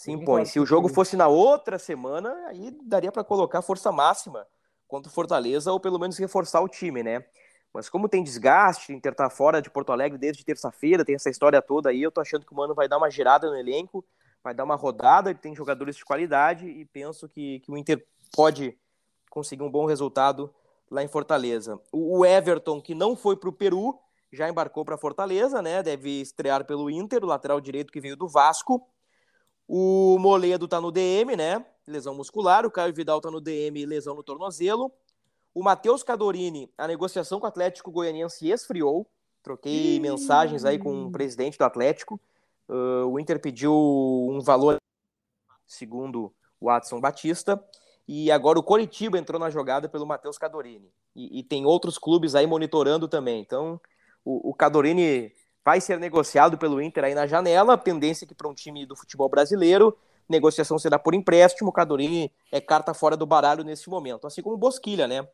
se 0.00 0.10
impõe. 0.10 0.46
Se 0.46 0.58
o 0.58 0.64
jogo 0.64 0.88
fosse 0.88 1.14
na 1.14 1.28
outra 1.28 1.78
semana, 1.78 2.34
aí 2.46 2.74
daria 2.84 3.12
para 3.12 3.22
colocar 3.22 3.60
força 3.60 3.92
máxima 3.92 4.46
contra 4.88 5.10
o 5.10 5.12
Fortaleza 5.12 5.70
ou 5.70 5.78
pelo 5.78 5.98
menos 5.98 6.16
reforçar 6.16 6.62
o 6.62 6.68
time, 6.68 7.02
né? 7.02 7.22
Mas 7.70 7.90
como 7.90 8.08
tem 8.08 8.24
desgaste, 8.24 8.94
Inter 8.94 9.14
tá 9.14 9.28
fora 9.28 9.60
de 9.60 9.68
Porto 9.68 9.92
Alegre 9.92 10.16
desde 10.16 10.42
terça-feira, 10.42 11.04
tem 11.04 11.16
essa 11.16 11.28
história 11.28 11.60
toda 11.60 11.90
aí, 11.90 12.02
eu 12.02 12.10
tô 12.10 12.22
achando 12.22 12.46
que 12.46 12.52
o 12.52 12.56
Mano 12.56 12.74
vai 12.74 12.88
dar 12.88 12.96
uma 12.96 13.10
girada 13.10 13.50
no 13.50 13.54
elenco, 13.54 14.02
vai 14.42 14.54
dar 14.54 14.64
uma 14.64 14.74
rodada, 14.74 15.28
ele 15.28 15.38
tem 15.38 15.54
jogadores 15.54 15.96
de 15.96 16.04
qualidade 16.04 16.66
e 16.66 16.86
penso 16.86 17.28
que, 17.28 17.60
que 17.60 17.70
o 17.70 17.76
Inter 17.76 18.02
pode 18.34 18.78
conseguir 19.28 19.62
um 19.62 19.70
bom 19.70 19.84
resultado 19.84 20.50
lá 20.90 21.02
em 21.02 21.08
Fortaleza. 21.08 21.78
O 21.92 22.24
Everton, 22.24 22.80
que 22.80 22.94
não 22.94 23.14
foi 23.14 23.36
para 23.36 23.50
o 23.50 23.52
Peru, 23.52 24.00
já 24.32 24.48
embarcou 24.48 24.82
para 24.82 24.96
Fortaleza, 24.96 25.60
né? 25.60 25.82
Deve 25.82 26.22
estrear 26.22 26.64
pelo 26.64 26.88
Inter, 26.88 27.22
o 27.22 27.26
lateral 27.26 27.60
direito 27.60 27.92
que 27.92 28.00
veio 28.00 28.16
do 28.16 28.26
Vasco. 28.26 28.88
O 29.72 30.18
Moledo 30.18 30.66
tá 30.66 30.80
no 30.80 30.90
DM, 30.90 31.36
né? 31.36 31.64
Lesão 31.86 32.12
muscular. 32.12 32.66
O 32.66 32.70
Caio 32.72 32.92
Vidal 32.92 33.20
tá 33.20 33.30
no 33.30 33.40
DM, 33.40 33.86
lesão 33.86 34.16
no 34.16 34.22
tornozelo. 34.24 34.90
O 35.54 35.62
Matheus 35.62 36.02
Cadorini, 36.02 36.68
a 36.76 36.88
negociação 36.88 37.38
com 37.38 37.46
o 37.46 37.48
Atlético 37.48 37.92
Goianiense 37.92 38.50
esfriou. 38.50 39.06
Troquei 39.44 40.00
mensagens 40.00 40.64
aí 40.64 40.76
com 40.76 41.04
o 41.04 41.12
presidente 41.12 41.56
do 41.56 41.62
Atlético. 41.62 42.20
Uh, 42.68 43.06
o 43.06 43.20
Inter 43.20 43.40
pediu 43.40 43.72
um 43.72 44.40
valor, 44.40 44.78
segundo 45.68 46.34
o 46.60 46.66
Watson 46.66 47.00
Batista. 47.00 47.64
E 48.08 48.28
agora 48.32 48.58
o 48.58 48.64
Coritiba 48.64 49.20
entrou 49.20 49.38
na 49.38 49.50
jogada 49.50 49.88
pelo 49.88 50.04
Matheus 50.04 50.36
Cadorini. 50.36 50.92
E, 51.14 51.38
e, 51.38 51.42
tem 51.44 51.64
outros 51.64 51.96
clubes 51.96 52.34
aí 52.34 52.44
monitorando 52.44 53.06
também. 53.06 53.40
Então, 53.40 53.80
o, 54.24 54.50
o 54.50 54.52
Cadorini 54.52 55.32
vai 55.64 55.80
ser 55.80 55.98
negociado 55.98 56.56
pelo 56.56 56.80
Inter 56.80 57.04
aí 57.04 57.14
na 57.14 57.26
janela, 57.26 57.76
tendência 57.76 58.26
que 58.26 58.34
para 58.34 58.48
um 58.48 58.54
time 58.54 58.86
do 58.86 58.96
futebol 58.96 59.28
brasileiro, 59.28 59.96
negociação 60.28 60.78
será 60.78 60.98
por 60.98 61.14
empréstimo, 61.14 61.72
Cadorini 61.72 62.32
é 62.50 62.60
carta 62.60 62.94
fora 62.94 63.16
do 63.16 63.26
baralho 63.26 63.64
nesse 63.64 63.88
momento, 63.90 64.26
assim 64.26 64.42
como 64.42 64.54
o 64.54 64.58
Bosquilha, 64.58 65.06
né? 65.06 65.26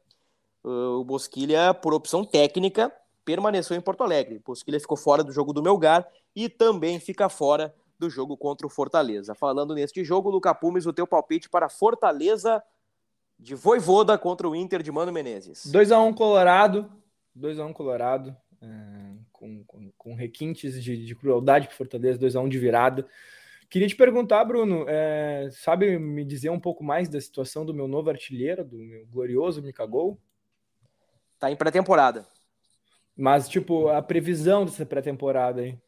O 0.64 1.04
Bosquilha, 1.04 1.72
por 1.74 1.94
opção 1.94 2.24
técnica, 2.24 2.92
permaneceu 3.24 3.76
em 3.76 3.80
Porto 3.80 4.02
Alegre. 4.02 4.36
O 4.36 4.50
Bosquilha 4.50 4.80
ficou 4.80 4.96
fora 4.96 5.22
do 5.22 5.32
jogo 5.32 5.52
do 5.52 5.62
Melgar 5.62 6.08
e 6.34 6.48
também 6.48 6.98
fica 6.98 7.28
fora 7.28 7.74
do 7.98 8.10
jogo 8.10 8.36
contra 8.36 8.66
o 8.66 8.70
Fortaleza. 8.70 9.34
Falando 9.34 9.74
neste 9.74 10.04
jogo, 10.04 10.30
Luca 10.30 10.54
Pumes, 10.54 10.86
o 10.86 10.92
teu 10.92 11.06
palpite 11.06 11.48
para 11.48 11.68
Fortaleza 11.68 12.62
de 13.38 13.54
Voivoda 13.54 14.16
contra 14.18 14.48
o 14.48 14.56
Inter 14.56 14.82
de 14.82 14.90
Mano 14.90 15.12
Menezes. 15.12 15.70
2x1 15.72 16.08
um 16.08 16.12
Colorado, 16.12 16.90
2x1 17.36 17.68
um 17.68 17.72
Colorado. 17.72 18.36
É, 18.60 19.12
com, 19.36 19.64
com, 19.64 19.90
com 19.96 20.14
requintes 20.14 20.82
de, 20.82 21.04
de 21.04 21.14
crueldade 21.14 21.68
para 21.68 21.76
Fortaleza, 21.76 22.18
2 22.18 22.36
a 22.36 22.40
1 22.40 22.44
um 22.44 22.48
de 22.48 22.58
virada. 22.58 23.06
Queria 23.68 23.88
te 23.88 23.96
perguntar, 23.96 24.44
Bruno, 24.44 24.84
é, 24.88 25.48
sabe 25.52 25.98
me 25.98 26.24
dizer 26.24 26.50
um 26.50 26.60
pouco 26.60 26.84
mais 26.84 27.08
da 27.08 27.20
situação 27.20 27.64
do 27.64 27.74
meu 27.74 27.88
novo 27.88 28.10
artilheiro, 28.10 28.64
do 28.64 28.78
meu 28.78 29.06
glorioso 29.06 29.62
Mikagol? 29.62 30.18
Tá 31.38 31.50
em 31.50 31.56
pré-temporada. 31.56 32.26
Mas, 33.16 33.48
tipo, 33.48 33.88
a 33.88 34.00
previsão 34.00 34.64
dessa 34.64 34.86
pré-temporada 34.86 35.62
aí? 35.62 35.78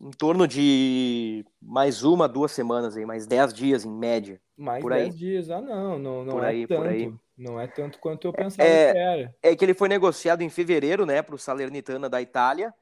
em 0.00 0.10
torno 0.10 0.46
de 0.46 1.44
mais 1.60 2.04
uma, 2.04 2.28
duas 2.28 2.52
semanas 2.52 2.96
aí, 2.96 3.04
mais 3.04 3.26
dez 3.26 3.52
dias 3.52 3.84
em 3.84 3.90
média. 3.90 4.40
Mais 4.56 4.80
por 4.80 4.92
dez 4.92 5.12
aí. 5.12 5.18
dias, 5.18 5.50
ah 5.50 5.60
não, 5.60 5.98
não, 5.98 6.24
não 6.24 6.34
por 6.34 6.44
é 6.44 6.48
aí, 6.48 6.66
tanto. 6.66 6.82
Por 6.82 6.88
aí. 6.88 7.14
Não 7.38 7.60
é 7.60 7.68
tanto 7.68 8.00
quanto 8.00 8.26
eu 8.26 8.32
pensava 8.32 8.68
é, 8.68 8.92
que 8.92 8.98
era. 8.98 9.34
É 9.40 9.56
que 9.56 9.64
ele 9.64 9.74
foi 9.74 9.88
negociado 9.88 10.42
em 10.42 10.50
fevereiro, 10.50 11.06
né, 11.06 11.22
para 11.22 11.36
o 11.36 11.38
Salernitana 11.38 12.08
da 12.08 12.20
Itália, 12.20 12.74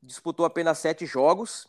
disputou 0.00 0.46
apenas 0.46 0.78
sete 0.78 1.04
jogos, 1.04 1.66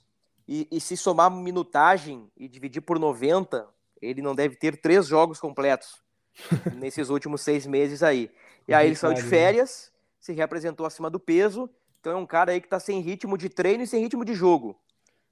e, 0.48 0.68
e, 0.72 0.82
se 0.82 0.98
somar 0.98 1.30
minutagem 1.30 2.28
e 2.36 2.48
dividir 2.48 2.82
por 2.82 2.98
90, 2.98 3.68
ele 4.02 4.20
não 4.20 4.34
deve 4.34 4.56
ter 4.56 4.78
três 4.78 5.06
jogos 5.06 5.40
completos 5.40 6.02
nesses 6.76 7.10
últimos 7.10 7.42
seis 7.42 7.68
meses 7.68 8.02
aí. 8.02 8.32
E 8.68 8.74
aí 8.74 8.88
ele 8.88 8.96
saiu 8.96 9.14
de 9.14 9.22
férias, 9.22 9.92
se 10.20 10.34
reapresentou 10.34 10.88
acima 10.88 11.08
do 11.08 11.20
peso, 11.20 11.70
então 12.00 12.14
é 12.14 12.16
um 12.16 12.26
cara 12.26 12.52
aí 12.52 12.60
que 12.60 12.66
está 12.66 12.80
sem 12.80 13.00
ritmo 13.00 13.38
de 13.38 13.48
treino 13.48 13.84
e 13.84 13.88
sem 13.88 14.02
ritmo 14.02 14.26
de 14.26 14.34
jogo. 14.34 14.80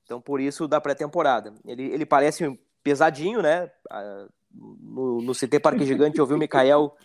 Então 0.04 0.22
por 0.22 0.40
isso 0.40 0.68
da 0.68 0.80
pré-temporada. 0.80 1.54
Ele, 1.66 1.84
ele 1.84 2.06
parece 2.06 2.60
pesadinho, 2.84 3.42
né? 3.42 3.72
No, 4.54 5.22
no 5.22 5.34
CT 5.34 5.60
Parque 5.60 5.86
Gigante 5.86 6.18
eu 6.18 6.26
vi 6.26 6.34
o 6.34 6.38
Mikael 6.38 6.96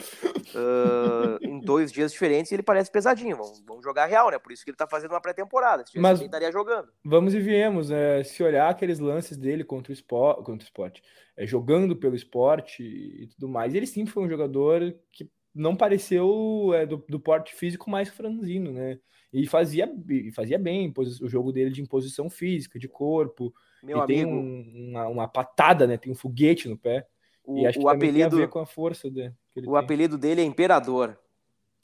uh, 0.54 1.38
em 1.42 1.60
dois 1.60 1.92
dias 1.92 2.12
diferentes 2.12 2.50
e 2.50 2.54
ele 2.54 2.62
parece 2.62 2.90
pesadinho. 2.90 3.36
Vamos, 3.36 3.62
vamos 3.66 3.84
jogar 3.84 4.06
real, 4.06 4.30
né? 4.30 4.38
Por 4.38 4.52
isso 4.52 4.64
que 4.64 4.70
ele 4.70 4.76
tá 4.76 4.86
fazendo 4.86 5.10
uma 5.10 5.20
pré-temporada. 5.20 5.84
Se 5.86 5.98
Mas 5.98 6.20
estaria 6.20 6.50
jogando. 6.50 6.88
Vamos 7.04 7.34
e 7.34 7.40
viemos. 7.40 7.90
É, 7.90 8.24
se 8.24 8.42
olhar 8.42 8.70
aqueles 8.70 8.98
lances 8.98 9.36
dele 9.36 9.64
contra 9.64 9.90
o 9.90 9.94
esporte, 9.94 10.42
contra 10.44 10.64
o 10.64 10.68
esporte 10.68 11.02
é, 11.36 11.46
jogando 11.46 11.96
pelo 11.96 12.14
esporte 12.14 12.82
e 12.82 13.26
tudo 13.28 13.48
mais, 13.48 13.74
ele 13.74 13.86
sempre 13.86 14.12
foi 14.12 14.24
um 14.24 14.28
jogador 14.28 14.94
que 15.10 15.28
não 15.54 15.76
pareceu 15.76 16.72
é, 16.74 16.86
do, 16.86 17.04
do 17.08 17.20
porte 17.20 17.54
físico 17.54 17.90
mais 17.90 18.08
franzino, 18.08 18.72
né? 18.72 18.98
E 19.32 19.46
fazia, 19.46 19.90
fazia 20.34 20.58
bem 20.58 20.92
o 20.96 21.28
jogo 21.28 21.52
dele 21.52 21.70
de 21.70 21.80
imposição 21.80 22.28
física, 22.28 22.78
de 22.78 22.86
corpo. 22.86 23.52
Meu 23.82 23.96
e 23.96 24.00
amigo. 24.00 24.06
tem 24.06 24.26
um, 24.26 24.90
uma, 24.90 25.08
uma 25.08 25.28
patada, 25.28 25.86
né? 25.86 25.96
Tem 25.96 26.12
um 26.12 26.14
foguete 26.14 26.68
no 26.68 26.76
pé. 26.76 27.06
O, 27.44 27.62
o 27.62 27.88
apelido 27.88 28.30
tem 28.30 28.38
a 28.38 28.46
ver 28.46 28.48
com 28.48 28.58
a 28.58 28.66
força 28.66 29.10
dele. 29.10 29.34
O 29.56 29.62
tem. 29.62 29.76
apelido 29.76 30.16
dele 30.16 30.40
é 30.40 30.44
Imperador. 30.44 31.18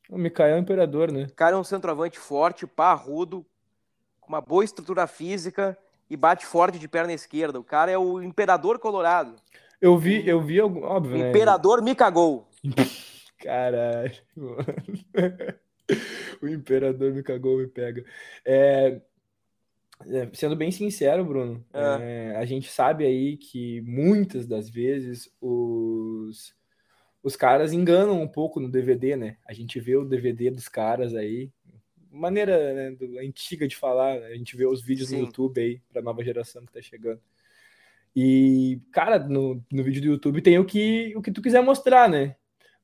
O 0.08 0.16
Mikael 0.16 0.56
é 0.56 0.58
Imperador, 0.58 1.12
né? 1.12 1.24
O 1.24 1.34
cara 1.34 1.56
é 1.56 1.58
um 1.58 1.64
centroavante 1.64 2.18
forte, 2.18 2.66
parrudo, 2.66 3.44
com 4.20 4.28
uma 4.28 4.40
boa 4.40 4.64
estrutura 4.64 5.06
física 5.06 5.76
e 6.08 6.16
bate 6.16 6.46
forte 6.46 6.78
de 6.78 6.88
perna 6.88 7.12
esquerda. 7.12 7.60
O 7.60 7.64
cara 7.64 7.90
é 7.90 7.98
o 7.98 8.22
Imperador 8.22 8.78
Colorado. 8.78 9.36
Eu 9.80 9.98
vi, 9.98 10.26
eu 10.26 10.40
vi, 10.40 10.60
óbvio, 10.60 11.18
né? 11.18 11.28
Imperador 11.28 11.82
me 11.82 11.94
cagou. 11.94 12.48
Caralho, 13.38 14.12
o 16.42 16.48
Imperador 16.48 17.12
me 17.12 17.22
cagou, 17.22 17.58
me 17.58 17.68
pega. 17.68 18.04
É, 18.44 19.00
sendo 20.32 20.56
bem 20.56 20.70
sincero, 20.70 21.24
Bruno, 21.24 21.64
é. 21.72 22.32
É, 22.32 22.36
a 22.36 22.44
gente 22.44 22.70
sabe 22.70 23.04
aí 23.04 23.36
que 23.36 23.80
muitas 23.82 24.46
das 24.46 24.68
vezes 24.68 25.30
os, 25.40 26.54
os 27.22 27.36
caras 27.36 27.72
enganam 27.72 28.20
um 28.20 28.28
pouco 28.28 28.60
no 28.60 28.70
DVD, 28.70 29.16
né? 29.16 29.36
A 29.46 29.52
gente 29.52 29.80
vê 29.80 29.96
o 29.96 30.04
DVD 30.04 30.50
dos 30.50 30.68
caras 30.68 31.14
aí, 31.14 31.50
maneira 32.10 32.74
né, 32.74 32.90
do, 32.92 33.18
antiga 33.18 33.66
de 33.66 33.76
falar, 33.76 34.20
né? 34.20 34.26
a 34.28 34.36
gente 34.36 34.56
vê 34.56 34.66
os 34.66 34.82
vídeos 34.82 35.08
Sim. 35.08 35.18
no 35.18 35.26
YouTube 35.26 35.60
aí 35.60 35.80
para 35.92 36.02
nova 36.02 36.22
geração 36.24 36.64
que 36.64 36.72
tá 36.72 36.80
chegando. 36.80 37.20
E, 38.14 38.80
cara, 38.92 39.18
no, 39.18 39.62
no 39.70 39.84
vídeo 39.84 40.02
do 40.02 40.08
YouTube 40.08 40.42
tem 40.42 40.58
o 40.58 40.64
que, 40.64 41.14
o 41.16 41.22
que 41.22 41.30
tu 41.30 41.42
quiser 41.42 41.62
mostrar, 41.62 42.08
né? 42.08 42.34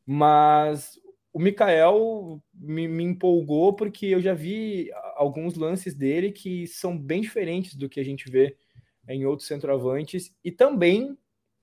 Mas 0.06 1.00
o 1.32 1.40
Mikael 1.40 2.40
me, 2.54 2.86
me, 2.86 3.02
empolgou 3.02 3.74
porque 3.74 4.06
eu 4.06 4.20
já 4.20 4.34
vi 4.34 4.90
alguns 5.14 5.54
lances 5.56 5.94
dele 5.94 6.32
que 6.32 6.66
são 6.66 6.96
bem 6.96 7.20
diferentes 7.20 7.74
do 7.74 7.88
que 7.88 8.00
a 8.00 8.04
gente 8.04 8.30
vê 8.30 8.56
em 9.08 9.26
outros 9.26 9.48
centroavantes 9.48 10.34
e 10.42 10.50
também, 10.50 11.16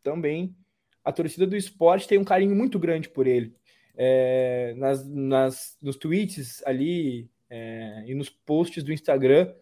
também 0.03 0.55
a 1.03 1.11
torcida 1.11 1.47
do 1.47 1.55
esporte 1.55 2.07
tem 2.07 2.17
um 2.17 2.23
carinho 2.23 2.55
muito 2.55 2.77
grande 2.77 3.09
por 3.09 3.27
ele. 3.27 3.55
É, 3.95 4.73
nas, 4.77 5.07
nas, 5.07 5.77
nos 5.81 5.95
tweets 5.95 6.63
ali 6.65 7.29
é, 7.49 8.03
e 8.07 8.13
nos 8.13 8.29
posts 8.29 8.83
do 8.83 8.93
Instagram, 8.93 9.53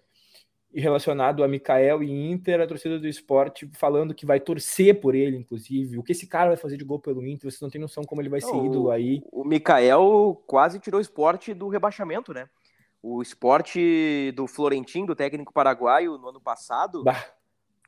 e 0.71 0.79
relacionado 0.79 1.43
a 1.43 1.47
Mikael 1.47 2.03
e 2.03 2.31
Inter, 2.31 2.61
a 2.61 2.67
torcida 2.67 2.99
do 2.99 3.07
esporte 3.07 3.67
falando 3.73 4.13
que 4.13 4.25
vai 4.25 4.39
torcer 4.39 4.99
por 4.99 5.15
ele, 5.15 5.35
inclusive. 5.35 5.97
O 5.97 6.03
que 6.03 6.11
esse 6.11 6.27
cara 6.27 6.49
vai 6.49 6.57
fazer 6.57 6.77
de 6.77 6.83
gol 6.83 6.99
pelo 6.99 7.25
Inter, 7.25 7.51
você 7.51 7.57
não 7.61 7.71
tem 7.71 7.81
noção 7.81 8.03
como 8.03 8.21
ele 8.21 8.29
vai 8.29 8.39
ser 8.39 8.51
não, 8.51 8.65
ídolo 8.67 8.91
aí. 8.91 9.21
O 9.31 9.43
Mikael 9.43 10.41
quase 10.45 10.79
tirou 10.79 10.99
o 10.99 11.01
esporte 11.01 11.53
do 11.53 11.67
rebaixamento, 11.69 12.33
né? 12.33 12.47
O 13.01 13.21
esporte 13.21 14.31
do 14.35 14.45
Florentim, 14.45 15.05
do 15.05 15.15
técnico 15.15 15.53
paraguaio, 15.53 16.17
no 16.17 16.29
ano 16.29 16.41
passado, 16.41 17.03
bah. 17.03 17.25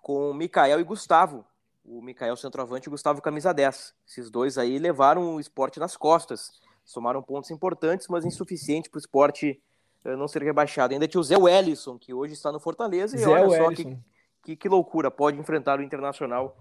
com 0.02 0.34
Mikael 0.34 0.80
e 0.80 0.84
Gustavo. 0.84 1.46
O 1.84 2.02
Mikael 2.02 2.38
centroavante 2.38 2.88
e 2.88 2.90
o 2.90 2.92
Gustavo 2.92 3.22
camisa 3.22 3.54
10. 3.54 3.94
Esses 4.08 4.30
dois 4.30 4.58
aí 4.58 4.80
levaram 4.80 5.36
o 5.36 5.40
esporte 5.40 5.80
nas 5.80 5.98
costas. 5.98 6.52
Somaram 6.86 7.22
pontos 7.22 7.52
importantes, 7.52 8.08
mas 8.08 8.24
insuficientes 8.24 8.90
para 8.90 8.98
o 8.98 9.02
esporte 9.02 9.62
eh, 10.06 10.16
não 10.16 10.28
ser 10.28 10.44
rebaixado. 10.44 10.94
Ainda 10.94 11.08
tinha 11.08 11.20
o 11.20 11.24
Zé 11.24 11.38
Wellison, 11.38 11.98
que 11.98 12.14
hoje 12.14 12.34
está 12.34 12.52
no 12.52 12.60
Fortaleza, 12.60 13.18
Zé 13.18 13.24
e 13.24 13.28
olha 13.28 13.48
Wellison. 13.48 13.64
só 13.64 13.76
que, 13.76 13.98
que, 14.44 14.56
que, 14.56 14.70
loucura, 14.70 15.12
pode 15.12 15.38
enfrentar 15.38 15.80
o 15.80 15.84
Internacional 15.84 16.58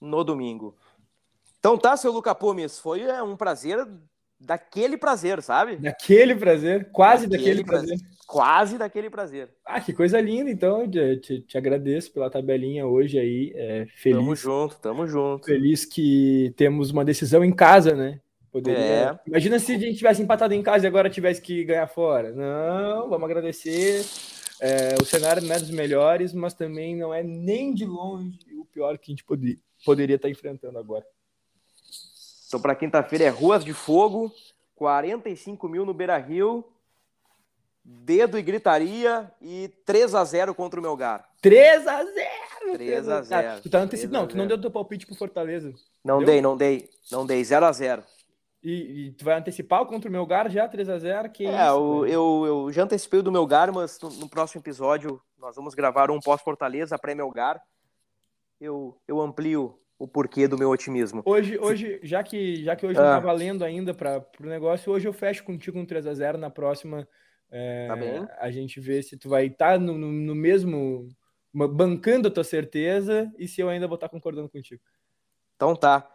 no 0.00 0.24
domingo. 0.24 0.76
Então 1.58 1.78
tá, 1.78 1.96
seu 1.96 2.10
Luca 2.12 2.34
Pumes, 2.34 2.78
foi 2.78 3.02
é, 3.02 3.22
um 3.22 3.36
prazer 3.36 3.86
daquele 4.44 4.96
prazer, 4.96 5.42
sabe? 5.42 5.76
Daquele 5.76 6.34
prazer, 6.34 6.88
quase 6.90 7.26
daquele, 7.26 7.62
daquele 7.62 7.64
prazer. 7.64 7.98
prazer. 7.98 8.12
Quase 8.26 8.78
daquele 8.78 9.10
prazer. 9.10 9.48
Ah, 9.64 9.80
que 9.80 9.92
coisa 9.92 10.20
linda, 10.20 10.50
então, 10.50 10.88
te, 10.88 11.40
te, 11.42 11.58
agradeço 11.58 12.12
pela 12.12 12.30
tabelinha 12.30 12.86
hoje 12.86 13.18
aí, 13.18 13.52
é, 13.54 13.86
feliz. 13.94 14.18
Tamo 14.18 14.34
junto, 14.34 14.76
tamo 14.78 15.06
junto. 15.06 15.44
Feliz 15.44 15.84
que 15.84 16.52
temos 16.56 16.90
uma 16.90 17.04
decisão 17.04 17.44
em 17.44 17.52
casa, 17.52 17.94
né? 17.94 18.20
Poderia... 18.50 18.80
É. 18.80 19.18
Imagina 19.26 19.58
se 19.58 19.74
a 19.74 19.78
gente 19.78 19.98
tivesse 19.98 20.22
empatado 20.22 20.54
em 20.54 20.62
casa 20.62 20.86
e 20.86 20.88
agora 20.88 21.10
tivesse 21.10 21.40
que 21.40 21.64
ganhar 21.64 21.86
fora. 21.86 22.32
Não, 22.32 23.08
vamos 23.08 23.24
agradecer. 23.24 24.04
É, 24.60 24.94
o 25.00 25.04
cenário 25.04 25.42
não 25.42 25.54
é 25.54 25.58
dos 25.58 25.70
melhores, 25.70 26.32
mas 26.32 26.54
também 26.54 26.96
não 26.96 27.12
é 27.12 27.22
nem 27.22 27.74
de 27.74 27.84
longe 27.84 28.38
o 28.58 28.64
pior 28.64 28.96
que 28.96 29.10
a 29.10 29.12
gente 29.12 29.24
poder, 29.24 29.58
poderia 29.84 30.16
estar 30.16 30.30
enfrentando 30.30 30.78
agora. 30.78 31.04
Então, 32.52 32.60
para 32.60 32.74
quinta-feira 32.74 33.24
é 33.24 33.28
Ruas 33.30 33.64
de 33.64 33.72
Fogo, 33.72 34.30
45 34.74 35.66
mil 35.70 35.86
no 35.86 35.94
Beira 35.94 36.18
Rio, 36.18 36.62
dedo 37.82 38.38
e 38.38 38.42
gritaria 38.42 39.32
e 39.40 39.68
3 39.86 40.14
a 40.14 40.22
0 40.22 40.54
contra 40.54 40.78
o 40.78 40.82
Melgar. 40.82 41.26
3 41.40 41.86
a 41.86 42.04
0 42.04 42.72
3 42.74 43.08
a 43.08 43.22
0 43.22 43.62
Tu 43.62 43.70
tá 43.70 43.78
antecipando. 43.78 44.18
Não, 44.18 44.26
tu 44.26 44.36
não 44.36 44.46
deu 44.46 44.60
teu 44.60 44.70
palpite 44.70 45.06
pro 45.06 45.14
Fortaleza. 45.14 45.72
Não 46.04 46.18
deu? 46.18 46.26
dei, 46.26 46.42
não 46.42 46.54
dei. 46.54 46.90
Não 47.10 47.24
dei. 47.24 47.42
0 47.42 47.64
a 47.64 47.72
0 47.72 48.04
e, 48.62 49.06
e, 49.06 49.12
tu 49.12 49.24
vai 49.24 49.38
antecipar 49.38 49.86
contra 49.86 50.10
o 50.10 50.12
Melgar 50.12 50.50
já 50.50 50.68
3x0? 50.68 51.32
Que 51.32 51.46
é, 51.46 51.48
isso, 51.48 52.06
eu, 52.06 52.44
eu, 52.46 52.70
já 52.70 52.82
antecipei 52.82 53.20
o 53.20 53.22
do 53.22 53.32
Melgar, 53.32 53.72
mas 53.72 53.98
no, 53.98 54.10
no 54.10 54.28
próximo 54.28 54.60
episódio 54.60 55.18
nós 55.38 55.56
vamos 55.56 55.74
gravar 55.74 56.10
um 56.10 56.20
pós-Fortaleza 56.20 56.98
pré-Melgar. 56.98 57.62
Eu, 58.60 59.00
eu 59.08 59.22
amplio 59.22 59.81
o 60.02 60.08
porquê 60.08 60.48
do 60.48 60.58
meu 60.58 60.68
otimismo. 60.68 61.22
Hoje, 61.24 61.56
hoje 61.60 62.00
já, 62.02 62.24
que, 62.24 62.64
já 62.64 62.74
que 62.74 62.84
hoje 62.84 62.98
ah. 62.98 63.02
não 63.02 63.10
tá 63.10 63.20
valendo 63.20 63.64
ainda 63.64 63.94
para 63.94 64.26
o 64.40 64.46
negócio, 64.46 64.92
hoje 64.92 65.06
eu 65.06 65.12
fecho 65.12 65.44
contigo 65.44 65.78
um 65.78 65.86
3x0 65.86 66.38
na 66.38 66.50
próxima. 66.50 67.06
É, 67.48 67.86
tá 67.86 67.94
bem. 67.94 68.26
A 68.40 68.50
gente 68.50 68.80
vê 68.80 69.00
se 69.00 69.16
tu 69.16 69.28
vai 69.28 69.46
estar 69.46 69.74
tá 69.74 69.78
no, 69.78 69.96
no, 69.96 70.10
no 70.10 70.34
mesmo. 70.34 71.08
bancando 71.54 72.26
a 72.26 72.30
tua 72.32 72.42
certeza 72.42 73.32
e 73.38 73.46
se 73.46 73.60
eu 73.60 73.68
ainda 73.68 73.86
vou 73.86 73.94
estar 73.94 74.08
tá 74.08 74.10
concordando 74.10 74.48
contigo. 74.48 74.82
Então 75.54 75.76
tá. 75.76 76.10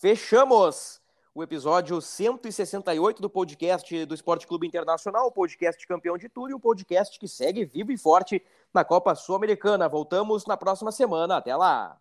Fechamos! 0.00 1.02
o 1.34 1.42
episódio 1.42 2.00
168 2.00 3.22
do 3.22 3.30
podcast 3.30 4.06
do 4.06 4.12
Esporte 4.12 4.44
Clube 4.44 4.66
Internacional, 4.66 5.28
o 5.28 5.30
podcast 5.30 5.86
campeão 5.86 6.18
de 6.18 6.28
tudo 6.28 6.50
e 6.50 6.54
o 6.54 6.58
podcast 6.58 7.16
que 7.16 7.28
segue 7.28 7.64
vivo 7.64 7.92
e 7.92 7.96
forte 7.96 8.42
na 8.74 8.84
Copa 8.84 9.14
Sul-Americana. 9.14 9.88
Voltamos 9.88 10.46
na 10.46 10.56
próxima 10.56 10.90
semana. 10.90 11.36
Até 11.36 11.54
lá! 11.54 11.96